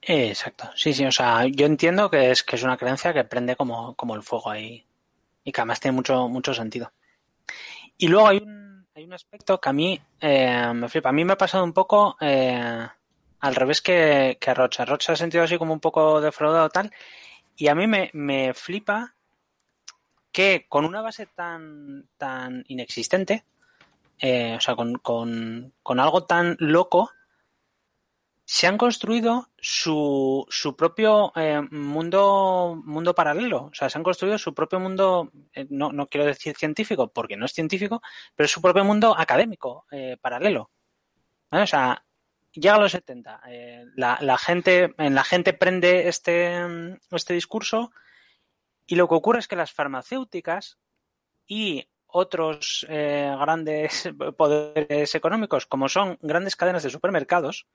[0.03, 3.55] Exacto, sí, sí, o sea, yo entiendo que es que es una creencia que prende
[3.55, 4.87] como, como el fuego ahí
[5.45, 6.91] y que además tiene mucho, mucho sentido.
[7.99, 8.60] Y luego hay un
[9.01, 11.09] hay un aspecto que a mí eh, me flipa.
[11.09, 12.87] A mí me ha pasado un poco eh,
[13.41, 14.85] al revés que, que, a Rocha.
[14.85, 16.93] Rocha ha sentido así como un poco defraudado tal.
[17.57, 19.15] Y a mí me, me flipa
[20.31, 23.45] que con una base tan, tan inexistente,
[24.19, 27.11] eh, o sea, con, con, con algo tan loco,
[28.53, 33.67] se han construido su, su propio eh, mundo, mundo paralelo.
[33.67, 37.37] O sea, se han construido su propio mundo, eh, no, no, quiero decir científico, porque
[37.37, 38.03] no es científico,
[38.35, 40.69] pero su propio mundo académico eh, paralelo.
[41.53, 42.05] O sea,
[42.51, 43.41] llega a los 70.
[43.95, 46.59] la, la, gente, en la gente prende este,
[47.13, 47.93] este discurso
[48.85, 50.77] y lo que ocurre es que las farmacéuticas
[51.47, 57.69] y otros grandes poderes económicos, como son grandes cadenas de supermercados,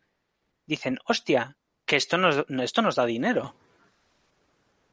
[0.65, 3.55] dicen, hostia, que esto nos, esto nos da dinero.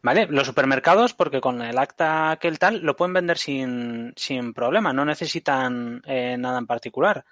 [0.03, 0.27] ¿Vale?
[0.27, 4.93] Los supermercados, porque con el acta que el tal, lo pueden vender sin, sin problema,
[4.93, 7.25] no necesitan eh, nada en particular.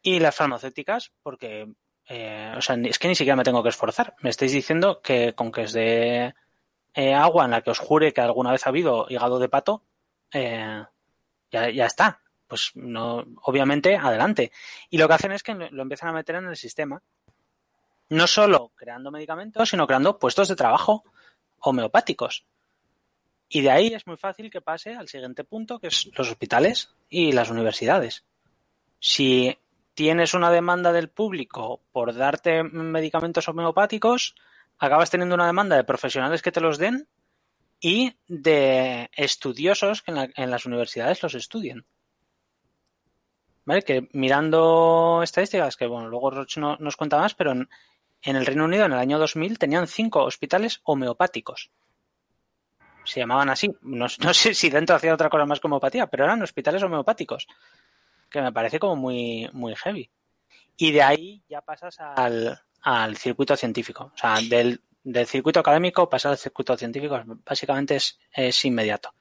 [0.00, 1.72] Y las farmacéuticas, porque,
[2.08, 4.14] eh, o sea, es que ni siquiera me tengo que esforzar.
[4.20, 6.34] Me estáis diciendo que con que es de
[6.94, 9.82] eh, agua en la que os jure que alguna vez ha habido hígado de pato,
[10.32, 10.88] ya,
[11.50, 12.20] ya está.
[12.46, 14.52] Pues no, obviamente, adelante.
[14.88, 17.02] Y lo que hacen es que lo empiezan a meter en el sistema
[18.12, 21.04] no solo creando medicamentos, sino creando puestos de trabajo
[21.60, 22.44] homeopáticos.
[23.48, 26.94] Y de ahí es muy fácil que pase al siguiente punto, que es los hospitales
[27.08, 28.24] y las universidades.
[28.98, 29.56] Si
[29.94, 34.34] tienes una demanda del público por darte medicamentos homeopáticos,
[34.78, 37.08] acabas teniendo una demanda de profesionales que te los den
[37.80, 41.86] y de estudiosos que en, las universidades los estudien.
[43.64, 43.82] ¿Vale?
[43.82, 47.68] Que mirando estadísticas, que bueno, luego Roche no, nos cuenta más, pero en,
[48.22, 51.70] en el Reino Unido en el año 2000 tenían cinco hospitales homeopáticos
[53.04, 53.74] se llamaban así.
[53.82, 57.46] No, sé si dentro hacía otra cosa más que homeopatía, pero eran hospitales homeopáticos,
[58.30, 60.10] que me parece como muy, muy heavy.
[60.76, 64.12] Y de ahí ya pasas al, al circuito científico.
[64.14, 69.14] O sea, del, del circuito académico pasar al circuito científico básicamente es, es inmediato.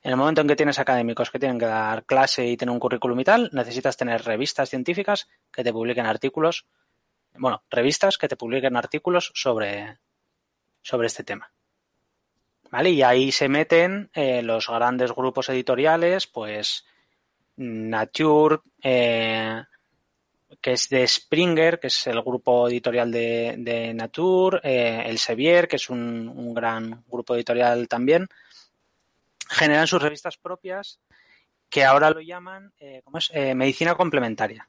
[0.00, 2.78] En el momento en que tienes académicos que tienen que dar clase y tener un
[2.78, 6.66] currículum y tal, necesitas tener revistas científicas que te publiquen artículos,
[7.38, 9.98] bueno, revistas que te publiquen artículos sobre,
[10.82, 11.50] sobre este tema.
[12.70, 12.90] ¿Vale?
[12.90, 16.84] Y ahí se meten eh, los grandes grupos editoriales, pues
[17.56, 19.64] Nature, eh,
[20.60, 25.76] que es de Springer, que es el grupo editorial de, Nature, eh, el Sevier, que
[25.76, 28.28] es un, gran grupo editorial también,
[29.48, 31.00] generan sus revistas propias
[31.70, 32.72] que ahora lo llaman
[33.04, 33.30] ¿cómo es?
[33.54, 34.68] medicina complementaria.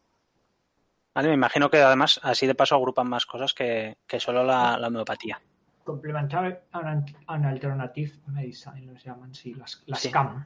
[1.13, 1.29] ¿Vale?
[1.29, 5.41] Me imagino que además así de paso agrupan más cosas que, solo la homeopatía.
[5.89, 10.45] Complementary and Alternative Medicine, los llaman, sí, las, las CAM.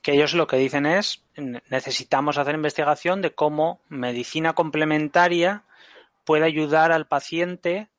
[0.00, 1.22] Que ellos lo que dicen es,
[1.68, 5.64] necesitamos hacer investigación de cómo medicina complementaria
[6.24, 7.90] puede ayudar al paciente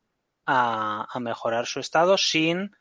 [0.48, 2.76] a, mejorar su estado sin,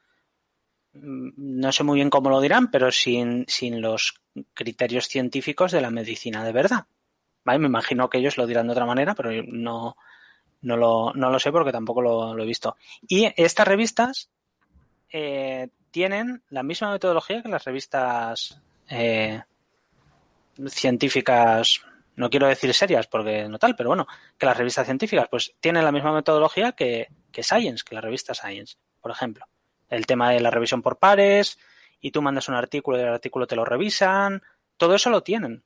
[0.95, 4.15] mm, no sé muy bien cómo lo dirán, pero sin, sin los
[4.55, 6.87] criterios científicos de la medicina de verdad.
[7.45, 9.97] Me imagino que ellos lo dirán de otra manera, pero no,
[10.63, 12.77] no lo, no lo sé porque tampoco lo, he visto.
[13.07, 14.31] Y estas revistas
[15.11, 19.43] eh, tienen la misma metodología que las revistas eh,
[20.67, 21.83] científicas,
[22.17, 24.07] no quiero decir serias porque no tal, pero bueno,
[24.39, 28.35] que las revistas científicas pues tienen la misma metodología que, que Science, que la revista
[28.35, 29.47] Science, por ejemplo.
[29.89, 31.59] El tema de la revisión por pares
[32.01, 34.43] y tú mandas un artículo y el artículo te lo revisan,
[34.77, 35.63] todo eso lo tienen.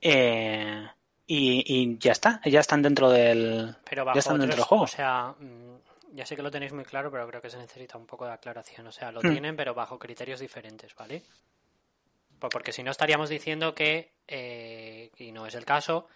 [0.00, 0.86] Eh,
[1.26, 4.84] y, ya está, ya están dentro del, pero ya están dentro del juego.
[4.84, 7.98] O sea, mm, ya sé que lo tenéis muy claro, pero creo que se necesita
[7.98, 8.86] un poco de aclaración.
[8.86, 9.30] O sea, lo hmm.
[9.30, 11.22] tienen, pero bajo criterios diferentes, ¿vale?
[12.38, 16.08] Pues porque si no estaríamos diciendo que, eh, y no es el caso,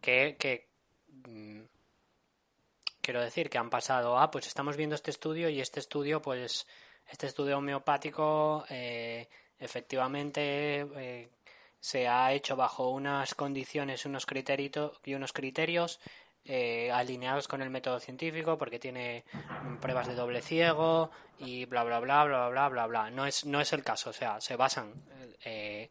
[0.00, 0.68] que, que
[1.08, 1.62] mm,
[3.00, 6.66] quiero decir que han pasado, ah, pues estamos viendo este estudio y este estudio, pues,
[7.08, 11.28] este estudio homeopático, eh, efectivamente, eh,
[11.80, 16.00] se ha hecho bajo unas condiciones unos criterios y unos criterios
[16.44, 19.24] eh, alineados con el método científico porque tiene
[19.80, 23.10] pruebas de doble ciego y bla bla bla bla bla bla bla.
[23.10, 24.92] No es no es el caso o sea se basan
[25.44, 25.90] eh,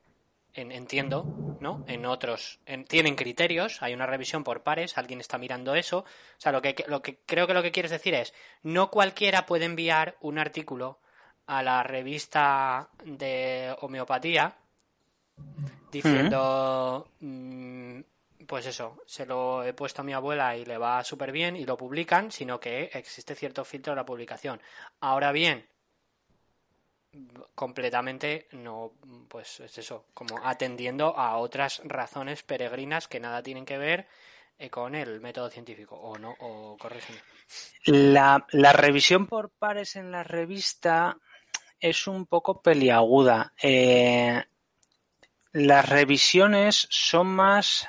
[0.53, 5.75] en, entiendo no en otros tienen criterios hay una revisión por pares alguien está mirando
[5.75, 5.99] eso.
[5.99, 6.05] O
[6.39, 8.33] sea lo que lo que creo que lo que quieres decir es
[8.63, 10.99] no cualquiera puede enviar un artículo
[11.47, 14.55] a la revista de homeopatía
[15.91, 17.99] diciendo, mm,
[18.47, 21.65] pues eso, se lo he puesto a mi abuela y le va súper bien y
[21.65, 24.61] lo publican, sino que existe cierto filtro de la publicación.
[24.99, 25.65] Ahora bien,
[27.53, 28.93] completamente no,
[29.27, 34.07] pues es eso, como atendiendo a otras razones peregrinas que nada tienen que ver
[34.57, 37.17] eh, con el método científico, o no, o corrección.
[37.85, 41.17] La, la revisión por pares en la revista
[41.79, 43.53] es un poco peliaguda.
[43.61, 44.43] Eh,
[45.55, 47.87] las revisiones son más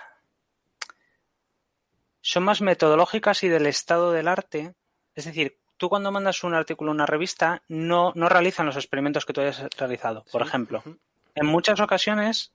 [2.21, 4.75] son más metodológicas y del estado del arte.
[5.17, 9.27] Es decir, tú cuando mandas un artículo a una revista no, no realizan los experimentos
[9.27, 10.25] que tú hayas realizado.
[10.31, 10.85] Por ejemplo,
[11.35, 12.53] en muchas ocasiones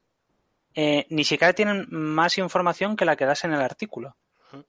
[0.75, 4.15] eh, ni siquiera tienen más información que la que das en el artículo.
[4.53, 4.63] O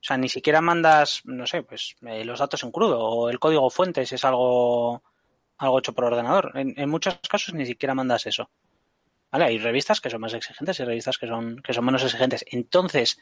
[0.00, 3.68] sea, ni siquiera mandas, no sé, pues eh, los datos en crudo o el código
[3.68, 5.02] fuente si es algo,
[5.56, 6.52] algo hecho por ordenador.
[6.54, 8.48] en muchos casos ni siquiera mandas eso.
[9.30, 12.44] Hay revistas que son más exigentes y revistas que son, que son menos exigentes.
[12.50, 13.18] Entonces,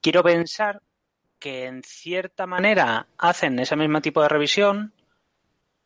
[0.00, 0.82] quiero pensar
[1.38, 4.94] que en cierta manera hacen ese mismo tipo de revisión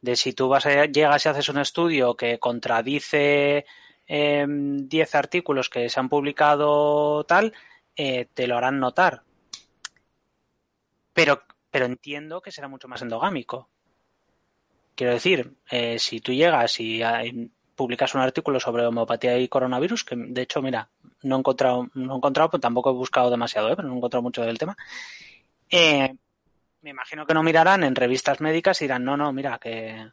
[0.03, 3.65] de si tú vas a, llegas y haces un estudio que contradice
[4.07, 7.55] eh, 10 artículos que se han publicado tal,
[7.97, 9.23] eh, te lo harán notar.
[11.15, 13.71] Pero, pero entiendo que será mucho más endogámico.
[14.95, 17.03] Quiero decir, eh, si tú llegas y
[17.75, 20.89] publicas un artículo sobre homeopatía y coronavirus, que de hecho, mira,
[21.23, 23.77] no he encontrado, no he encontrado, pues tampoco he buscado demasiado, ¿eh?
[23.77, 24.77] pero no he encontrado mucho del tema.
[25.71, 26.15] Eh,
[26.83, 30.11] me imagino que no mirarán en revistas médicas y dirán, no, no, mira, que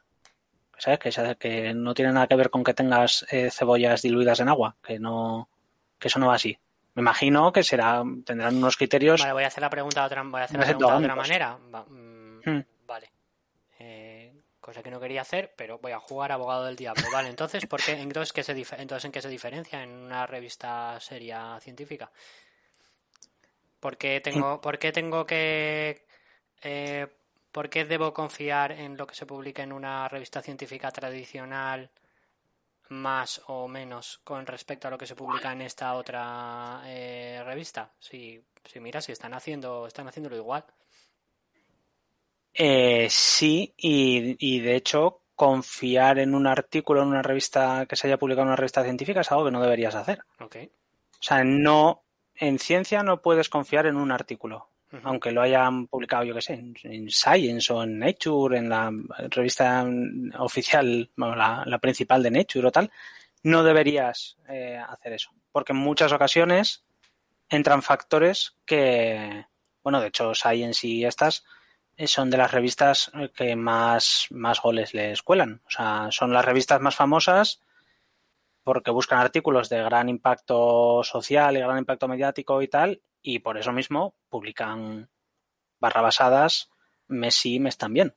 [0.81, 0.99] ¿sabes?
[0.99, 4.75] Que, que no tiene nada que ver con que tengas eh, cebollas diluidas en agua,
[4.81, 5.47] que no,
[5.99, 6.57] que eso no va así.
[6.95, 9.21] Me imagino que será, tendrán unos criterios.
[9.21, 11.15] Vale, voy a hacer la pregunta de otra, voy a hacer la pregunta de otra
[11.15, 11.57] manera.
[11.57, 12.65] Mm, hmm.
[12.87, 13.11] Vale.
[13.79, 14.30] Eh,
[14.71, 17.03] cosa que no quería hacer, pero voy a jugar abogado del diablo.
[17.11, 20.99] Vale, entonces, ¿por qué, entonces, ¿qué se entonces ¿en qué se diferencia en una revista
[20.99, 22.09] seria científica?
[23.79, 26.05] ¿Por qué tengo, ¿por qué tengo que...
[26.61, 27.07] Eh,
[27.51, 31.89] ¿Por qué debo confiar en lo que se publica en una revista científica tradicional
[32.87, 37.91] más o menos con respecto a lo que se publica en esta otra eh, revista?
[37.99, 40.63] Si, si mira, si están haciendo, están haciéndolo igual.
[42.53, 48.07] Eh, sí, y, y, de hecho, confiar en un artículo en una revista que se
[48.07, 50.19] haya publicado en una revista científica es algo que no deberías hacer.
[50.39, 50.65] Okay.
[50.65, 52.03] O sea, no,
[52.35, 54.71] en ciencia no puedes confiar en un artículo
[55.03, 58.91] aunque lo hayan publicado, yo que sé, en, Science o en Nature, en la
[59.29, 59.85] revista
[60.39, 62.91] oficial, la, principal de Nature o tal,
[63.43, 65.31] no deberías eh, hacer eso.
[65.51, 66.83] Porque en muchas ocasiones
[67.49, 69.45] entran factores que,
[69.83, 71.45] bueno, de hecho, Science y estas
[72.07, 75.61] son de las revistas que más, más goles les cuelan.
[75.65, 77.61] O sea, son las revistas más famosas
[78.63, 83.57] porque buscan artículos de gran impacto social y gran impacto mediático y tal, y por
[83.57, 85.09] eso mismo publican
[85.79, 86.69] barra basadas
[87.07, 88.13] mes sí, mes también.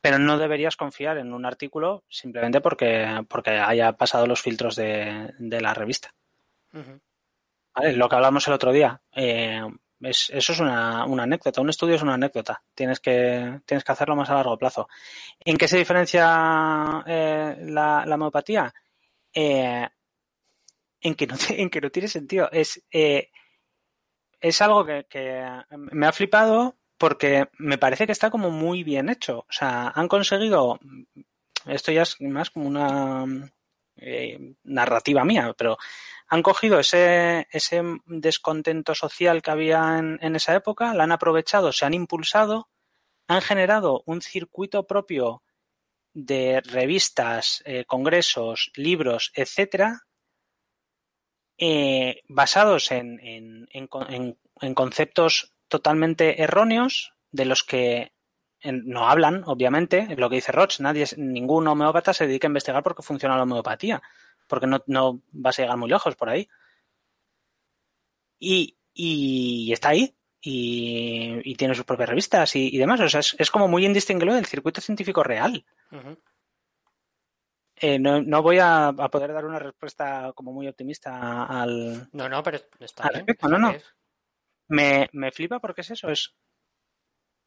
[0.00, 5.32] Pero no deberías confiar en un artículo simplemente porque, porque haya pasado los filtros de,
[5.38, 6.14] la revista.
[6.72, 9.00] Lo que hablamos el otro día.
[9.14, 9.62] Eh,
[10.02, 11.60] eso es una, anécdota.
[11.60, 12.62] Un estudio es una anécdota.
[12.74, 14.88] Tienes que, tienes que hacerlo más a largo plazo.
[15.40, 18.72] ¿En qué se diferencia eh, la, la, homeopatía?
[19.32, 19.88] Eh,
[21.00, 22.48] en, que no, en que no tiene sentido.
[22.52, 22.82] Es
[24.42, 25.06] es algo que,
[25.70, 29.38] me ha flipado porque me parece que está como muy bien hecho.
[29.38, 30.78] O sea, han conseguido,
[31.66, 33.24] esto ya es más como una
[34.04, 35.78] eh, narrativa mía, pero
[36.28, 37.46] han cogido ese,
[38.06, 42.68] descontento social que había en, esa época, la han aprovechado, se han impulsado,
[43.28, 45.42] han generado un circuito propio
[46.14, 50.00] de revistas, eh, congresos, libros, etcétera,
[51.58, 53.68] eh, basados en,
[54.74, 58.12] conceptos totalmente erróneos de los que
[58.64, 62.82] no hablan, obviamente, es lo que dice Roch, nadie, ningún homeópata se dedica a investigar
[62.82, 64.02] porque funciona la homeopatía,
[64.46, 66.48] porque no, no vas a llegar muy lejos por ahí.
[68.38, 73.00] Y, y está ahí, y, tiene sus propias revistas y, demás.
[73.00, 75.64] O sea, es, como muy indistinguible del circuito científico real.
[77.76, 82.08] Eh, no, no, voy a, poder dar una respuesta como muy optimista al.
[82.12, 83.26] No, no, pero está bien.
[83.42, 83.74] No, no.
[84.68, 86.34] Me, me flipa porque es eso, es.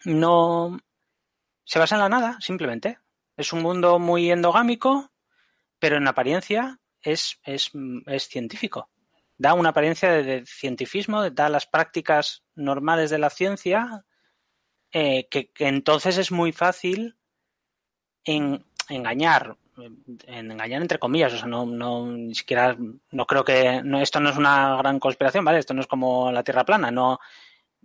[0.06, 0.78] No.
[1.66, 3.00] Se basa en la nada, simplemente.
[3.36, 5.12] Es un mundo muy endogámico,
[5.80, 7.72] pero en apariencia es, es,
[8.06, 8.90] es científico.
[9.38, 14.06] Da una apariencia de, cientifismo, da las prácticas normales de la ciencia,
[14.92, 17.18] eh, que, que entonces es muy fácil
[18.24, 22.76] en engañar en engañar entre comillas, o sea, no, no ni siquiera,
[23.12, 25.60] no creo que, no, esto no es una gran conspiración, ¿vale?
[25.60, 27.20] Esto no es como la Tierra plana, no,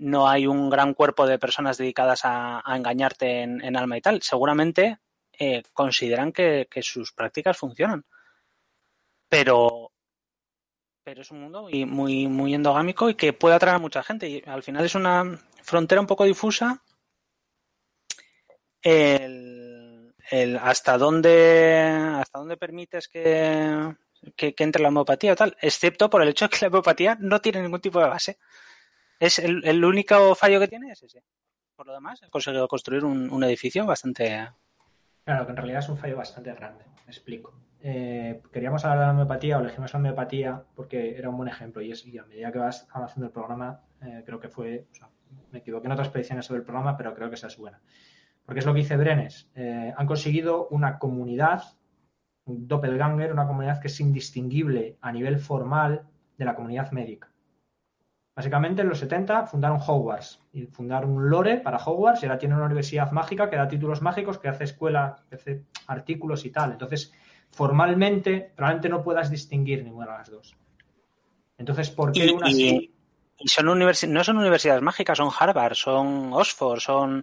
[0.00, 4.22] no hay un gran cuerpo de personas dedicadas a, engañarte en, alma y tal.
[4.22, 4.98] Seguramente
[5.38, 8.04] eh, consideran que, sus prácticas funcionan.
[9.28, 9.92] Pero,
[11.04, 14.28] pero es un mundo muy, muy, muy endogámico y que puede atraer a mucha gente.
[14.28, 16.82] Y al final es una frontera un poco difusa.
[18.82, 23.94] El, el hasta dónde hasta dónde permites que,
[24.34, 27.42] que, entre la homeopatía o tal, excepto por el hecho de que la homeopatía no
[27.42, 28.38] tiene ningún tipo de base.
[29.20, 31.22] Es el, el único fallo que tiene es ese.
[31.76, 34.48] Por lo demás, he conseguido construir un, edificio bastante.
[35.24, 36.84] Claro, que en realidad es un fallo bastante grande.
[37.06, 37.54] Me explico.
[37.80, 41.80] Eh, queríamos hablar de la homeopatía o elegimos la homeopatía porque era un buen ejemplo
[41.80, 44.94] y, es, y a medida que vas avanzando el programa, eh, creo que fue, o
[44.94, 45.08] sea,
[45.52, 47.80] me equivoqué en otras predicciones sobre el programa, pero creo que esa es buena
[48.50, 51.62] porque es lo que dice Brenes, eh, han conseguido una comunidad,
[52.46, 57.29] un doppelganger, una comunidad que es indistinguible a nivel formal de la comunidad médica.
[58.40, 62.54] Básicamente en los 70 fundaron Hogwarts y fundaron un lore para Hogwarts y ahora tiene
[62.54, 66.72] una universidad mágica que da títulos mágicos, que hace escuela, que hace artículos y tal.
[66.72, 67.12] Entonces,
[67.50, 70.56] formalmente, probablemente no puedas distinguir ninguna de las dos.
[71.58, 72.90] Entonces, ¿por qué una y,
[73.44, 77.22] son no son universidades mágicas, son Harvard, son Oxford, son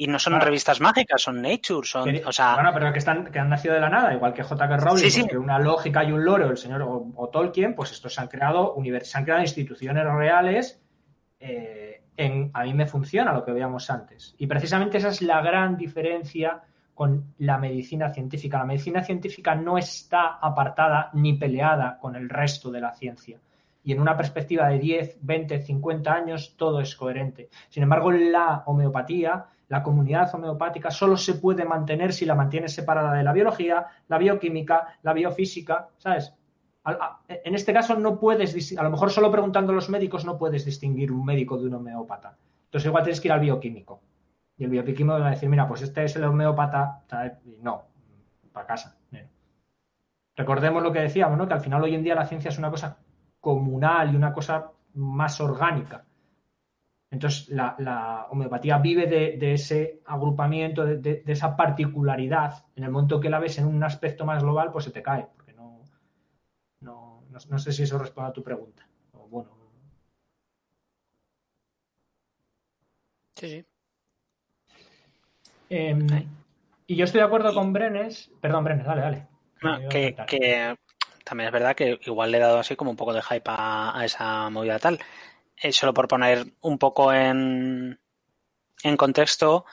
[0.00, 2.08] y no son revistas mágicas, son Nature, son.
[2.24, 2.54] o sea...
[2.54, 4.76] Bueno, pero que, están, que han nacido de la nada, igual que J.K.
[4.76, 8.20] Rowling, sí, una lógica y un lore, o el señor o, Tolkien, pues estos se
[8.20, 10.80] han creado, se han creado instituciones reales.
[11.40, 14.36] Eh, en, a mí me funciona lo que veíamos antes.
[14.38, 16.62] Y precisamente esa es la gran diferencia
[16.94, 18.58] con la medicina científica.
[18.58, 23.40] La medicina científica no está apartada ni peleada con el resto de la ciencia.
[23.82, 27.48] Y en una perspectiva de 10, 20, 50 años, todo es coherente.
[27.68, 33.12] Sin embargo, la homeopatía, la comunidad homeopática, solo se puede mantener si la mantienes separada
[33.12, 36.34] de la biología, la bioquímica, la biofísica, ¿sabes?
[37.28, 40.64] En este caso no puedes, a lo mejor solo preguntando a los médicos no puedes
[40.64, 42.36] distinguir un médico de un homeópata.
[42.64, 44.00] Entonces igual tienes que ir al bioquímico.
[44.56, 47.02] Y el bioquímico va a decir, mira, pues este es el homeópata,
[47.44, 47.82] y no,
[48.52, 48.96] para casa.
[50.34, 51.46] Recordemos lo que decíamos, ¿no?
[51.46, 52.96] Que al final hoy en día la ciencia es una cosa
[53.40, 56.04] comunal y una cosa más orgánica.
[57.10, 62.64] Entonces, la, homeopatía vive de, ese agrupamiento, de, esa particularidad.
[62.76, 65.26] En el momento que la ves en un aspecto más global, pues se te cae,
[65.36, 65.82] porque no,
[66.80, 68.86] no, no, sé si eso responde a tu pregunta.
[69.30, 69.50] bueno.
[73.36, 73.64] Sí, sí.
[75.70, 76.06] Em,
[76.86, 78.30] y yo estoy de acuerdo con Brenes.
[78.40, 79.28] Perdón, Brenes, dale,
[79.60, 79.88] dale.
[79.88, 80.76] que,
[81.24, 84.00] también es verdad que igual le he dado así como un poco de hype a,
[84.04, 84.98] esa movida tal.
[85.60, 87.98] Eh, solo por poner un poco en,
[88.82, 89.64] en contexto,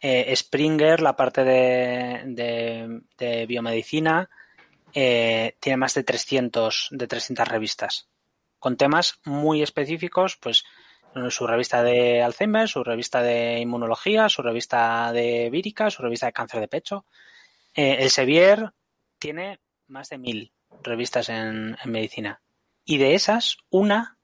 [0.00, 4.28] eh, Springer, la parte de, de, biomedicina,
[4.92, 8.08] eh, tiene más de 300, de 300 revistas
[8.58, 10.64] con temas muy específicos, pues
[11.30, 16.32] su revista de Alzheimer, su revista de inmunología, su revista de vírica, su revista de
[16.32, 17.06] cáncer de pecho.
[17.74, 18.70] el Sevier
[19.18, 22.40] tiene más de mil revistas en, medicina.
[22.84, 24.18] Y de esas, una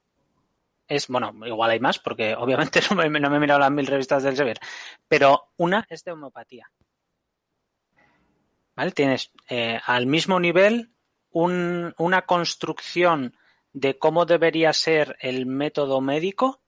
[0.89, 4.37] es, bueno, igual hay más, porque obviamente no me, he mirado las mil revistas del
[4.37, 4.59] Sever,
[5.09, 6.71] pero una es de homeopatía.
[8.75, 8.91] ¿Vale?
[8.93, 10.93] Tienes eh, al mismo nivel
[11.31, 13.37] una construcción
[13.73, 16.63] de cómo debería ser el método médico,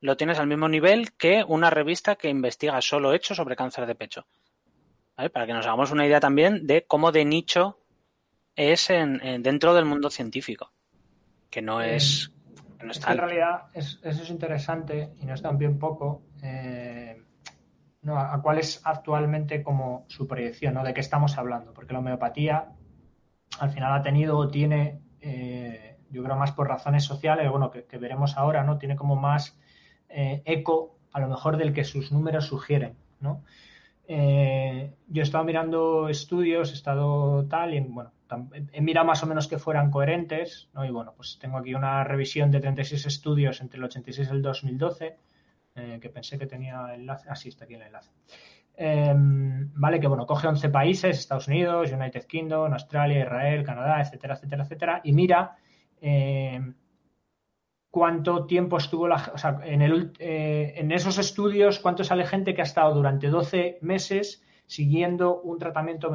[0.00, 3.94] lo tienes al mismo nivel que una revista que investiga solo hechos sobre cáncer de
[3.94, 4.26] pecho.
[5.14, 7.78] Para que nos hagamos una idea también de cómo de nicho
[8.56, 10.72] es en, dentro del mundo científico,
[11.48, 12.32] que no es...
[12.84, 16.22] no está en realidad eso es interesante y no es también poco.
[16.42, 17.22] Eh,
[18.02, 20.84] no, a, cuál es actualmente como su proyección, ¿no?
[20.84, 22.72] De qué estamos hablando, porque la homeopatía
[23.58, 27.98] al final ha tenido o tiene, eh, yo creo más por razones sociales, bueno, que,
[27.98, 28.78] veremos ahora, ¿no?
[28.78, 29.58] Tiene como más
[30.08, 33.42] eco a lo mejor del que sus números sugieren, ¿no?
[34.08, 38.12] yo he estado mirando estudios, he estado tal, y bueno,
[38.72, 40.84] he mirado más o menos que fueran coherentes, ¿no?
[40.84, 44.42] Y bueno, pues tengo aquí una revisión de 36 estudios entre el 86 y el
[44.42, 45.16] 2012,
[45.76, 47.28] eh, que pensé que tenía enlace.
[47.28, 48.10] Ah, sí, está aquí el enlace.
[48.76, 54.34] Em, vale, que bueno, coge 11 países, Estados Unidos, United Kingdom, Australia, Israel, Canadá, etcétera,
[54.34, 55.56] etcétera, etcétera, y mira
[56.00, 56.74] em,
[57.90, 62.54] cuánto tiempo estuvo la, o sea, en, el, eh, en esos estudios, cuánto sale gente
[62.54, 66.08] que ha estado durante 12 meses siguiendo un tratamiento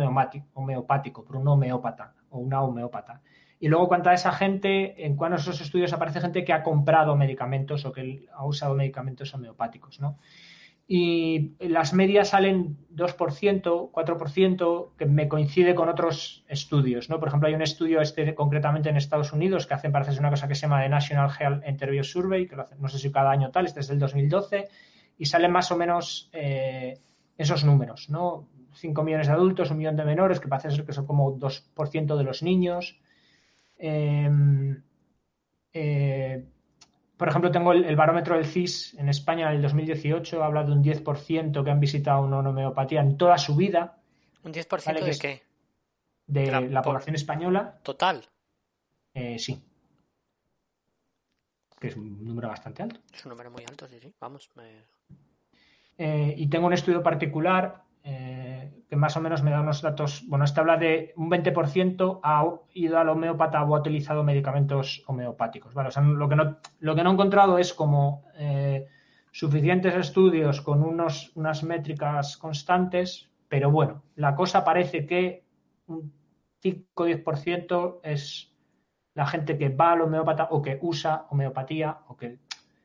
[0.54, 3.22] homeopático por un homeópata o una homeópata.
[3.60, 7.86] Y luego, cuánta esa gente, en cuáles esos estudios aparece gente que ha comprado medicamentos
[7.86, 10.18] o que ha usado medicamentos homeopáticos, ¿no?
[10.88, 17.20] Y las medias salen 2%, 4%, que me coincide con otros estudios, ¿no?
[17.20, 20.48] Por ejemplo, hay un estudio este concretamente en Estados Unidos que hacen, parece una cosa
[20.48, 23.30] que se llama The National Health Interview Survey, que lo hacen, no sé si cada
[23.30, 24.68] año tal, este es del 2012,
[25.18, 26.98] y salen más o menos eh,
[27.42, 28.48] esos números, ¿no?
[28.74, 32.18] 5 millones de adultos, un millón de menores, que parece ser que son como 2%
[32.18, 33.00] de los niños.
[33.78, 34.82] Em,
[35.74, 36.46] eh,
[37.18, 40.84] por ejemplo, tengo el, barómetro del CIS en España en el 2018, habla de un
[40.84, 43.98] 10% que han visitado una homeopatía en toda su vida.
[44.44, 45.44] ¿Un 10% de qué?
[46.26, 47.80] De, la, población española.
[47.84, 48.26] ¿Total?
[49.14, 49.62] Eh, sí.
[51.80, 53.00] Que es un número bastante alto.
[53.14, 54.14] Es un número muy alto, sí, sí.
[54.20, 54.50] Vamos.
[55.98, 60.24] Eh, y tengo un estudio particular eh, que más o menos me da unos datos.
[60.28, 65.74] Bueno, este habla de un 20% ha ido al homeópata o ha utilizado medicamentos homeopáticos.
[65.74, 68.88] Vale, o sea, lo que no, lo que no he encontrado es como eh,
[69.32, 75.46] suficientes estudios con unos, unas métricas constantes, pero bueno, la cosa parece que
[75.88, 76.14] un
[76.64, 78.54] 5-10% es
[79.14, 82.40] la gente que va al homeópata o que usa homeopatía o que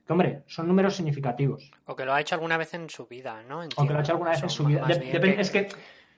[0.07, 1.71] que, hombre, son números significativos.
[1.85, 3.61] O que lo ha hecho alguna vez en su vida, ¿no?
[3.77, 4.87] o que lo ha hecho alguna vez en su vida.
[4.89, 5.69] Es que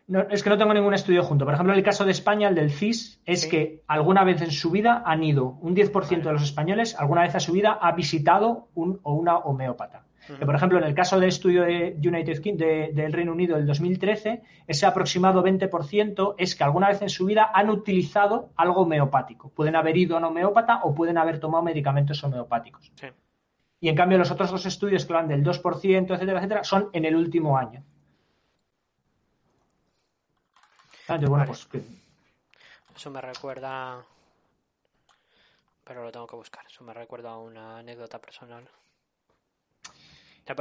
[0.09, 1.45] no, es que no tengo ningún estudio junto.
[1.45, 4.51] Por ejemplo, en el caso de España, el del CIS, es que alguna vez en
[4.51, 7.93] su vida han ido, un 10% de los españoles, alguna vez en su vida ha
[7.93, 10.05] visitado un o una homeópata.
[10.39, 13.67] Que, por ejemplo, en el caso del estudio de United Kingdom del Reino Unido del
[13.67, 19.49] 2013, ese aproximado 20% es que alguna vez en su vida han utilizado algo homeopático.
[19.51, 22.93] Pueden haber ido a un homeópata o pueden haber tomado medicamentos homeopáticos.
[22.95, 23.07] Sí.
[23.81, 27.05] Y en cambio los otros dos estudios que van del 2%, etcétera, etcétera, son en
[27.05, 27.85] el último año.
[31.09, 31.69] bueno, pues
[32.95, 34.05] Eso me recuerda...
[35.85, 36.67] Pero lo tengo que buscar.
[36.67, 38.69] Eso me recuerda a una anécdota personal.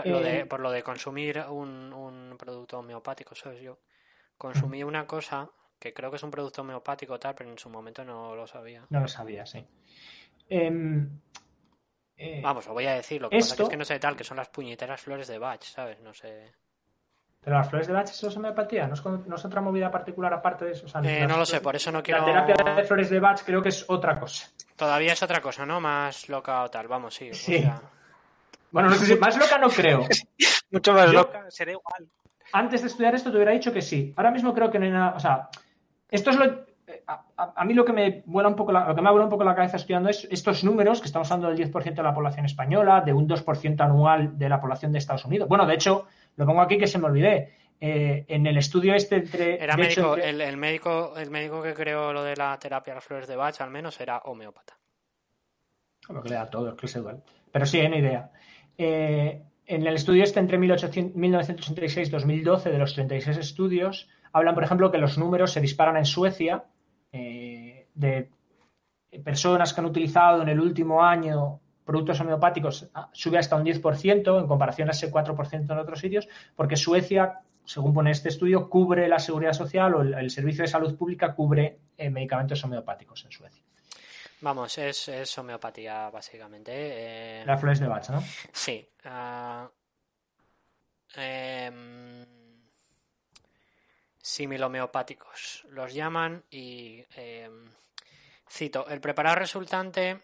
[0.06, 3.62] Eh, por lo de consumir un, un producto homeopático, ¿sabes?
[3.62, 3.80] Yo
[4.38, 5.50] consumí una cosa
[5.80, 8.86] que creo que es un producto homeopático tal, pero en su momento no lo sabía.
[8.90, 9.66] No lo sabía, sí.
[10.50, 11.20] Em,
[12.18, 14.24] eh, Vamos, lo voy a decir, lo que pasa es que no sé tal, que
[14.24, 16.00] son las puñeteras flores de Bach, ¿sabes?
[16.02, 16.52] No sé.
[17.42, 18.88] Pero las flores de Bach, ¿eso es homeopatía?
[18.88, 18.96] ¿No
[19.36, 20.86] es, otra movida particular aparte de eso?
[21.04, 22.26] Eh, no lo sé, por eso no quiero...
[22.26, 24.50] La terapia de flores de Bach creo que es otra cosa.
[24.76, 25.80] Todavía es otra cosa, ¿no?
[25.80, 27.34] Más loca o tal, vamos, sí.
[27.34, 27.64] Sí.
[28.72, 30.06] Bueno, no sé si más loca no creo.
[30.72, 32.10] Mucho más loca, será igual.
[32.52, 34.14] Antes de estudiar esto te hubiera dicho que sí.
[34.18, 35.16] Ahora mismo creo que no hay nada...
[35.16, 35.50] O sea,
[36.10, 36.67] esto es lo
[37.38, 39.44] a, mí lo que me vuela un poco la, lo que me vuela un poco
[39.44, 43.02] la cabeza estudiando es estos números que estamos hablando del 10% de la población española,
[43.02, 45.50] de un 2% anual de la población de Estados Unidos.
[45.50, 47.56] Bueno, de hecho, lo pongo aquí que se me olvidé.
[47.80, 49.64] Eh, en el estudio este entre.
[49.64, 53.28] Era médico, el, médico, el médico que creó lo de la terapia de las flores
[53.28, 54.78] de Bach, al menos, era homeópata.
[56.10, 57.22] Lo que le da todo, es que es igual.
[57.52, 58.32] Pero sí, hay una idea.
[58.78, 64.64] Eh, en el estudio este entre 1986 y 2012, de los 36 estudios, hablan, por
[64.64, 66.64] ejemplo, que los números se disparan en Suecia
[67.12, 68.30] eh, de
[69.24, 74.40] personas que han utilizado en el último año productos homeopáticos ah, sube hasta un 10%
[74.40, 79.08] en comparación a ese 4% en otros sitios, porque Suecia, según pone este estudio, cubre
[79.08, 83.64] la seguridad social o el, servicio de salud pública cubre eh, medicamentos homeopáticos en Suecia.
[84.42, 86.72] Vamos, es, homeopatía básicamente.
[86.76, 87.44] Eh...
[87.46, 88.22] Las flores de Bach, ¿no?
[88.52, 88.88] Sí.
[89.06, 89.68] Uh,
[94.28, 95.66] similomeopáticos.
[95.70, 97.66] Los llaman y em,
[98.50, 100.20] cito, el preparado resultante,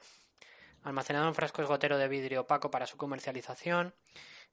[0.83, 3.93] almacenado en frascos gotero de vidrio opaco para su comercialización,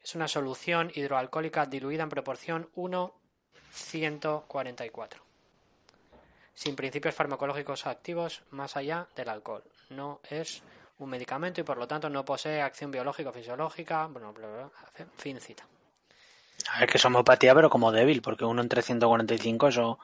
[0.02, 5.16] es una solución hidroalcohólica diluida en proporción 1-144,
[6.54, 9.64] sin principios farmacológicos activos más allá del alcohol.
[9.88, 10.62] No es
[10.98, 14.06] un medicamento y por lo tanto no posee acción biológica o fisiológica.
[14.06, 14.32] Bueno,
[15.16, 15.66] fin cita.
[16.68, 19.98] A ver, que es homeopatía, pero como débil, porque uno entre 145, eso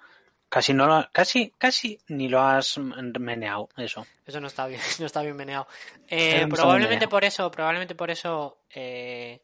[0.49, 4.07] casi no lo, casi, casi ni lo has meneado, eso.
[4.25, 5.67] Eso no está bien, no está bien meneado.
[6.09, 9.41] Eh, probablemente por eso, probablemente por eso eh,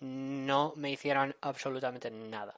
[0.00, 2.54] no me hicieron absolutamente nada.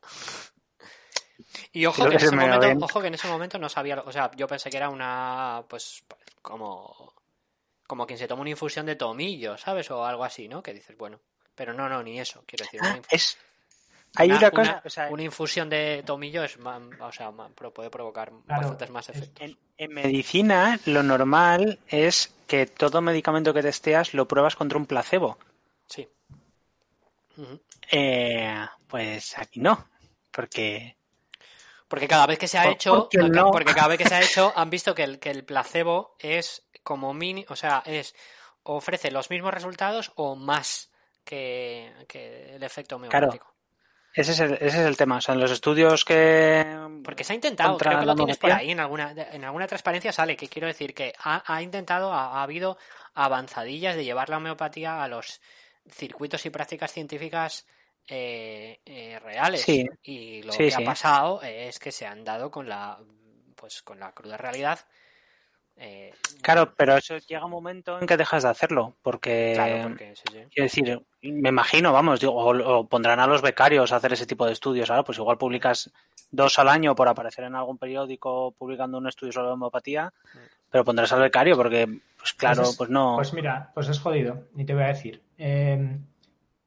[1.73, 4.31] Y ojo que, en ese momento, ojo que en ese momento no sabía, o sea,
[4.37, 6.03] yo pensé que era una, pues,
[6.41, 7.13] como,
[7.87, 9.91] como quien se toma una infusión de tomillo, ¿sabes?
[9.91, 10.63] O algo así, ¿no?
[10.63, 11.21] Que dices, bueno,
[11.55, 12.81] pero no, no, ni eso, quiero decir.
[12.83, 13.37] Ah, es,
[14.17, 15.09] hay una, cosa.
[15.11, 19.57] Una, infusión de tomillo es o sea, puede provocar bastantes más efectos.
[19.77, 25.39] En, medicina, lo normal es que todo medicamento que testeas lo pruebas contra un placebo.
[25.87, 26.09] Sí.
[27.91, 29.89] Eh, pues aquí no,
[30.31, 30.97] porque.
[31.89, 33.09] Porque cada vez que se ha hecho,
[33.53, 36.67] porque cada vez que se ha hecho, han visto que el, que el placebo es
[36.83, 38.15] como mini, o sea, es
[38.65, 40.91] ofrece los mismos resultados o más
[41.25, 41.93] que,
[42.55, 43.56] el efecto homeopático.
[44.17, 45.19] Ese es, el, ese es el tema.
[45.19, 46.65] O sea, en los estudios que.
[47.05, 50.11] Porque se ha intentado, creo que lo tienes por ahí, en alguna, en alguna transparencia
[50.11, 52.79] sale, que quiero decir que ha, intentado, ha, habido
[53.13, 55.43] avanzadillas de llevar la homeopatía a los
[55.91, 57.67] circuitos y prácticas científicas
[58.09, 59.69] eh, eh, reales.
[59.69, 62.99] Y lo que ha pasado es que se han dado con la,
[63.55, 64.81] pues, con la cruda realidad
[65.79, 69.53] eh, claro, pero eso llega un momento en que dejas de hacerlo, porque,
[69.97, 74.47] quiero decir, me imagino, vamos, digo, o, pondrán a los becarios a hacer ese tipo
[74.47, 75.93] de estudios, ahora pues igual publicas
[76.31, 80.39] dos al año por aparecer en algún periódico publicando un estudio sobre homeopatía, mm.
[80.71, 83.17] pero pondrás al becario porque, pues claro, pues, pues, no.
[83.17, 85.23] Pues mira, pues es jodido, ni te voy a decir.
[85.37, 86.07] Em,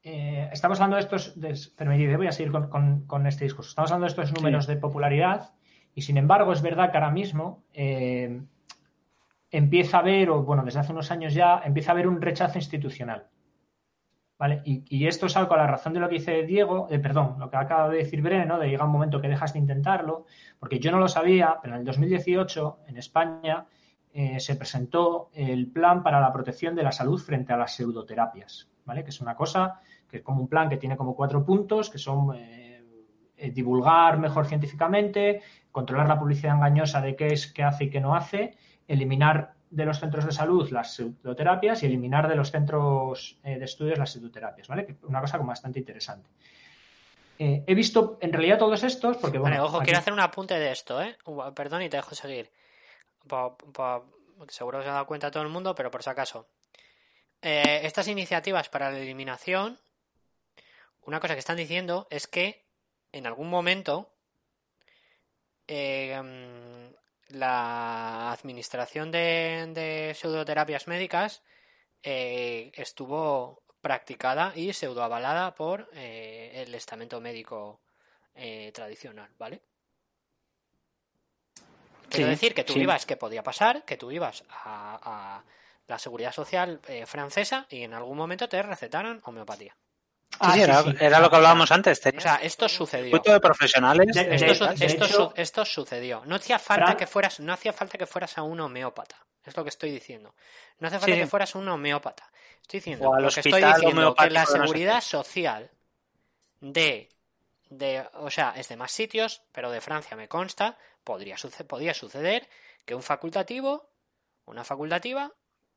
[0.04, 4.22] eh, estamos hablando de estos, de, voy a seguir con, este discurso, estamos hablando de
[4.22, 5.52] estos números de popularidad
[5.96, 7.64] y sin embargo es verdad que ahora mismo...
[9.52, 12.22] Eh, empieza a haber, o bueno, desde hace unos años ya, empieza a haber un
[12.22, 13.28] rechazo institucional.
[14.38, 14.62] ¿Vale?
[14.64, 17.50] Y, esto es algo a la razón de lo que dice Diego, eh, perdón, lo
[17.50, 18.58] que acaba de decir Brene, ¿no?
[18.58, 20.28] De llega un momento que dejas de intentarlo,
[20.60, 23.66] porque yo no lo sabía, pero en el 2018 en España
[24.14, 28.70] eh, se presentó el plan para la protección de la salud frente a las pseudoterapias,
[28.86, 29.04] ¿vale?
[29.04, 31.98] Que es una cosa que es como un plan que tiene como cuatro puntos, que
[31.98, 37.90] son eh, divulgar mejor científicamente, controlar la publicidad engañosa de qué es, qué hace y
[37.90, 38.58] qué no hace,
[38.90, 43.66] eliminar de los centros de salud las pseudoterapias y eliminar de los centros eh, de
[43.66, 44.98] estudios las pseudoterapias, ¿vale?
[45.04, 46.28] Una cosa como bastante interesante.
[47.38, 49.56] Eh, he visto en realidad todos estos porque, bueno...
[49.56, 51.16] Vale, ojo, quiero hacer un apunte de esto, ¿eh?
[51.56, 52.52] Perdón y te dejo seguir.
[54.50, 56.48] seguro que se ha dado cuenta todo el mundo, pero por si acaso.
[57.42, 59.80] Eh, estas iniciativas para la eliminación,
[61.04, 62.66] una cosa que están diciendo es que
[63.14, 64.12] en algún momento
[65.68, 66.92] eh,
[67.30, 71.44] la administración de, de pseudoterapias médicas
[72.04, 77.82] eh, estuvo practicada y pseudoavalada por eh, el estamento médico
[78.36, 79.62] eh, tradicional, ¿vale?
[82.10, 82.80] Quiero Sí, decir que tú sí.
[82.82, 85.00] ibas, que podía pasar, que tú ibas a,
[85.40, 85.44] a
[85.88, 89.76] la seguridad social eh, francesa y en algún momento te recetaran homeopatía.
[90.40, 90.96] Ah, sí, era, sí.
[91.00, 92.00] era lo que hablábamos antes.
[92.16, 93.16] O sea, esto sucedió.
[93.16, 94.14] un de profesionales.
[94.14, 96.22] De- de- Esto, de- su- de esto hecho- su- esto sucedió.
[96.26, 99.18] No hacía falta que fueras, no hacía falta que fueras a un homeópata.
[99.44, 100.36] Es lo que estoy diciendo.
[100.80, 101.22] No hace falta Sí.
[101.22, 102.30] que fueras a un homeópata.
[102.62, 105.72] Estoy diciendo, lo que estoy hospital diciendo que la de no sé seguridad social
[106.62, 107.10] de,
[107.70, 111.94] de, o sea, es de más sitios, pero de Francia me consta, podría suce- podía
[111.94, 112.48] suceder
[112.86, 113.90] que un facultativo,
[114.46, 115.32] una facultativa,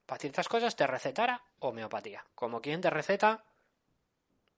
[0.06, 2.24] para ciertas cosas te recetara homeopatía.
[2.34, 3.44] Como quien te receta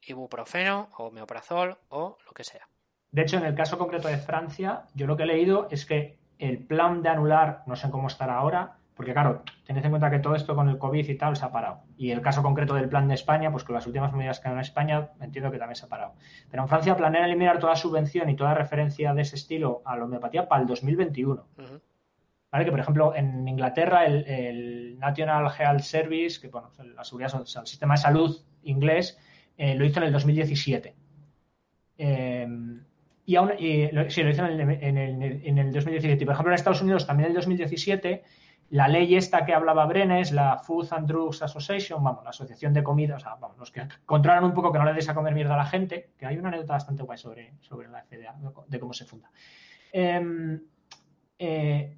[0.07, 2.69] ibuprofeno, o homeoprazol o lo que sea.
[3.11, 6.19] De hecho, en el caso concreto de Francia, yo lo que he leído es que
[6.39, 10.21] el plan de anular, no sé cómo estará ahora, porque claro, tened en cuenta que
[10.21, 11.83] todo esto con el COVID y tal se ha parado.
[11.97, 14.55] Y el caso concreto del plan de España, pues con las últimas medidas que han
[14.55, 16.15] en España, entiendo que también se ha parado.
[16.51, 20.05] Pero en Francia planean eliminar toda subvención y toda referencia de ese estilo a la
[20.05, 21.47] homeopatía para el 2021.
[21.59, 21.81] Ujú.
[22.53, 22.65] ¿Vale?
[22.65, 27.47] Que, por ejemplo, en Inglaterra el, el National Health Service, que bueno, la seguridad, o
[27.47, 29.19] sea, el sistema de salud inglés,
[29.57, 30.95] eh, lo hizo en el 2017.
[31.99, 32.47] Eh,
[33.27, 36.23] y aún, lo- sí, lo hizo en el, en, el, en el 2017.
[36.23, 38.23] Y, por ejemplo, en Estados Unidos también en el 2017,
[38.71, 42.83] la ley esta que hablaba Brenes, la Food and Drugs Association, vamos, la asociación de
[42.83, 45.35] comida, o sea, vamos, los que controlan un poco que no le des a comer
[45.35, 48.35] mierda a la gente, que hay una anécdota bastante guay sobre, sobre la FDA,
[48.67, 49.31] de cómo se funda.
[49.93, 50.61] Em,
[51.39, 51.97] eh,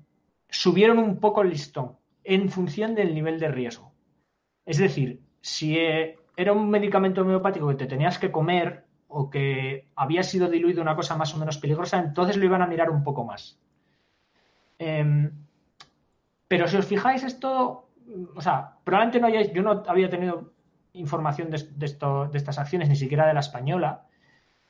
[0.48, 3.92] subieron un poco el listón en función del nivel de riesgo.
[4.64, 9.88] Es decir, si eh, era un medicamento homeopático que te tenías que comer o que
[9.96, 13.02] había sido diluido una cosa más o menos peligrosa, entonces lo iban a mirar un
[13.02, 13.58] poco más.
[14.78, 15.30] Em,
[16.48, 17.88] pero si os fijáis, esto,
[18.34, 20.52] o sea, probablemente no hayáis, yo no había tenido
[20.92, 21.56] información de,
[21.86, 24.06] esto- de estas acciones, ni siquiera de la española,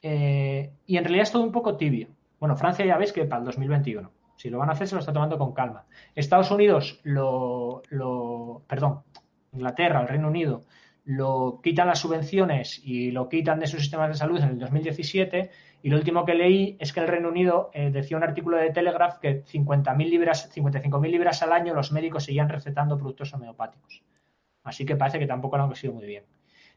[0.02, 2.08] eh, y en realidad es todo un poco tibio.
[2.38, 4.10] Bueno, Francia ya veis que para el 2021.
[4.36, 5.86] Si lo van a hacer, se lo está tomando con calma.
[6.14, 9.02] Estados Unidos lo, lo- perdón,
[9.52, 10.64] Inglaterra, el Reino Unido,
[11.06, 15.50] lo quitan las subvenciones y lo quitan de sus sistemas de salud en el 2017.
[15.82, 18.70] Y lo último que leí es que el Reino Unido eh, decía un artículo de
[18.70, 24.02] Telegraph que 50.000 libras, 55.000 libras al año los médicos seguían recetando productos homeopáticos.
[24.64, 26.24] Así que parece que tampoco lo han conseguido muy bien.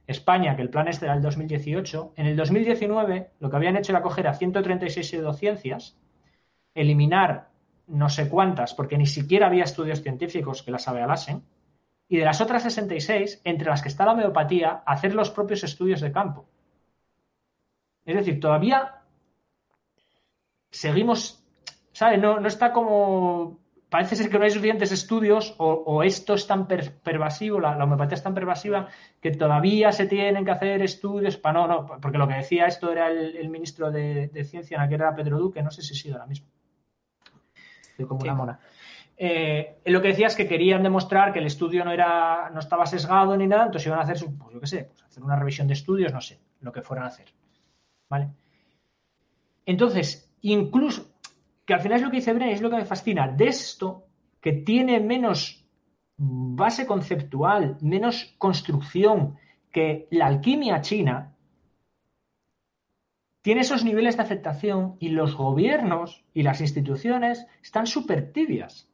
[0.05, 3.93] España, que el plan este era el 2018, en el 2019 lo que habían hecho
[3.93, 5.97] era coger a 136 pseudociencias,
[6.75, 7.49] eliminar
[7.87, 11.41] no sé cuántas, porque ni siquiera había estudios científicos que las avalasen,
[12.09, 16.01] y de las otras 66, entre las que está la homeopatía, hacer los propios estudios
[16.01, 16.47] de campo.
[18.05, 18.95] Es decir, todavía
[20.71, 21.43] seguimos,
[21.91, 22.19] ¿sabes?
[22.19, 23.59] No, no está como...
[23.89, 27.75] Parece ser que no hay suficientes estudios o, o esto es tan per- pervasivo, la,
[27.75, 28.87] la homeopatía es tan pervasiva
[29.19, 31.61] que todavía se tienen que hacer estudios para...
[31.61, 34.81] No, no, porque lo que decía esto era el, el ministro de, de Ciencia en
[34.83, 36.47] aquel era Pedro Duque, no sé si sigue ahora mismo.
[37.91, 38.27] Estoy como Sí.
[38.27, 38.59] una mona.
[39.21, 42.85] Eh, lo que decía es que querían demostrar que el estudio no era no estaba
[42.85, 45.67] sesgado ni nada, entonces iban a hacer, pues yo qué sé, pues hacer una revisión
[45.67, 47.27] de estudios, no sé, lo que fueran a hacer.
[48.07, 48.29] ¿Vale?
[49.65, 51.05] Entonces, incluso,
[51.65, 54.05] que al final es lo que dice Bren, es lo que me fascina, de esto
[54.39, 55.67] que tiene menos
[56.15, 59.37] base conceptual, menos construcción
[59.69, 61.35] que la alquimia china,
[63.41, 68.88] tiene esos niveles de aceptación y los gobiernos y las instituciones están súper tibias.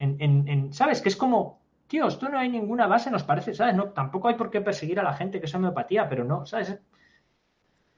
[0.00, 1.00] En, en- en- ¿Sabes?
[1.00, 3.74] Que es como, tío, esto no hay ninguna base, nos parece, ¿sabes?
[3.76, 6.76] No, tampoco hay por qué perseguir a la gente que es homeopatía, pero no, ¿sabes?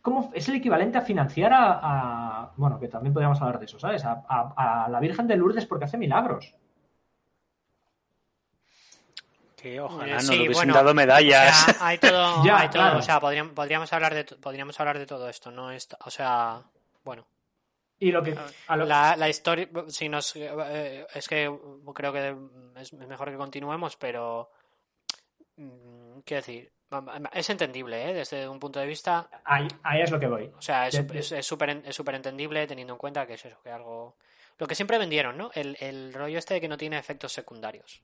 [0.03, 3.79] ¿Cómo es el equivalente a financiar a, a- bueno, que también podríamos hablar de eso,
[3.79, 4.05] ¿sabes?
[4.05, 6.55] A, a- a la Virgen de Lourdes porque hace milagros.
[9.57, 11.69] Que ojalá Eh, nos sí, hubiesen bueno, dado medallas.
[11.69, 12.99] O sea, hay todo, Ya, hay todo, claro.
[12.99, 16.59] o sea, podríamos, podríamos hablar de podríamos hablar de todo esto, no es, o sea,
[17.05, 17.25] bueno,
[18.03, 18.37] Y lo que...
[18.67, 21.49] a lo- la, la historia, si nos, eh, es que
[21.95, 22.37] creo que
[22.81, 24.51] es mejor que continuemos, pero
[25.57, 26.73] mm, quiero decir,
[27.33, 28.13] es entendible, ¿eh?
[28.13, 30.51] Desde un punto de vista, ahí, ahí es lo que voy.
[30.57, 33.61] o sea, es es- es súper es súper entendible teniendo en cuenta que es eso,
[33.63, 34.17] que algo,
[34.59, 35.51] lo que siempre vendieron, ¿no?
[35.55, 38.03] El, el rollo este de que no tiene efectos secundarios.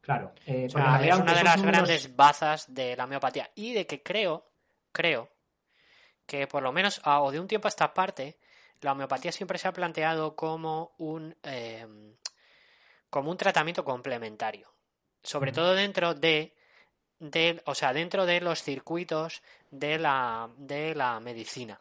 [0.00, 0.32] Claro.
[0.46, 3.50] eh, O sea, es una de las grandes bazas de la homeopatía.
[3.54, 4.46] Y de que creo,
[4.90, 5.28] creo,
[6.26, 8.38] que por lo menos, o de un tiempo a esta parte,
[8.80, 11.86] la homeopatía siempre se ha planteado como un, eh,
[13.10, 14.72] como un tratamiento complementario.
[15.22, 16.54] Sobre todo dentro de,
[17.18, 21.80] de, o sea, dentro de los circuitos de la, de la medicina.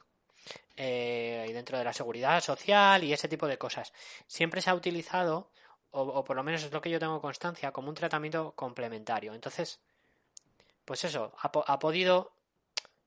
[0.75, 3.93] Eh, y dentro de la seguridad social y ese tipo de cosas.
[4.27, 5.51] Siempre se ha utilizado,
[5.91, 9.33] o, por lo menos es lo que yo tengo constancia, como un tratamiento complementario.
[9.33, 9.79] Entonces,
[10.85, 12.31] pues eso, ha, ha podido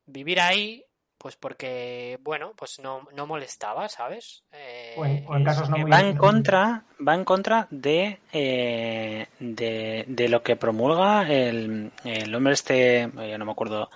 [0.06, 0.84] vivir ahí
[1.20, 4.42] pues porque, bueno, pues no, no molestaba, ¿sabes?
[4.52, 5.04] Eh, o,
[5.36, 5.90] en, casos no muy...
[5.90, 12.54] Va en contra, va en contra de, eh, de, lo que promulga el, el hombre
[12.54, 13.90] este, ya no me acuerdo,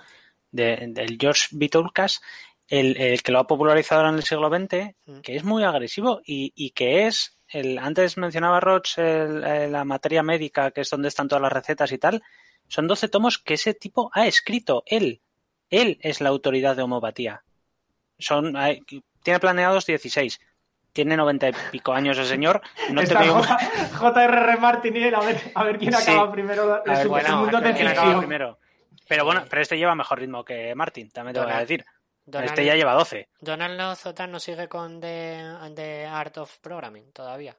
[0.51, 2.21] del de, George Vitulcas,
[2.67, 5.21] el, el, que lo ha popularizado ahora en el siglo XX, mm.
[5.21, 10.69] que es muy agresivo y, y que es, el antes mencionaba Roch la materia médica,
[10.69, 12.21] que es donde están todas las recetas y tal,
[12.67, 15.23] son 12 tomos que ese tipo ha escrito él
[15.69, 17.43] él es la autoridad de homopatía.
[18.17, 18.53] Son,
[19.23, 20.39] tiene planeados 16.
[20.93, 22.61] Tiene 90 y pico años el señor.
[22.91, 23.43] No te veo...
[23.43, 24.57] J.R.R.
[24.57, 26.81] Martin y él, a ver, a ver quién acaba primero.
[28.19, 28.59] primero.
[29.07, 31.85] Pero bueno, pero este lleva mejor ritmo que Martin, también te voy a decir.
[32.25, 33.29] este ya lleva 12.
[33.39, 37.57] Donald Nozotan no sigue con the, Art of Programming todavía.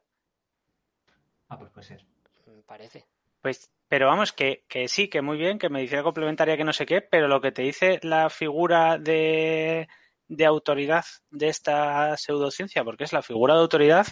[1.48, 2.04] Ah, pues puede ser.
[2.46, 3.06] Me parece.
[3.42, 6.86] Pues pero vamos, que, que sí, que muy bien, que medicina complementaria, que no sé
[6.86, 9.88] qué, pero lo que te dice la figura de,
[10.28, 14.06] de autoridad de esta pseudociencia, porque es la figura de autoridad,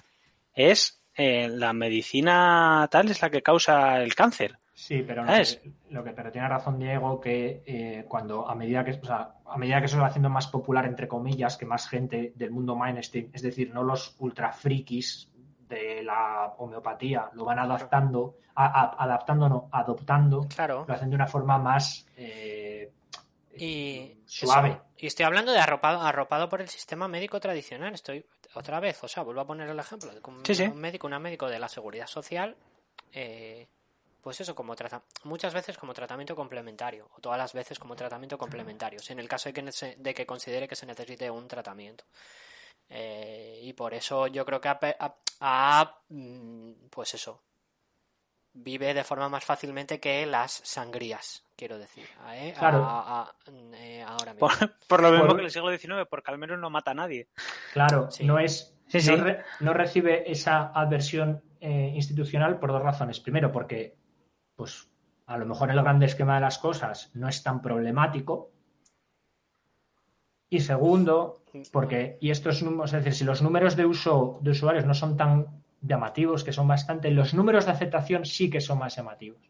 [0.52, 4.58] es eh, la medicina tal es la que causa el cáncer.
[4.74, 5.32] Sí, pero, no
[5.90, 9.56] lo que, pero tiene razón Diego que eh, cuando a medida que, o sea, a
[9.56, 13.30] medida que se va haciendo más popular, entre comillas, que más gente del mundo mainstream,
[13.32, 15.30] es decir, no los ultra frikis
[15.74, 20.84] de la homeopatía lo van adaptando, adaptando no, adoptando, claro.
[20.86, 22.90] lo hacen de una forma más eh,
[23.56, 24.80] y suave.
[24.96, 27.94] Y estoy hablando de arropado, arropado por el sistema médico tradicional.
[27.94, 28.24] Estoy
[28.54, 31.58] otra vez, o sea, vuelvo a poner el ejemplo de un, médico, una médico de
[31.58, 32.56] la seguridad social,
[33.12, 33.68] eh,
[34.22, 38.38] pues eso, como trata, muchas veces como tratamiento complementario, o todas las veces como tratamiento
[38.38, 42.04] complementario, en el caso de que, de que considere que se necesite un tratamiento.
[42.88, 44.68] Eh, y por eso yo creo que
[45.40, 47.42] a, mm, pues eso,
[48.54, 52.06] vive de forma más fácilmente que las sangrías, quiero decir.
[52.32, 52.54] ¿eh?
[53.74, 54.48] eh ahora mismo.
[54.88, 57.28] Por, lo mismo que el siglo XIX, porque al menos no mata a nadie.
[57.72, 58.76] Claro, no es.
[59.60, 63.20] no, recibe esa adversión eh, institucional por dos razones.
[63.20, 63.96] Primero, porque,
[64.54, 64.88] pues,
[65.26, 68.52] a lo mejor el grande esquema de las cosas no es tan problemático.
[70.54, 74.84] Y segundo, porque, y estos números, es decir, si los números de uso de usuarios
[74.84, 75.46] no son tan
[75.82, 79.40] llamativos, que son bastante, los números de aceptación sí que son más llamativos.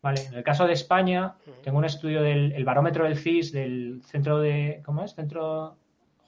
[0.00, 1.34] Vale, en el caso de España,
[1.64, 4.82] tengo un estudio del barómetro del CIS, del centro de.
[4.84, 5.16] ¿Cómo es?
[5.16, 5.76] Centro.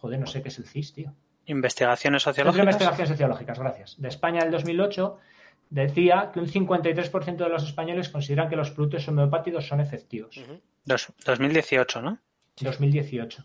[0.01, 1.15] Joder, no sé qué es el CIS, tío.
[1.47, 2.57] Investigaciones sociológicas.
[2.57, 4.01] Centro de Investigaciones sociológicas, gracias.
[4.03, 5.19] De España del 2008
[5.71, 10.41] decía que un 53% de los españoles consideran que los productos homeopáticos son efectivos.
[10.87, 12.19] 2018, ¿no?
[12.61, 13.45] 2018.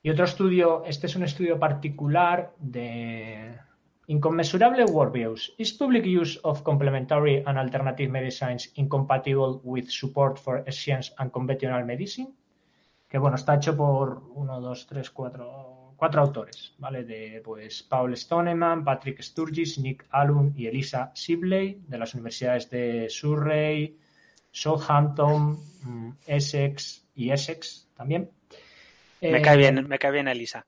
[0.00, 3.58] Y otro estudio, este es un estudio particular de
[4.06, 5.54] Incommensurable Worldviews.
[5.58, 11.84] Is public use of complementary and alternative medicines incompatible with support for science and conventional
[11.84, 12.32] medicine?
[13.08, 17.04] Que bueno, está hecho por uno, dos, tres, cuatro, cuatro autores, ¿vale?
[17.04, 23.08] De pues Paul Stoneman, Patrick Sturgis, Nick Allen y Elisa Sibley, de las universidades de
[23.10, 23.98] Surrey,
[24.52, 28.30] Southampton, mm, Essex y Essex también.
[29.20, 30.66] Me cae bien, me cae bien Elisa.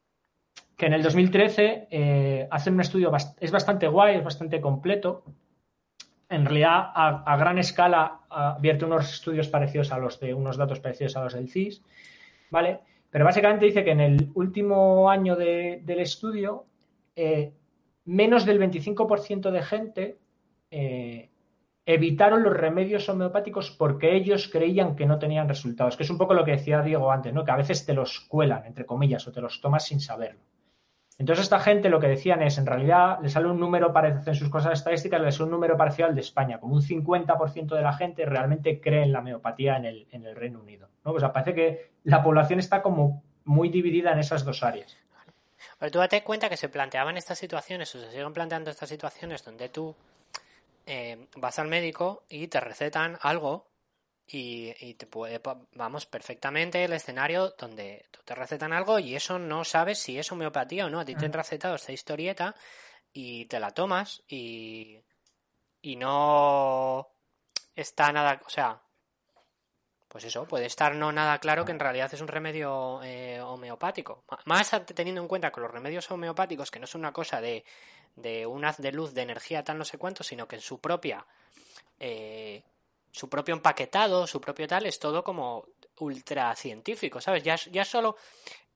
[0.76, 5.24] Que en el 2013 eh, hacen un estudio, es bastante guay, es bastante completo.
[6.28, 8.20] En realidad, a, gran escala,
[8.60, 11.82] vierte unos estudios parecidos a los de unos datos parecidos a los del CIS,
[12.50, 12.80] ¿vale?
[13.10, 16.66] Pero básicamente dice que en el último año del estudio,
[17.16, 17.52] eh,
[18.04, 20.18] menos del 25% de gente
[20.70, 21.29] eh,
[21.94, 26.34] evitaron los remedios homeopáticos porque ellos creían que no tenían resultados, que es un poco
[26.34, 27.44] lo que decía Diego antes, ¿no?
[27.44, 30.40] que a veces te los cuelan, entre comillas, o te los tomas sin saberlo.
[31.18, 34.34] Entonces esta gente lo que decían es, en realidad, le sale un número parecido en
[34.34, 37.82] sus cosas estadísticas, le sale un número parecido al de España, como un 50% de
[37.82, 40.88] la gente realmente cree en la homeopatía en el, en el Reino Unido.
[41.04, 41.12] ¿no?
[41.12, 44.96] O sea, parece que la población está como muy dividida en esas dos áreas.
[45.78, 49.44] Pero tú date cuenta que se planteaban estas situaciones, o se siguen planteando estas situaciones
[49.44, 49.94] donde tú
[50.86, 53.70] eh, vas al médico y te recetan algo
[54.32, 55.40] y, te puede,
[55.72, 60.86] vamos, perfectamente el escenario donde te recetan algo y eso no sabes si es homeopatía
[60.86, 61.00] o no.
[61.00, 62.54] A ti te han recetado esta historieta
[63.12, 65.02] y te la tomas y,
[65.82, 67.08] y no
[67.74, 68.80] está nada, o sea,
[70.10, 74.24] pues eso, puede estar no nada claro que en realidad es un remedio eh, homeopático.
[74.44, 77.64] Más teniendo en cuenta que los remedios homeopáticos, que no es una cosa de
[78.16, 80.78] de un haz de luz de energía tal no sé cuánto, sino que en su
[80.80, 81.24] propia
[81.98, 82.62] eh,
[83.12, 85.66] su propio empaquetado, su propio tal, es todo como
[85.98, 87.42] ultra científico, ¿sabes?
[87.42, 88.16] Ya, ya solo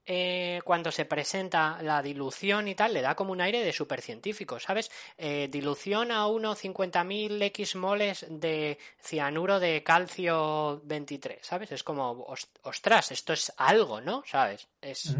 [0.07, 4.61] eh, cuando se presenta la dilución y tal, le da como un aire de supercientífico,
[4.61, 4.91] ¿sabes?
[5.17, 11.73] Eh, dilución a 1,50.000 X moles de cianuro de calcio 23, ¿sabes?
[11.73, 12.27] Es como,
[12.63, 14.23] ostras, esto es algo, ¿no?
[14.27, 14.69] ¿Sabes?
[14.83, 15.17] Es,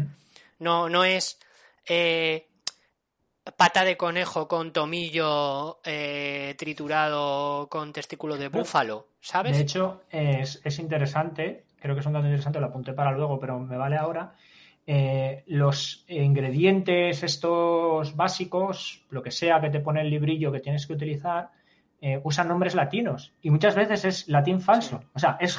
[0.59, 1.39] no, no es
[1.87, 2.47] eh,
[3.57, 5.79] pata de conejo con tomillo
[6.57, 9.57] triturado con testículo de búfalo, ¿sabes?
[9.57, 13.39] De hecho, es, es interesante, creo que es un dato interesante, lo apunté para luego,
[13.39, 14.33] pero me vale ahora
[14.87, 20.85] eh, los ingredientes estos básicos, lo que sea que te pone el librillo que tienes
[20.85, 21.49] que utilizar,
[22.01, 25.03] eh, usan nombres latinos y muchas veces es latín falso.
[25.15, 25.57] O sea, es,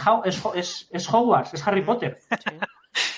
[0.54, 2.18] es, es, Hogwarts, es Harry Potter.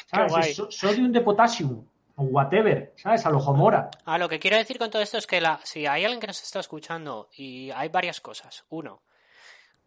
[0.06, 0.62] ¿Sabes?
[0.70, 1.84] sodium de potassium
[2.18, 3.24] whatever, ¿sabes?
[3.26, 3.90] A lo Homora.
[4.04, 6.26] Ah, lo que quiero decir con todo esto es que la, si hay alguien que
[6.26, 8.64] nos está escuchando y hay varias cosas.
[8.68, 9.02] Uno,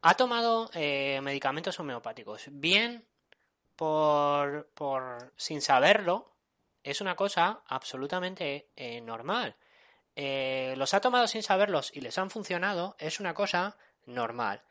[0.01, 2.45] ha tomado eh, medicamentos homeopáticos.
[2.51, 3.05] Bien
[3.75, 6.33] por, por sin saberlo,
[6.83, 9.55] es una cosa absolutamente eh, normal.
[10.15, 14.61] Eh, los ha tomado sin saberlos y les han funcionado, es una cosa normal.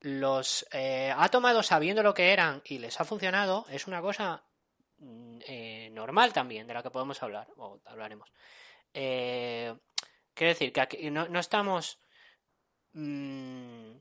[0.00, 4.44] Los ha tomado sabiendo lo que eran y les ha funcionado, es una cosa
[5.00, 8.30] mm, normal también, de la que podemos hablar, o hablaremos.
[8.92, 9.78] quiero
[10.36, 11.98] decir que aquí no, no estamos
[12.92, 13.92] mm,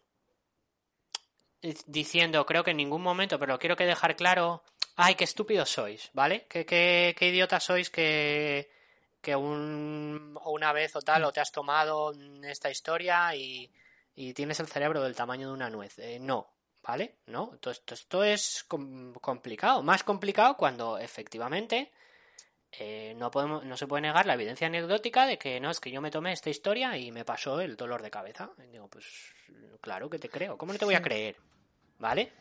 [1.88, 4.64] diciendo, creo que en ningún momento, pero quiero que dejar claro,
[4.96, 6.46] ay, qué estúpidos sois, ¿vale?
[6.50, 8.70] Qué, qué, qué sois que,
[9.22, 12.14] que un, una vez o tal, o te has tomado
[12.44, 13.72] esta historia y,
[14.16, 16.00] y tienes el cerebro del tamaño de una nuez.
[16.00, 16.48] Eh, no,
[16.84, 17.16] ¿vale?
[17.28, 18.66] No, esto, esto, es
[19.22, 21.92] complicado, más complicado cuando efectivamente
[22.72, 25.92] eh, no, podemos, no se puede negar la evidencia anecdótica de que no, es que
[25.92, 28.52] yo me tomé esta historia y me pasó el dolor de cabeza.
[28.72, 29.06] digo, pues
[29.82, 31.36] claro que te creo, ¿cómo no te voy a creer?
[31.98, 32.32] ¿Vale?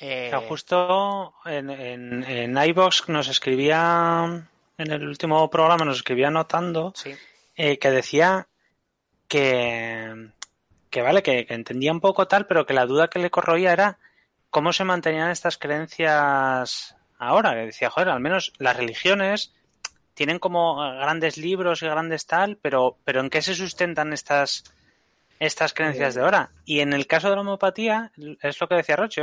[0.00, 0.30] Eh...
[0.48, 6.94] justo en, en, en iVox nos escribía, en el último programa nos escribía notando
[7.56, 8.46] eh, que decía
[9.26, 10.30] que,
[10.90, 13.72] que vale, que, que, entendía un poco tal, pero que la duda que le corroía
[13.72, 13.98] era
[14.50, 19.52] cómo se mantenían estas creencias ahora, que decía, joder, al menos las religiones
[20.14, 24.64] tienen como grandes libros y grandes tal, pero, pero ¿en qué se sustentan estas,
[25.38, 26.50] estas creencias de ahora?
[26.64, 28.10] Y en el caso de la homeopatía,
[28.42, 29.22] es lo que decía Roche,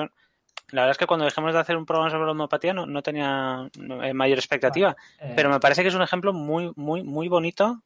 [0.70, 3.02] la verdad es que cuando dejemos de hacer un programa sobre la homeopatía no, no
[3.02, 3.70] tenía
[4.14, 7.82] mayor expectativa, eh, pero me parece que es un ejemplo muy, muy, muy bonito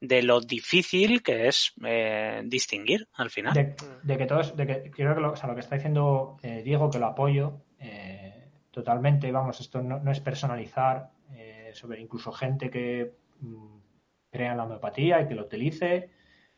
[0.00, 3.54] de lo difícil que es eh, distinguir al final.
[3.54, 6.62] De, que todos, de que creo que lo, o sea, lo que está diciendo eh,
[6.62, 7.60] Diego, que lo apoyo,
[8.74, 13.76] totalmente, vamos, esto no, es personalizar eh, sobre incluso gente que mm,
[14.32, 16.10] crea la homeopatía y que lo utilice,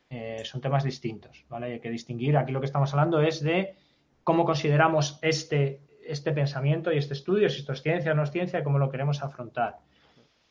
[0.08, 1.74] eh, son temas distintos, ¿vale?
[1.74, 3.76] Hay que distinguir, aquí lo que estamos hablando es de
[4.24, 8.30] cómo consideramos este, este pensamiento y este estudio, si esto es ciencia o no es
[8.30, 9.76] ciencia, cómo lo queremos afrontar.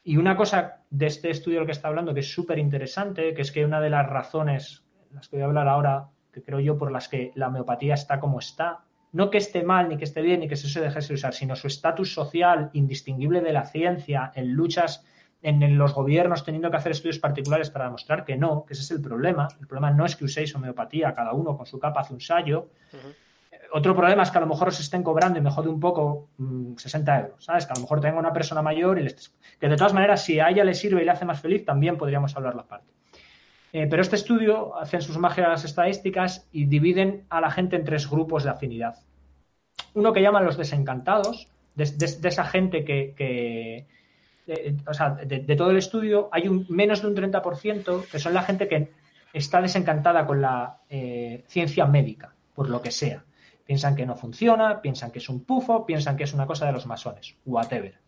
[0.07, 3.41] Y una cosa de este estudio lo que está hablando que es súper interesante, que
[3.41, 6.77] es que una de las razones, las que voy a hablar ahora, que creo yo
[6.77, 8.83] por las que la homeopatía está como está,
[9.13, 11.55] no que esté mal, ni que esté bien, ni que se dejase de usar, sino
[11.55, 15.03] su estatus social indistinguible de la ciencia, en luchas
[15.41, 18.91] en, los gobiernos teniendo que hacer estudios particulares para demostrar que no, que ese es
[18.91, 19.47] el problema.
[19.59, 22.69] El problema no es que uséis homeopatía, cada uno con su capa hace un sallo.
[23.77, 26.29] Otro problema es que a lo mejor os estén cobrando y me jode un poco
[26.77, 27.65] 60 mm, euros, ¿sabes?
[27.65, 29.33] Que a lo mejor tenga una persona mayor y les...
[29.59, 31.97] que de todas maneras si a ella le sirve y le hace más feliz, también
[31.97, 32.93] podríamos hablar la parte.
[33.73, 38.09] Eh, pero este estudio hacen sus magias estadísticas y dividen a la gente en tres
[38.09, 38.95] grupos de afinidad.
[39.93, 43.87] Uno que llaman los desencantados, de, esa gente que,
[44.87, 48.43] o sea, de, todo el estudio, hay un, menos de un 30% que son la
[48.43, 48.93] gente que
[49.33, 53.25] está desencantada con la eh, ciencia médica, por lo que sea.
[53.65, 56.71] Piensan que no funciona, piensan que es un pufo, piensan que es una cosa de
[56.71, 57.99] los masones, whatever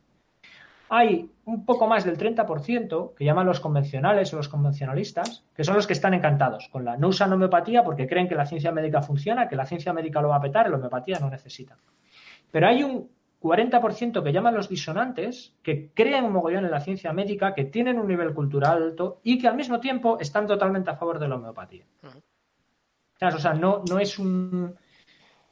[0.90, 5.76] hay un poco más del 30% que llaman los convencionales o los convencionalistas, que son
[5.76, 9.02] los que están encantados con la no usan homeopatía porque creen que la ciencia médica
[9.02, 11.78] funciona, que la ciencia médica lo va a petar y la homeopatía no necesita.
[12.52, 13.10] Pero hay un
[13.42, 18.00] 40% que llaman los disonantes, que creen un mogollón en la ciencia médica, que tienen
[18.00, 21.36] un nivel cultural alto y que al mismo tiempo están totalmente a favor de la
[21.36, 21.86] homeopatía.
[23.22, 24.76] O sea, no, no es un.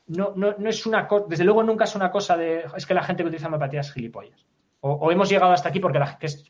[0.07, 3.03] No, no, no es una desde luego nunca es una cosa de es que la
[3.03, 4.45] gente que utiliza homeopatía es gilipollas.
[4.88, 5.99] O, hemos llegado hasta aquí porque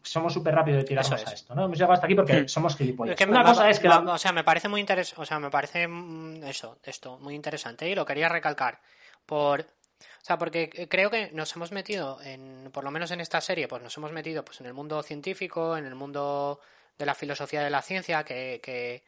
[0.03, 1.65] somos súper rápidos de tirarnos a esto, ¿no?
[1.65, 2.47] Hemos llegado hasta aquí porque hmm.
[2.49, 3.17] somos gilipollas.
[3.25, 6.43] Una cosa es que O sea, me parece muy interesante, o sea, me parece mm,
[6.43, 8.81] eso, esto, muy interesante y lo quería recalcar
[9.25, 9.61] por...
[9.61, 13.69] O sea, porque creo que nos hemos metido, en, por lo menos en esta serie,
[13.69, 16.59] pues nos hemos metido pues en el mundo científico, en el mundo
[16.97, 19.03] de la filosofía de la ciencia, que, que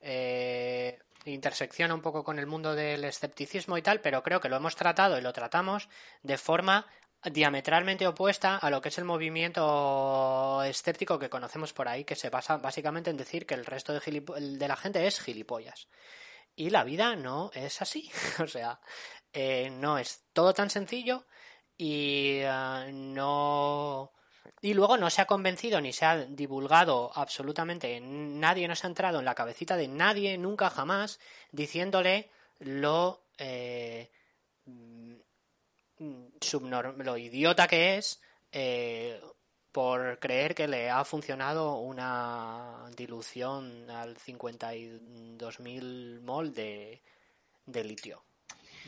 [0.00, 4.56] eh, intersecciona un poco con el mundo del escepticismo y tal, pero creo que lo
[4.56, 5.88] hemos tratado y lo tratamos
[6.22, 6.86] de forma
[7.24, 12.30] diametralmente opuesta a lo que es el movimiento escéptico que conocemos por ahí, que se
[12.30, 15.88] basa básicamente en decir que el resto de, de la gente es gilipollas.
[16.56, 18.10] Y la vida no es así.
[18.42, 18.80] o sea,
[19.32, 21.26] eh, no es todo tan sencillo
[21.76, 24.12] y eh, no.
[24.60, 29.18] Y luego no se ha convencido ni se ha divulgado absolutamente, nadie nos ha entrado
[29.18, 31.18] en la cabecita de nadie, nunca jamás,
[31.52, 32.30] diciéndole
[32.60, 34.10] lo eh,
[35.98, 38.20] lo idiota que es
[38.52, 39.20] eh,
[39.72, 47.02] por creer que le ha funcionado una dilución al 52.000 mol de,
[47.66, 48.22] de litio.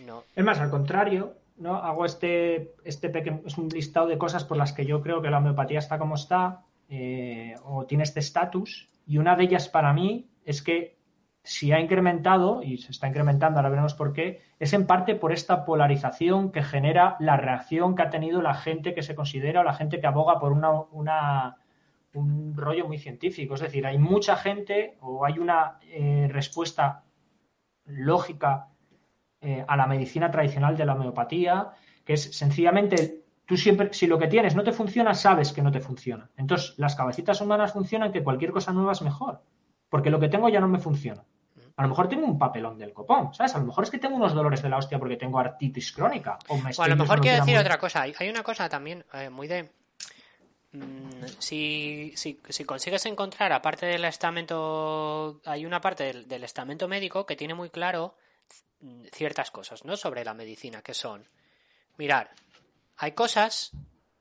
[0.04, 0.24] No.
[0.34, 1.76] Es más, al contrario, ¿no?
[1.76, 5.30] Hago este, este pequeño, es un listado de cosas por las que yo creo que
[5.30, 9.92] la homeopatía está como está, eh, o tiene este estatus, y una de ellas para
[9.92, 10.96] mí es que
[11.42, 15.32] si ha incrementado, y se está incrementando, ahora veremos por qué, es en parte por
[15.32, 19.64] esta polarización que genera la reacción que ha tenido la gente que se considera o
[19.64, 21.56] la gente que aboga por una,
[22.14, 23.54] un rollo muy científico.
[23.54, 27.04] Es decir, hay mucha gente o hay una eh, respuesta
[27.84, 28.66] lógica
[29.46, 31.70] eh, a la medicina tradicional de la homeopatía,
[32.04, 35.70] que es sencillamente tú siempre, si lo que tienes no te funciona, sabes que no
[35.70, 36.28] te funciona.
[36.36, 39.40] Entonces, las cabecitas humanas funcionan que cualquier cosa nueva es mejor,
[39.88, 41.22] porque lo que tengo ya no me funciona.
[41.76, 43.54] A lo mejor tengo un papelón del copón, ¿sabes?
[43.54, 46.38] A lo mejor es que tengo unos dolores de la hostia porque tengo artritis crónica.
[46.48, 48.02] O, a lo mejor quiero decir otra cosa.
[48.02, 49.70] Hay una cosa también eh, muy de...
[50.72, 57.36] Mm, si, si, consigues encontrar, aparte del estamento, hay una parte del, estamento médico que
[57.36, 58.16] tiene muy claro
[59.12, 59.96] ciertas cosas, ¿no?
[59.96, 61.28] Sobre la medicina, que son,
[61.96, 62.34] mirar,
[62.96, 63.72] hay cosas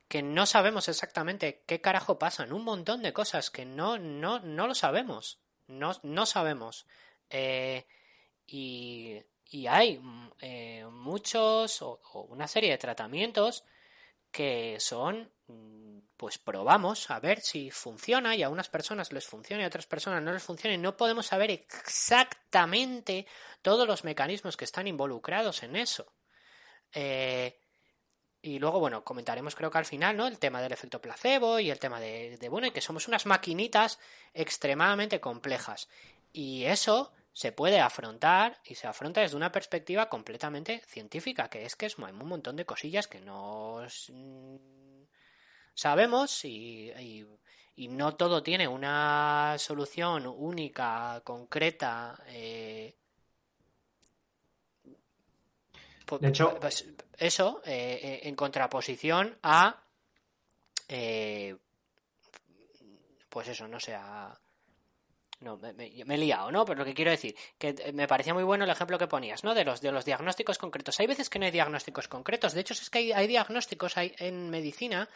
[0.08, 4.68] que no sabemos exactamente qué carajo pasan, un montón de cosas que no, no, no
[4.68, 6.86] lo sabemos, no, no sabemos.
[7.30, 7.86] Eh,
[8.48, 9.22] y,
[9.68, 12.00] hay mm, eh, muchos o,
[12.30, 13.64] una serie de tratamientos
[14.32, 15.32] que son,
[16.18, 19.86] pues probamos a ver si funciona y a unas personas les funciona y a otras
[19.86, 23.28] personas no les funciona y no podemos saber exactamente
[23.62, 26.14] todos los mecanismos que están involucrados en eso.
[26.94, 27.60] Eh,
[28.42, 30.28] y luego, bueno, comentaremos creo que al final, ¿no?
[30.28, 34.00] El tema del efecto placebo y el tema de, bueno, que somos unas maquinitas
[34.34, 35.90] extremadamente complejas.
[36.32, 41.76] Y eso se puede afrontar y se afronta desde una perspectiva completamente científica, que es
[41.76, 43.84] que es, un montón de cosillas que no
[45.76, 47.28] sabemos y,
[47.78, 52.18] no todo tiene una solución única, concreta.
[52.28, 52.96] Eh,
[56.20, 56.86] de hecho, pues,
[57.18, 59.82] eso eh, eh, en contraposición a
[63.30, 64.34] pues eso, no sé, a,
[65.40, 66.66] no, me, he liado, ¿no?
[66.66, 69.54] Pero lo que quiero decir, que me parecía muy bueno el ejemplo que ponías, ¿no?
[69.54, 71.00] De los, de los diagnósticos concretos.
[71.00, 72.54] Hay veces que no hay diagnósticos concretos.
[72.54, 75.10] De hecho, es que hay, diagnósticos hay, en medicina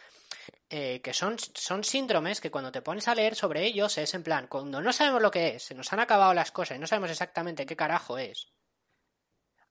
[0.70, 4.24] eh, que son, son síndromes que cuando te pones a leer sobre ellos es en
[4.24, 6.88] plan, cuando no sabemos lo que es, se nos han acabado las cosas y no
[6.88, 8.48] sabemos exactamente qué carajo es.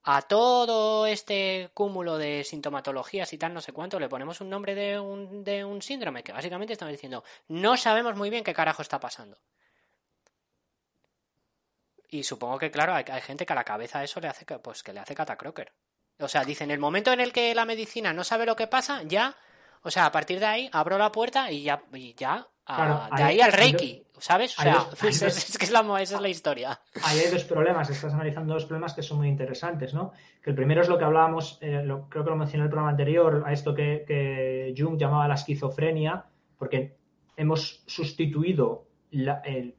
[0.05, 4.75] A todo este cúmulo de sintomatologías y tal, no sé cuánto, le ponemos un nombre
[4.75, 8.81] de un, de un síndrome que básicamente estamos diciendo, no sabemos muy bien qué carajo
[8.81, 9.39] está pasando.
[12.09, 14.93] Y supongo que, claro, hay, gente que a la cabeza eso le hace, pues, que
[14.93, 15.73] le hace catacroker.
[16.21, 18.67] O sea, dice, en el momento en el que la medicina no sabe lo que
[18.67, 19.37] pasa, ya,
[19.83, 22.49] o sea, a partir de ahí abro la puerta y ya, y ya
[23.17, 24.59] de ahí al Reiki, ¿sabes?
[24.59, 26.81] O sea, es, que es la, esa es la historia.
[27.03, 30.13] Ahí hay dos problemas, estás analizando dos problemas que son muy interesantes, ¿no?
[30.43, 32.91] Que el primero es lo que hablábamos, eh, creo que lo mencioné en el programa
[32.91, 36.27] anterior, a esto que, que Jung llamaba la esquizofrenia,
[36.59, 36.97] porque
[37.37, 39.77] hemos sustituido la, el,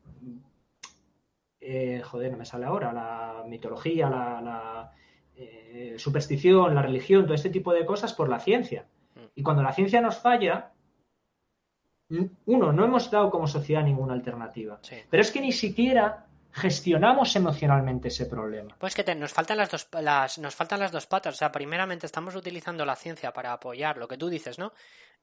[1.62, 4.92] eh, joder, no me sale ahora, la mitología, la,
[5.36, 8.88] eh, superstición, la religión, todo este tipo de cosas por la ciencia.
[9.16, 9.26] Mm.
[9.36, 10.72] Y cuando la ciencia nos falla,
[12.46, 14.80] uno, no hemos dado como sociedad ninguna alternativa.
[15.10, 16.26] Pero es que ni siquiera
[16.60, 18.76] gestionamos emocionalmente ese problema.
[18.78, 21.36] Pues que nos faltan las dos las, nos faltan las dos patas.
[21.36, 24.74] O sea, primeramente estamos utilizando la ciencia para apoyar lo que tú dices, ¿no?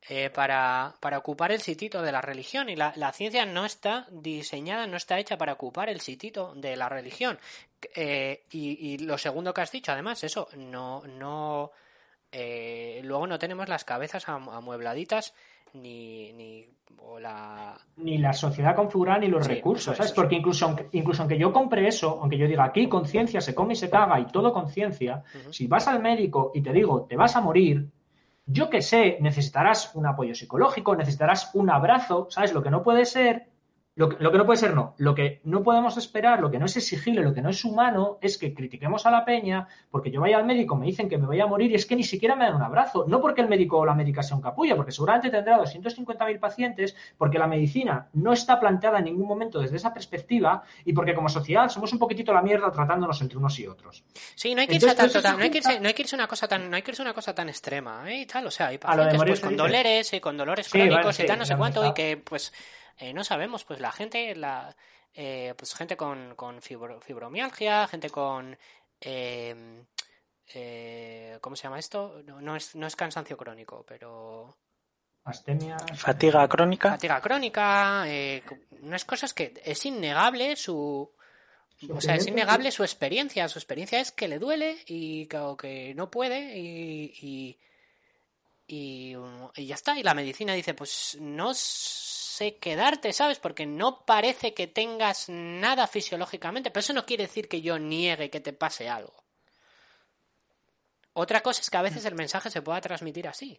[0.09, 2.69] Eh, para, para, ocupar el sitito de la religión.
[2.69, 6.77] Y la, la, ciencia no está diseñada, no está hecha para ocupar el sitito de
[6.77, 7.39] la religión.
[7.95, 11.73] Eh, y, y, lo segundo que has dicho, además, eso, no, no,
[12.31, 15.35] eh, luego no tenemos las cabezas amuebladitas
[15.75, 16.69] ni, ni
[17.21, 17.77] la...
[17.97, 20.13] Ni la sociedad configurada ni los recursos, ¿sabes?
[20.13, 23.73] Porque incluso aunque, incluso aunque yo compre eso, aunque yo diga aquí conciencia se come
[23.73, 27.37] y se caga y todo conciencia, si vas al médico y te digo te vas
[27.37, 27.89] a morir,
[28.45, 32.53] yo que sé, necesitarás un apoyo psicológico, necesitarás un abrazo, ¿sabes?
[32.53, 33.49] Lo que no puede ser
[33.97, 34.95] lo que, no puede ser no.
[34.99, 38.19] Lo que no podemos esperar, lo que no es exigible, lo que no es humano,
[38.21, 41.27] es que critiquemos a la peña porque yo vaya al médico, me dicen que me
[41.27, 43.07] voy a morir y es que ni siquiera me dan un abrazo.
[43.09, 46.95] No porque el médico o la médica sea un capullo, porque seguramente tendrá 250.000 pacientes,
[47.17, 51.31] porque la medicina no está planteada en ningún momento desde esa perspectiva y porque como
[51.31, 54.05] sociedad somos un poquitito la mierda tratándonos entre unos y otros.
[54.35, 56.29] Sí, no hay que irse, tanto, no hay que irse, no hay que irse una
[56.29, 58.21] cosa tan, no hay que irse una cosa tan extrema, ¿eh?
[58.21, 61.39] Y tal, o sea, hay pacientes pues, con dolores y con dolores crónicos y tal,
[61.39, 62.53] no sé cuánto, y que pues
[62.99, 64.75] eh, no sabemos, pues la gente, la,
[65.15, 68.57] eh, pues gente con, con fibromialgia, gente con...
[69.01, 69.85] Em,
[70.55, 72.23] eh, ¿Cómo se llama esto?
[72.25, 74.57] No, no, es, no es cansancio crónico, pero...
[75.25, 75.77] Astemia.
[75.97, 76.91] Fatiga crónica.
[76.91, 78.05] Fatiga crónica.
[78.07, 78.45] Eh,
[78.83, 81.11] unas cosas que es innegable su.
[81.91, 83.49] O sea, es innegable su experiencia.
[83.49, 87.59] Su experiencia es que le duele y que, que no puede y, y,
[88.69, 89.17] y,
[89.57, 89.99] y, ya está.
[89.99, 91.53] Y la medicina dice, pues no
[92.37, 93.39] sé quedarte, ¿sabes?
[93.39, 98.31] Porque no parece que tengas nada fisiológicamente, pero eso no quiere decir que yo niegue
[98.31, 99.25] que te pase algo.
[101.15, 103.59] Otra cosa es que a veces el mensaje se pueda transmitir así.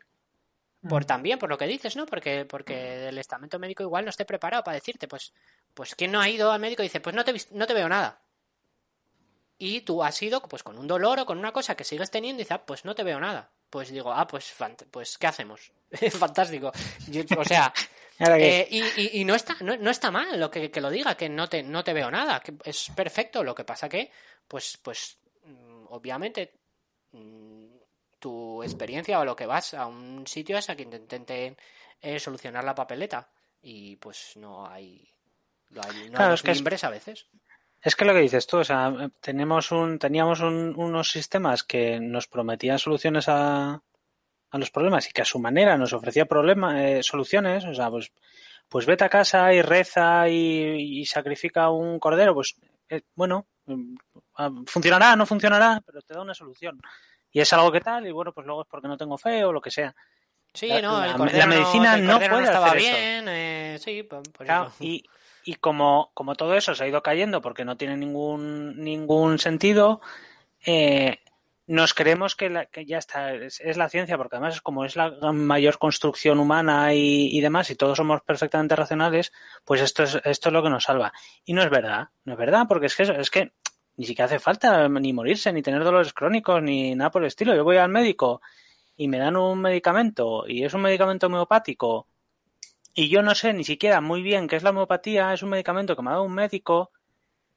[0.87, 1.07] Por mm.
[1.07, 2.05] también, por lo que dices, ¿no?
[2.05, 5.33] Porque, porque el estamento médico igual no esté preparado para decirte, pues,
[5.73, 7.89] pues ¿quién no ha ido al médico y dice, pues no te, no te veo
[7.89, 8.21] nada?
[9.57, 12.41] Y tú has ido pues con un dolor o con una cosa que sigues teniendo
[12.41, 13.49] y dices, ah, pues no te veo nada.
[13.71, 14.53] Pues digo, ah, pues,
[14.91, 15.71] pues ¿qué hacemos?
[16.11, 16.71] Fantástico.
[17.37, 17.73] o sea,
[18.19, 21.29] eh, y, y, no está no, no, está mal lo que, que, lo diga, que
[21.29, 23.43] no te, no te veo nada, que es perfecto.
[23.43, 24.11] Lo que pasa que,
[24.47, 26.53] pues, pues, mm, obviamente,
[27.11, 27.65] mm,
[28.19, 31.57] tu experiencia o lo que vas a un sitio es a que intenten
[32.01, 33.29] eh, solucionar la papeleta.
[33.61, 35.07] Y pues no hay,
[35.69, 37.27] no hay, no a veces.
[37.81, 42.27] Es que lo que dices tú, o sea, tenemos un, teníamos unos sistemas que nos
[42.27, 43.81] prometían soluciones a,
[44.57, 47.89] a los problemas y que a su manera nos ofrecía problemas, eh, soluciones, o sea,
[47.89, 48.11] pues,
[48.67, 52.55] pues vete a casa y reza y, sacrifica un cordero, pues
[52.89, 53.95] eh, bueno, mm,
[54.35, 56.79] ah, funcionará, no funcionará, pero te da una solución.
[57.31, 59.51] Y es algo que tal, y bueno, pues luego es porque no tengo fe o
[59.51, 59.95] lo que sea.
[60.53, 64.23] Sí, no, la, medicina no, puede estaba hacer bien, eh, sí, por,
[64.79, 65.03] y,
[65.43, 70.01] y como, como todo eso se ha ido cayendo porque no tiene ningún, ningún sentido,
[70.65, 71.19] eh,
[71.67, 75.77] nos creemos que, ya está, es, la ciencia, porque además es como es la mayor
[75.77, 79.33] construcción humana y, demás, y todos somos perfectamente racionales,
[79.65, 81.11] pues esto es, esto es lo que nos salva.
[81.43, 83.51] Y no es verdad, no es verdad, porque es que, es que
[83.97, 87.53] ni siquiera hace falta ni morirse, ni tener dolores crónicos, ni nada por el estilo.
[87.53, 88.41] Yo voy al médico
[88.95, 92.07] y me dan un medicamento, y es un medicamento homeopático,
[92.93, 95.95] y yo no sé ni siquiera muy bien qué es la homeopatía, es un medicamento
[95.95, 96.91] que me ha dado un médico,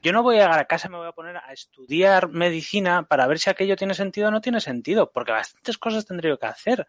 [0.02, 3.26] yo no voy a llegar a casa me voy a poner a estudiar medicina para
[3.26, 6.86] ver si aquello tiene sentido o no tiene sentido, porque bastantes cosas tendría que hacer.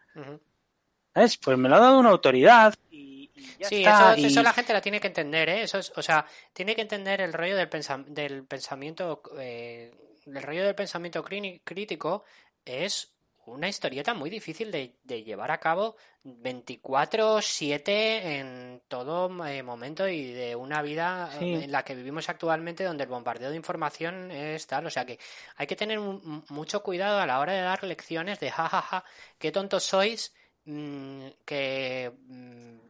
[1.14, 1.36] ¿Sabes?
[1.36, 4.14] Pues me lo ha dado una autoridad y, ya sí, está.
[4.14, 5.62] Eso, eso, la gente la tiene que entender, ¿eh?
[5.62, 7.68] Eso es, o sea, tiene que entender el rollo del,
[8.06, 9.92] del pensamiento, eh,
[10.24, 12.24] el rollo del pensamiento crítico
[12.64, 13.11] es
[13.46, 20.56] una historieta muy difícil de, llevar a cabo 24/7 en todo eh, momento y de
[20.56, 24.86] una vida eh, en la que vivimos actualmente donde el bombardeo de información es tal.
[24.86, 25.18] O sea que
[25.56, 29.04] hay que tener mucho cuidado a la hora de dar lecciones de jajaja, ja, ja,
[29.38, 32.81] qué tontos sois, mm, que mm,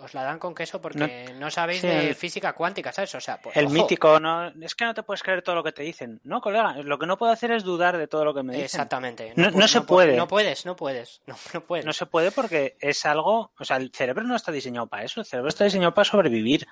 [0.00, 3.14] os la dan con queso porque no, sabéis de física cuántica, ¿sabes?
[3.14, 5.72] O sea, pues, el mítico, no, es que no te puedes creer todo lo que
[5.72, 6.20] te dicen.
[6.24, 8.64] No, colega, lo que no puedo hacer es dudar de todo lo que me dicen.
[8.64, 9.32] Exactamente.
[9.36, 10.16] No, se puede.
[10.16, 11.20] No puedes, no puedes.
[11.54, 11.84] No, puedes.
[11.84, 15.20] No se puede porque es algo, o sea, el cerebro no está diseñado para eso,
[15.20, 16.66] el cerebro está diseñado para sobrevivir.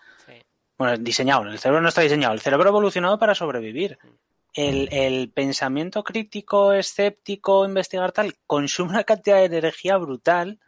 [0.78, 3.98] Bueno, diseñado, el cerebro no está diseñado, el cerebro ha evolucionado para sobrevivir.
[4.02, 4.09] Mm.
[4.55, 10.59] El, el, pensamiento crítico, escéptico, investigar tal, consume una cantidad de energía brutal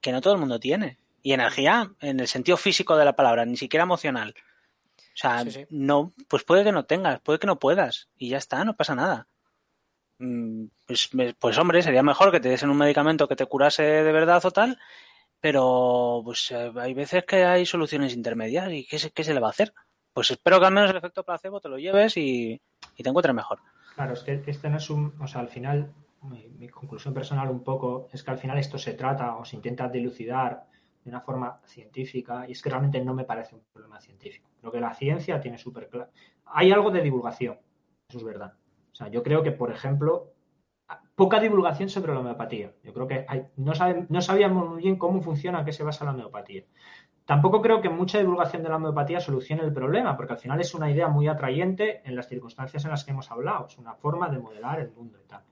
[0.00, 0.98] que no todo el mundo tiene.
[1.22, 4.34] Y energía en el sentido físico de la palabra, ni siquiera emocional.
[4.98, 8.08] O sea, no, pues puede que no tengas, puede que no puedas.
[8.16, 9.26] Y ya está, no pasa nada.
[10.18, 14.12] Mm, pues, pues hombre, sería mejor que te des un medicamento que te curase de
[14.12, 14.78] verdad o tal,
[15.40, 19.40] pero pues eh, hay veces que hay soluciones intermedias y ¿qué se, qué se le
[19.40, 19.72] va a hacer?
[20.12, 22.60] Pues espero que al menos el efecto placebo te lo lleves y,
[22.96, 23.60] te encuentres mejor.
[23.94, 25.90] Claro, es que este no es un, o sea, al final,
[26.22, 29.56] mi, mi conclusión personal un poco es que al final esto se trata o se
[29.56, 30.66] intenta dilucidar
[31.10, 34.48] una forma científica y es que realmente no me parece un problema científico.
[34.62, 36.10] Lo que la ciencia tiene súper claro.
[36.46, 37.58] Hay algo de divulgación,
[38.08, 38.54] eso es verdad.
[38.92, 40.32] O sea, yo creo que, por ejemplo,
[41.14, 42.72] poca divulgación sobre la homeopatía.
[42.82, 43.26] Yo creo que
[43.56, 43.72] no,
[44.08, 46.64] no sabíamos muy bien cómo funciona, qué se basa la homeopatía.
[47.24, 50.74] Tampoco creo que mucha divulgación de la homeopatía solucione el problema, porque al final es
[50.74, 53.66] una idea muy atrayente en las circunstancias en las que hemos hablado.
[53.66, 55.44] Es una forma de modelar el mundo y tal.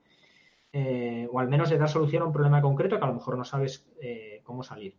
[0.73, 3.37] Eh, o al menos de dar solución a un problema concreto que a lo mejor
[3.37, 4.95] no sabes eh, cómo salir.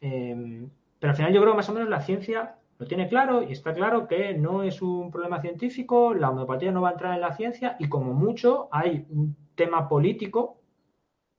[0.00, 3.42] Em, pero al final yo creo que más o menos la ciencia Lo tiene claro
[3.42, 7.14] y está claro que no es un problema científico, la homeopatía no va a entrar
[7.14, 10.60] en la ciencia y como mucho hay un tema político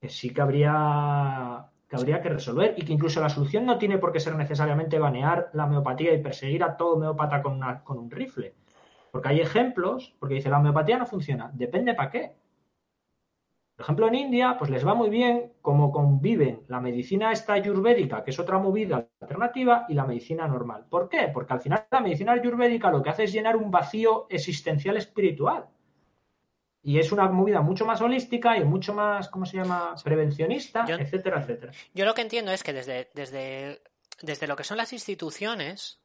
[0.02, 3.98] que sí que habría que habría que resolver y que incluso la solución no tiene
[4.00, 8.12] por qué ser necesariamente banear la homeopatía y perseguir a todo homeópata con, con un
[8.12, 8.56] rifle.
[9.12, 12.36] Porque hay ejemplos, porque dice la homeopatía no funciona, depende para qué.
[13.78, 18.24] Por ejemplo, en India, pues les va muy bien cómo conviven la medicina esta ayurvédica,
[18.24, 20.88] que es otra movida alternativa, y la medicina normal.
[20.90, 21.30] ¿Por qué?
[21.32, 25.68] Porque al final la medicina ayurvédica lo que hace es llenar un vacío existencial espiritual.
[26.82, 29.94] Y es una movida mucho más holística y mucho más, ¿cómo se llama?
[30.04, 31.72] Prevencionista, etcétera, etcétera.
[31.94, 33.84] Yo lo que entiendo es que desde, desde,
[34.24, 36.02] desde lo que son las instituciones,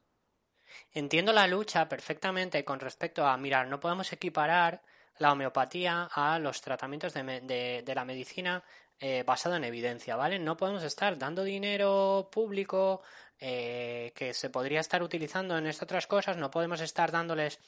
[0.91, 4.83] entiendo la lucha perfectamente con respecto a, mirar, no podemos equiparar
[5.19, 8.63] la homeopatía a los tratamientos de, la medicina
[8.99, 10.39] eh, basado en evidencia, ¿vale?
[10.39, 13.01] No podemos estar dando dinero público
[13.39, 17.59] eh, que se podría estar utilizando en estas otras cosas, no podemos estar dándoles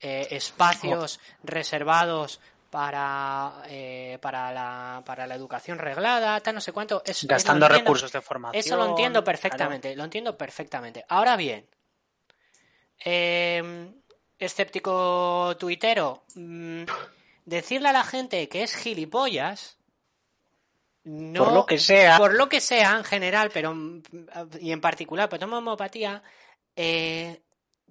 [0.00, 2.40] eh, espacios reservados
[2.70, 3.62] para,
[4.20, 7.02] para, la, para la educación reglada, tal, no sé cuánto.
[7.22, 8.60] Gastando recursos de formación.
[8.60, 11.04] Eso lo entiendo perfectamente, lo entiendo perfectamente.
[11.08, 11.66] Ahora bien,
[13.04, 13.92] eh,
[14.38, 16.84] escéptico tuitero, mm,
[17.44, 19.78] decirle a la gente que es gilipollas.
[21.04, 22.18] No, por lo que sea.
[22.18, 23.74] Por lo que sea en general, pero
[24.60, 26.22] y en particular, pero toma homopatía,
[26.74, 27.42] eh,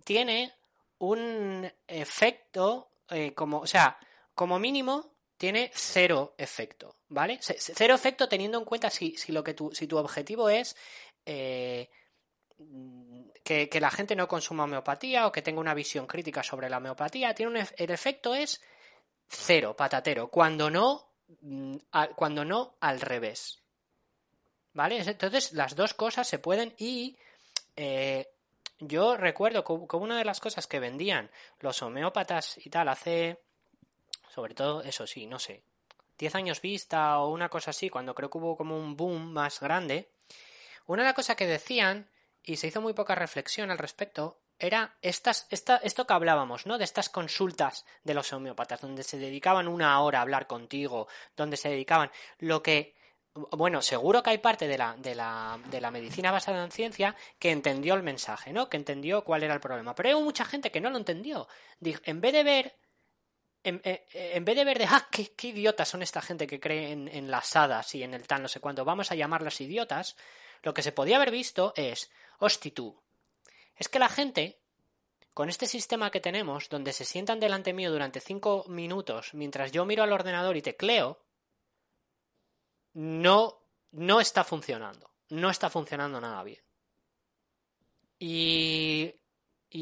[0.04, 0.54] tiene
[1.00, 3.98] un efecto eh, como, o sea,
[4.34, 7.40] como mínimo tiene cero efecto, ¿vale?
[7.42, 10.76] Cero efecto teniendo en cuenta si, si lo que tu, si tu objetivo es
[11.26, 11.90] eh,
[13.46, 17.36] que, la gente no consuma homeopatía o que tenga una visión crítica sobre la homeopatía,
[17.36, 18.60] tiene un, el efecto es
[19.28, 21.08] cero, patatero, cuando no,
[21.42, 21.76] mm,
[22.16, 23.62] cuando no al revés.
[24.74, 24.98] ¿Vale?
[25.00, 27.18] Entonces las dos cosas se pueden y
[27.76, 28.28] eh,
[28.80, 33.40] yo recuerdo como una de las cosas que vendían los homeópatas y tal hace,
[34.34, 35.62] sobre todo, eso sí, no sé,
[36.18, 39.60] 10 años vista o una cosa así, cuando creo que hubo como un boom más
[39.60, 40.10] grande,
[40.88, 42.10] una de las cosas que decían
[42.46, 46.78] y se hizo muy poca reflexión al respecto, era estas, esta, esto que hablábamos, ¿no?
[46.78, 51.58] De estas consultas de los homeópatas, donde se dedicaban una hora a hablar contigo, donde
[51.58, 52.96] se dedicaban lo que
[53.52, 57.16] bueno, seguro que hay parte de la, de la, de la medicina basada en ciencia
[57.38, 58.70] que entendió el mensaje, ¿no?
[58.70, 59.94] Que entendió cuál era el problema.
[59.94, 61.46] Pero hay mucha gente que no lo entendió.
[61.82, 62.76] En vez de ver
[63.66, 66.60] en, eh, en, vez de ver de, ah, qué, qué, idiotas son esta gente que
[66.60, 70.16] cree en, las hadas y en el tal no sé cuánto, vamos a llamarlas idiotas,
[70.64, 73.02] lo que se podía haber visto es, hosti tú,
[73.76, 74.60] es que la gente,
[75.34, 79.86] con este sistema que tenemos, donde se sientan delante mío durante cinco minutos mientras yo
[79.86, 81.20] miro al ordenador y tecleo,
[82.94, 85.12] no, no está funcionando.
[85.30, 86.62] No está funcionando nada bien.
[88.20, 89.14] Y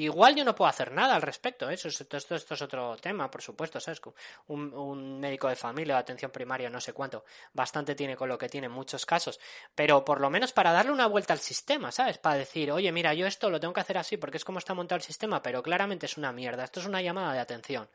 [0.01, 1.69] igual yo no puedo hacer nada al respecto.
[1.69, 1.75] ¿eh?
[1.75, 3.79] Eso, esto, esto, es otro tema, por supuesto.
[3.79, 4.01] ¿sabes?
[4.47, 8.37] Un, un, médico de familia de atención primaria, no sé cuánto, bastante tiene con lo
[8.37, 9.39] que tiene en muchos casos.
[9.75, 12.17] Pero por lo menos para darle una vuelta al sistema, ¿sabes?
[12.17, 14.73] Para decir, oye, mira, yo esto lo tengo que hacer así porque es como está
[14.73, 16.63] montado el sistema, pero claramente es una mierda.
[16.63, 17.87] Esto es una llamada de atención.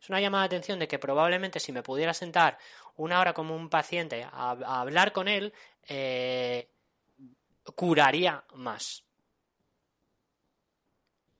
[0.00, 2.58] Es una llamada de atención de que probablemente si me pudiera sentar
[2.96, 5.52] una hora como un paciente a, hablar con él,
[5.88, 6.68] eh,
[7.74, 9.04] curaría más.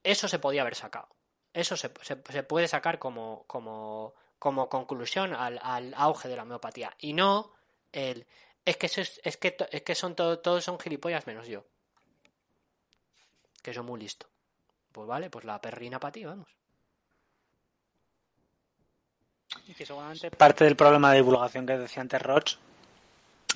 [0.03, 1.09] Eso se podía haber sacado.
[1.53, 6.95] Eso se, puede sacar como, como, como conclusión al, al, auge de la homeopatía.
[6.99, 7.51] Y no
[7.91, 8.25] el.
[8.63, 11.65] Es que, es, que, es que son todos son gilipollas menos yo.
[13.61, 14.27] Que soy muy listo.
[14.91, 16.49] Pues vale, pues la perrina para ti, vamos.
[19.67, 22.55] Y que seguramente parte del problema de divulgación que decía antes Roch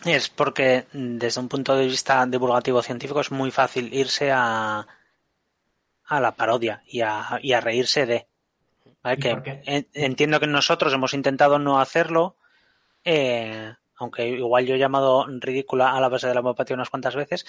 [0.03, 4.85] es porque desde un punto de vista divulgativo científico es muy fácil irse a,
[6.05, 8.27] a la parodia y a, y a reírse de.
[9.19, 12.37] Que entiendo que nosotros hemos intentado no hacerlo,
[13.03, 17.15] eh, aunque igual yo he llamado ridícula a la base de la homeopatía unas cuantas
[17.15, 17.45] veces.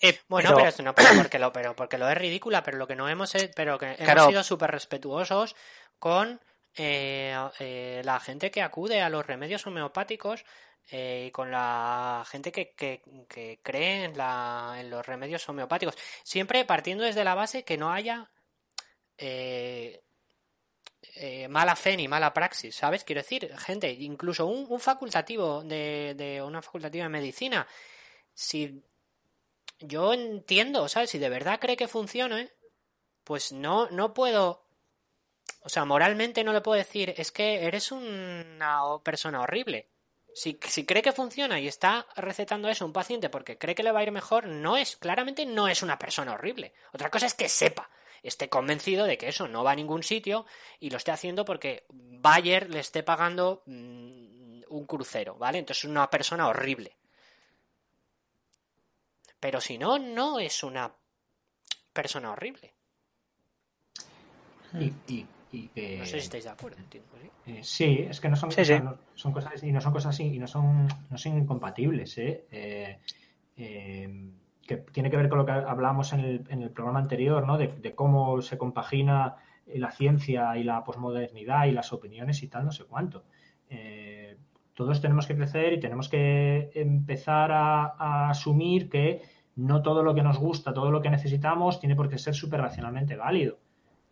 [0.00, 2.94] Eh, bueno, pero, no, pero porque lo, pero porque lo es ridícula, pero lo que
[2.94, 5.56] no hemos, pero que hemos sido súper respetuosos
[5.98, 6.40] con
[6.76, 10.44] eh, la gente que acude a los remedios homeopáticos
[10.90, 15.96] eh, con la gente que, que, cree en, la, en, los remedios homeopáticos.
[16.24, 18.28] Siempre partiendo desde la base que no haya
[19.16, 20.02] eh,
[21.14, 23.04] eh, mala fe ni mala praxis, ¿sabes?
[23.04, 27.68] Quiero decir, gente, incluso un, facultativo de, de, una facultativa de medicina,
[28.34, 28.82] si
[29.78, 31.10] yo entiendo, ¿sabes?
[31.10, 32.48] Si de verdad cree que funciona,
[33.22, 34.66] pues no, no puedo
[35.62, 39.89] o sea, moralmente no le puedo decir, es que eres una persona horrible
[40.34, 43.82] Si, si, cree que funciona y está recetando eso a un paciente porque cree que
[43.82, 46.72] le va a ir mejor, no es, claramente no es una persona horrible.
[46.92, 47.90] Otra cosa es que sepa,
[48.22, 50.46] esté convencido de que eso no va a ningún sitio
[50.78, 55.58] y lo esté haciendo porque Bayer le esté pagando mmm, un crucero, ¿vale?
[55.58, 56.96] Entonces es una persona horrible.
[59.40, 60.92] Pero si no, no es una
[61.92, 62.74] persona horrible.
[65.52, 65.98] Y que...
[65.98, 67.08] No sé si estáis de acuerdo, entiendo.
[67.20, 67.30] ¿sí?
[67.52, 68.74] Eh, sí, es que no son, Sí, sí.
[68.82, 72.46] no- son cosas y no son cosas y no son no son incompatibles, ¿eh?
[72.50, 72.98] Eh,
[73.56, 74.30] eh,
[74.66, 77.58] que tiene que ver con lo que hablábamos en el, en el programa anterior, ¿no?
[77.58, 79.36] De, de cómo se compagina
[79.66, 83.24] la ciencia y la posmodernidad y las opiniones y tal, no sé cuánto.
[83.68, 84.36] Eh,
[84.74, 89.22] todos tenemos que crecer y tenemos que empezar a, a asumir que
[89.56, 92.60] no todo lo que nos gusta, todo lo que necesitamos, tiene por qué ser súper
[92.60, 93.58] racionalmente válido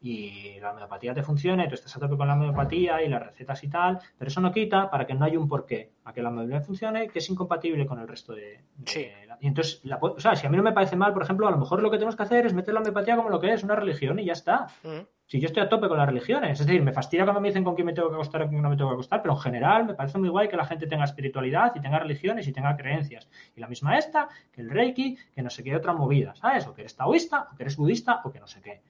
[0.01, 3.63] y la homeopatía te funcione, tú estás a tope con la homeopatía y las recetas
[3.65, 6.29] y tal, pero eso no quita para que no haya un porqué, a que la
[6.29, 8.61] homeopatía funcione, que es incompatible con el resto de...
[8.77, 9.07] de Sí.
[9.27, 11.47] la- y entonces, la o sea, si a mí no me parece mal, por ejemplo,
[11.49, 13.53] a lo mejor lo que tenemos que hacer es meter la homeopatía como lo que
[13.53, 14.67] es, una religión y ya está.
[14.83, 15.07] Mm.
[15.27, 17.63] Si yo estoy a tope con las religiones, es decir, me fastidia cuando me dicen
[17.63, 19.35] con quién me tengo que acostar o con quién no me tengo que acostar, pero
[19.35, 22.53] en general me parece muy guay que la gente tenga espiritualidad y tenga religiones y
[22.53, 23.29] tenga creencias.
[23.55, 26.67] Y la misma esta, que el Reiki, que no sé qué otra movida, ¿sabes?
[26.67, 28.81] O que eres taoísta, o que eres budista, o que no sé qué.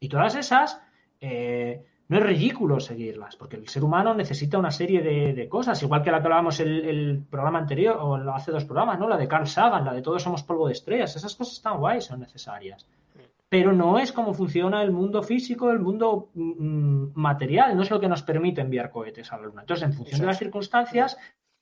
[0.00, 0.80] Y todas esas,
[1.20, 5.82] eh, no es ridículo seguirlas, porque el ser humano necesita una serie de, de cosas,
[5.82, 9.08] igual que la que hablábamos el, el programa anterior, o hace dos programas, ¿no?
[9.08, 12.04] La de Carl Sagan, la de todos somos polvo de estrellas, esas cosas están guays,
[12.04, 12.86] son necesarias
[13.48, 18.00] pero no es como funciona el mundo físico, el mundo mm, material, no es lo
[18.00, 19.60] que nos permite enviar cohetes a la Luna.
[19.62, 21.16] Entonces, en función de las circunstancias,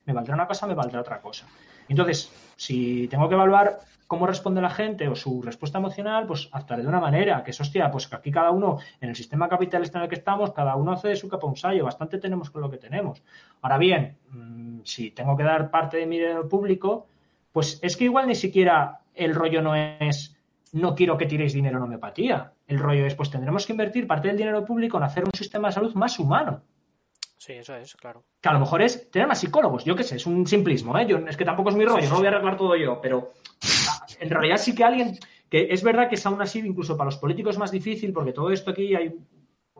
[0.05, 1.47] me valdrá una cosa, me valdrá otra cosa.
[1.87, 6.83] Entonces, si tengo que evaluar cómo responde la gente o su respuesta emocional, pues actuaré
[6.83, 9.97] de una manera, que es hostia, pues que aquí cada uno, en el sistema capitalista
[9.97, 12.61] en el que estamos, cada uno hace de su capa un sayo, bastante tenemos con
[12.61, 13.23] lo que tenemos.
[13.61, 17.07] Ahora bien, mm, si tengo que dar parte de mi dinero público,
[17.51, 20.35] pues es que igual ni siquiera el rollo no es
[20.75, 22.51] no quiero que tiréis dinero en homeopatía.
[22.67, 25.69] El rollo es, pues tendremos que invertir parte del dinero público en hacer un sistema
[25.69, 26.63] de salud más humano.
[27.37, 28.23] Sí, eso es, claro.
[28.41, 31.05] Que a lo mejor es tener más psicólogos, yo qué sé, es un simplismo, ¿eh?
[31.05, 33.33] Yo, es que tampoco es mi rollo, no lo voy a arreglar todo yo, pero
[34.19, 35.17] en realidad sí que alguien,
[35.49, 38.31] que es verdad que es aún así, incluso para los políticos es más difícil, porque
[38.31, 39.13] todo esto aquí hay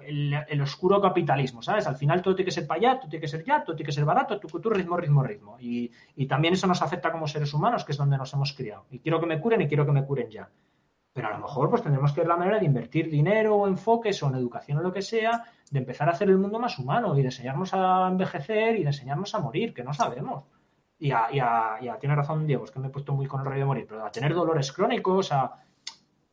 [0.06, 1.88] el, el oscuro capitalismo, ¿sabes?
[1.88, 3.88] Al final todo tiene que ser para allá, todo tiene que ser ya, todo tiene
[3.88, 5.58] que ser barato, tú, tú ritmo, ritmo, ritmo.
[5.60, 8.86] Y, y también eso nos afecta como seres humanos, que es donde nos hemos criado.
[8.92, 10.50] Y quiero que me curen y quiero que me curen ya.
[11.16, 14.22] Pero a lo mejor pues tendremos que ver la manera de invertir dinero o enfoques
[14.22, 17.18] o en educación o lo que sea, de empezar a hacer el mundo más humano
[17.18, 20.44] y de enseñarnos a envejecer y de enseñarnos a morir, que no sabemos.
[21.00, 23.28] Y a, y a- y a- tiene razón Diego, es que me he puesto muy
[23.28, 25.54] con el rollo de morir, pero a tener dolores crónicos, a...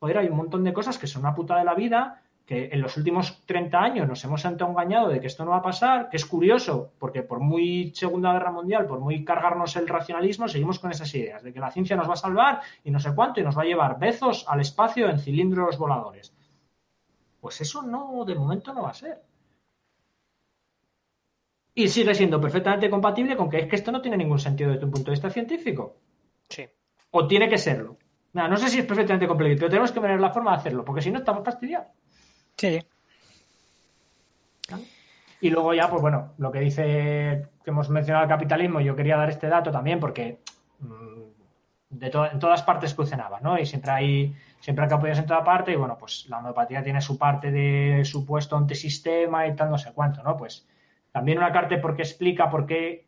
[0.00, 2.80] Joder, hay un montón de cosas que son una puta de la vida, que en
[2.80, 6.16] los últimos 30 años nos hemos engañado de que esto no va a pasar, que
[6.16, 10.90] es curioso, porque por muy Segunda Guerra Mundial, por muy cargarnos el racionalismo, seguimos con
[10.90, 13.44] esas ideas de que la ciencia nos va a salvar y no sé cuánto, y
[13.44, 16.34] nos va a llevar bezos al espacio en cilindros voladores.
[17.40, 19.22] Pues eso no, de momento no va a ser.
[21.74, 24.84] Y sigue siendo perfectamente compatible con que es que esto no tiene ningún sentido desde
[24.84, 25.96] un punto de vista científico.
[26.48, 26.66] Sí.
[27.12, 27.96] O tiene que serlo.
[28.34, 30.84] Nada, no sé si es perfectamente compatible, pero tenemos que ver la forma de hacerlo,
[30.84, 31.88] porque si no estamos fastidiados.
[32.56, 32.80] Sí,
[35.40, 39.16] Y luego ya, pues bueno, lo que dice que hemos mencionado el capitalismo, yo quería
[39.16, 40.38] dar este dato también porque
[40.78, 41.22] mm,
[41.90, 43.58] de to- en todas partes funcionaba, ¿no?
[43.58, 47.00] Y siempre hay, siempre hay apoyarse en toda parte y bueno, pues la homeopatía tiene
[47.00, 50.36] su parte de supuesto antisistema y tal, no sé cuánto, ¿no?
[50.36, 50.66] Pues
[51.10, 53.06] también una carta porque explica por qué,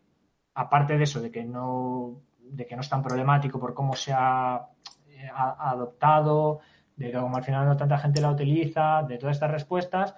[0.54, 4.12] aparte de eso, de que no, de que no es tan problemático por cómo se
[4.12, 4.66] ha,
[5.08, 6.60] eh, adoptado,
[6.96, 10.14] de que como al final no tanta gente la utiliza, de todas estas respuestas,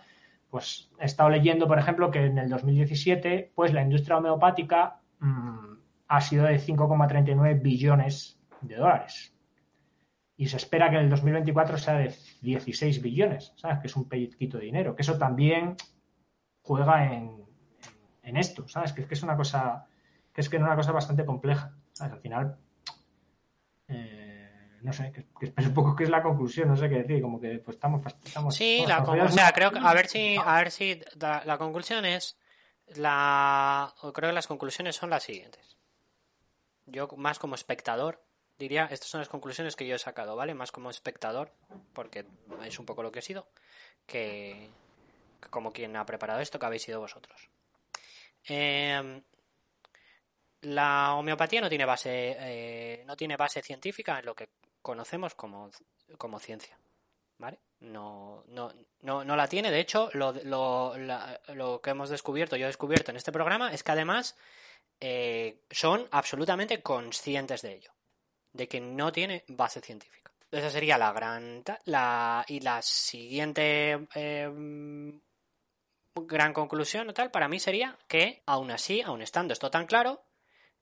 [0.51, 5.75] pues he estado leyendo, por ejemplo, que en el 2017, pues la industria homeopática mm,
[6.09, 9.35] ha sido de 5,39 billones de dólares.
[10.37, 13.79] Y se espera que en el 2024 sea de 16 billones, ¿sabes?
[13.79, 14.95] Que es un pellizquito de dinero.
[14.95, 15.77] Que eso también
[16.63, 17.45] juega en,
[18.23, 18.93] en esto, ¿sabes?
[18.93, 19.87] Que es que es una cosa,
[20.35, 21.75] que es que es una cosa bastante compleja.
[21.93, 22.13] ¿sabes?
[22.13, 22.59] Al final,
[23.89, 24.26] eh,
[24.87, 27.21] no sé, que, que es un poco que es la conclusión, no sé qué decir,
[27.21, 30.37] como que pues estamos, estamos Sí, la con- o sea, creo que a ver si
[30.37, 32.39] a ver si da- la conclusión es
[32.95, 35.77] la creo que las conclusiones son las siguientes.
[36.87, 38.23] Yo más como espectador
[38.59, 40.55] diría, estas son las conclusiones que yo he sacado, ¿vale?
[40.55, 41.53] Más como espectador,
[41.93, 42.25] porque
[42.65, 43.49] es un poco lo que he sido,
[44.07, 44.71] que,
[45.43, 47.51] que como quien ha preparado esto, que habéis sido vosotros.
[48.49, 49.21] Eh,
[50.63, 54.49] la homeopatía no tiene base eh, no tiene base científica en lo que
[54.87, 55.69] conocemos como,
[56.17, 56.79] como ciencia.
[57.39, 57.59] ¿Vale?
[57.81, 58.73] No, no,
[59.03, 59.73] no, no la tiene.
[59.73, 63.83] De hecho, lo, lo, lo que hemos descubierto, yo he descubierto en este programa, es
[63.83, 64.37] que además
[65.01, 67.91] eh, son absolutamente conscientes de ello,
[68.53, 70.31] de que no tiene base científica.
[70.53, 71.65] Esa sería la gran...
[71.85, 74.49] La, y la siguiente eh,
[76.15, 80.23] gran conclusión o tal para mí sería que, aún así, aún estando esto tan claro,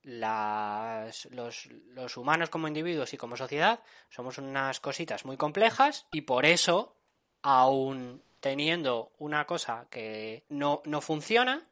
[0.04, 6.44] las, los, humanos como individuos y como sociedad somos unas cositas muy complejas y por
[6.44, 6.96] eso,
[7.42, 11.62] aún teniendo una cosa que no, no funciona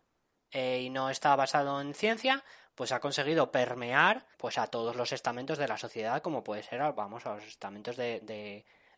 [0.50, 2.42] eh, y no está basado en ciencia,
[2.74, 6.80] pues ha conseguido permear pues a todos los estamentos de la sociedad, como puede ser,
[6.94, 8.20] vamos, a los estamentos de,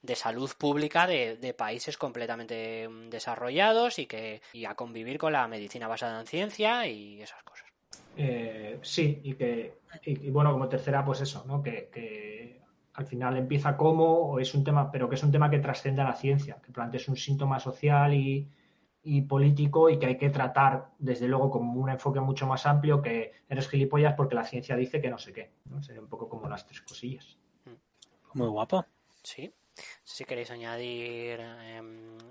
[0.03, 5.49] de, salud pública de, de, países completamente desarrollados y que y a convivir con la
[5.49, 7.64] medicina basada en ciencia y esas cosas.
[8.17, 11.63] Eh, sí, y que, y, y, bueno, como tercera, pues eso, ¿no?
[11.63, 12.61] Que, que,
[12.95, 16.03] al final empieza como, o es un tema, pero que es un tema que trasciende
[16.03, 18.49] a la ciencia, que plantea es un síntoma social y,
[19.03, 23.03] y, político y que hay que tratar, desde luego, como un enfoque mucho más amplio
[23.03, 25.83] que eres gilipollas porque la ciencia dice que no sé qué, ¿no?
[25.83, 27.37] Sería un poco como las tres cosillas.
[28.35, 28.85] Muy guapo.
[29.23, 29.53] Sí.
[30.05, 31.83] Si queréis añadir eh,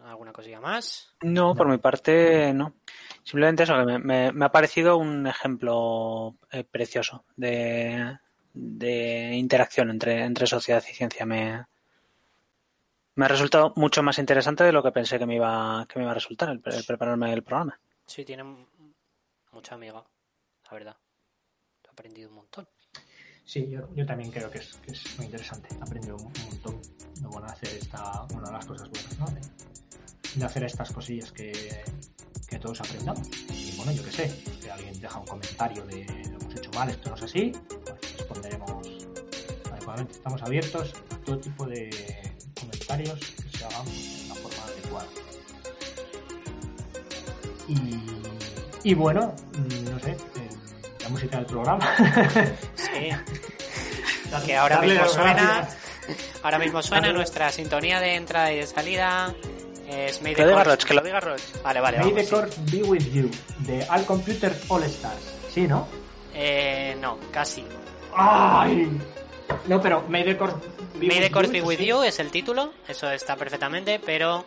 [0.05, 1.13] alguna cosilla más.
[1.21, 2.73] No, no, por mi parte no.
[3.23, 8.17] Simplemente eso, que me, me, me ha parecido un ejemplo eh, precioso de,
[8.53, 11.25] de, interacción entre, entre sociedad y ciencia.
[11.25, 11.65] Me,
[13.15, 16.03] me ha resultado mucho más interesante de lo que pensé que me iba, que me
[16.03, 17.79] iba a resultar el, el prepararme el programa.
[18.05, 18.43] Sí, tiene
[19.53, 20.03] mucha amiga,
[20.65, 20.97] la verdad.
[21.85, 22.67] He aprendido un montón.
[23.45, 25.69] Sí, yo, yo también creo que es, que es, muy interesante.
[25.75, 29.27] He aprendido un, un montón de bueno, hacer esta, una de las cosas buenas, ¿no?
[29.27, 29.41] De,
[30.35, 31.51] de hacer estas cosillas que,
[32.53, 33.27] que, todos aprendamos.
[33.49, 36.89] Y bueno, yo qué sé, si alguien deja un comentario de lo hemos hecho mal,
[36.89, 38.87] esto no es así, pues responderemos
[39.71, 40.13] adecuadamente.
[40.13, 41.89] Estamos abiertos a todo tipo de
[42.59, 45.07] comentarios que se hagan de la forma adecuada.
[47.67, 49.33] Y, y bueno,
[49.91, 50.17] no sé,
[51.01, 51.95] la música del programa.
[52.75, 53.09] sí.
[54.45, 55.67] que ahora mismo suena.
[56.43, 59.33] Ahora mismo suena nuestra sintonía de entrada y de salida.
[59.87, 61.41] Es May que, lo diga Roch, que lo diga Roch.
[61.63, 61.97] Vale, vale.
[61.99, 62.61] May vamos, the Court sí.
[62.71, 63.29] be with you,
[63.59, 65.35] de All Computer All Stars.
[65.53, 65.87] ¿Sí, no?
[66.33, 67.63] Eh, no, casi.
[68.15, 68.89] ¡Ay!
[69.67, 70.63] No, pero May the Court
[70.95, 74.45] be, May with, the court be with you es el título, eso está perfectamente, pero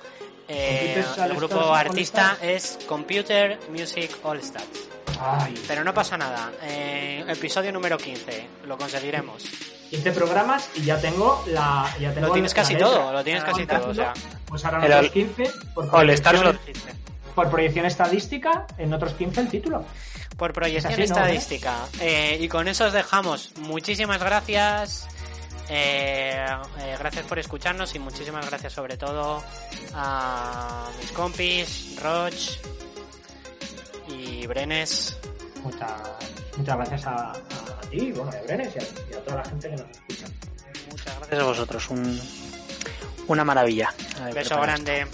[0.48, 4.88] eh, el grupo artista es Computer Music All Stars.
[5.20, 5.54] Ay.
[5.66, 6.52] Pero no pasa nada.
[6.62, 8.48] Eh, episodio número 15.
[8.66, 9.75] Lo conseguiremos.
[9.90, 11.86] 15 programas y ya tengo la.
[12.00, 12.88] Ya tengo lo tienes casi letra.
[12.88, 13.88] todo, lo tienes casi todo.
[13.88, 14.12] O sea.
[14.46, 15.50] Pues ahora en otros 15.
[15.74, 16.54] Por All lo
[17.34, 19.84] Por proyección estadística, en otros 15 el título.
[20.36, 21.72] Por proyección así, estadística.
[21.72, 22.02] ¿no?
[22.02, 23.52] Eh, y con eso os dejamos.
[23.58, 25.08] Muchísimas gracias.
[25.68, 26.46] Eh,
[26.80, 29.42] eh, gracias por escucharnos y muchísimas gracias sobre todo
[29.94, 32.58] a mis compis, Roch,
[34.08, 35.16] y Brenes.
[35.62, 35.90] Muchas,
[36.56, 39.70] muchas gracias a, a ti, bueno, a Brenes y a, y a, toda la gente
[39.70, 40.26] que nos escucha.
[40.90, 42.20] Muchas gracias a vosotros, un,
[43.28, 43.92] una maravilla.
[44.20, 45.06] Un beso grande.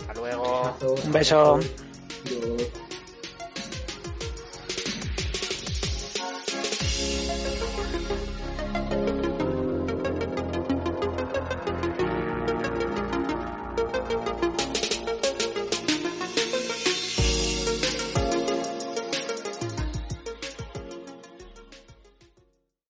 [0.00, 0.76] Hasta luego.
[1.04, 1.60] Un beso.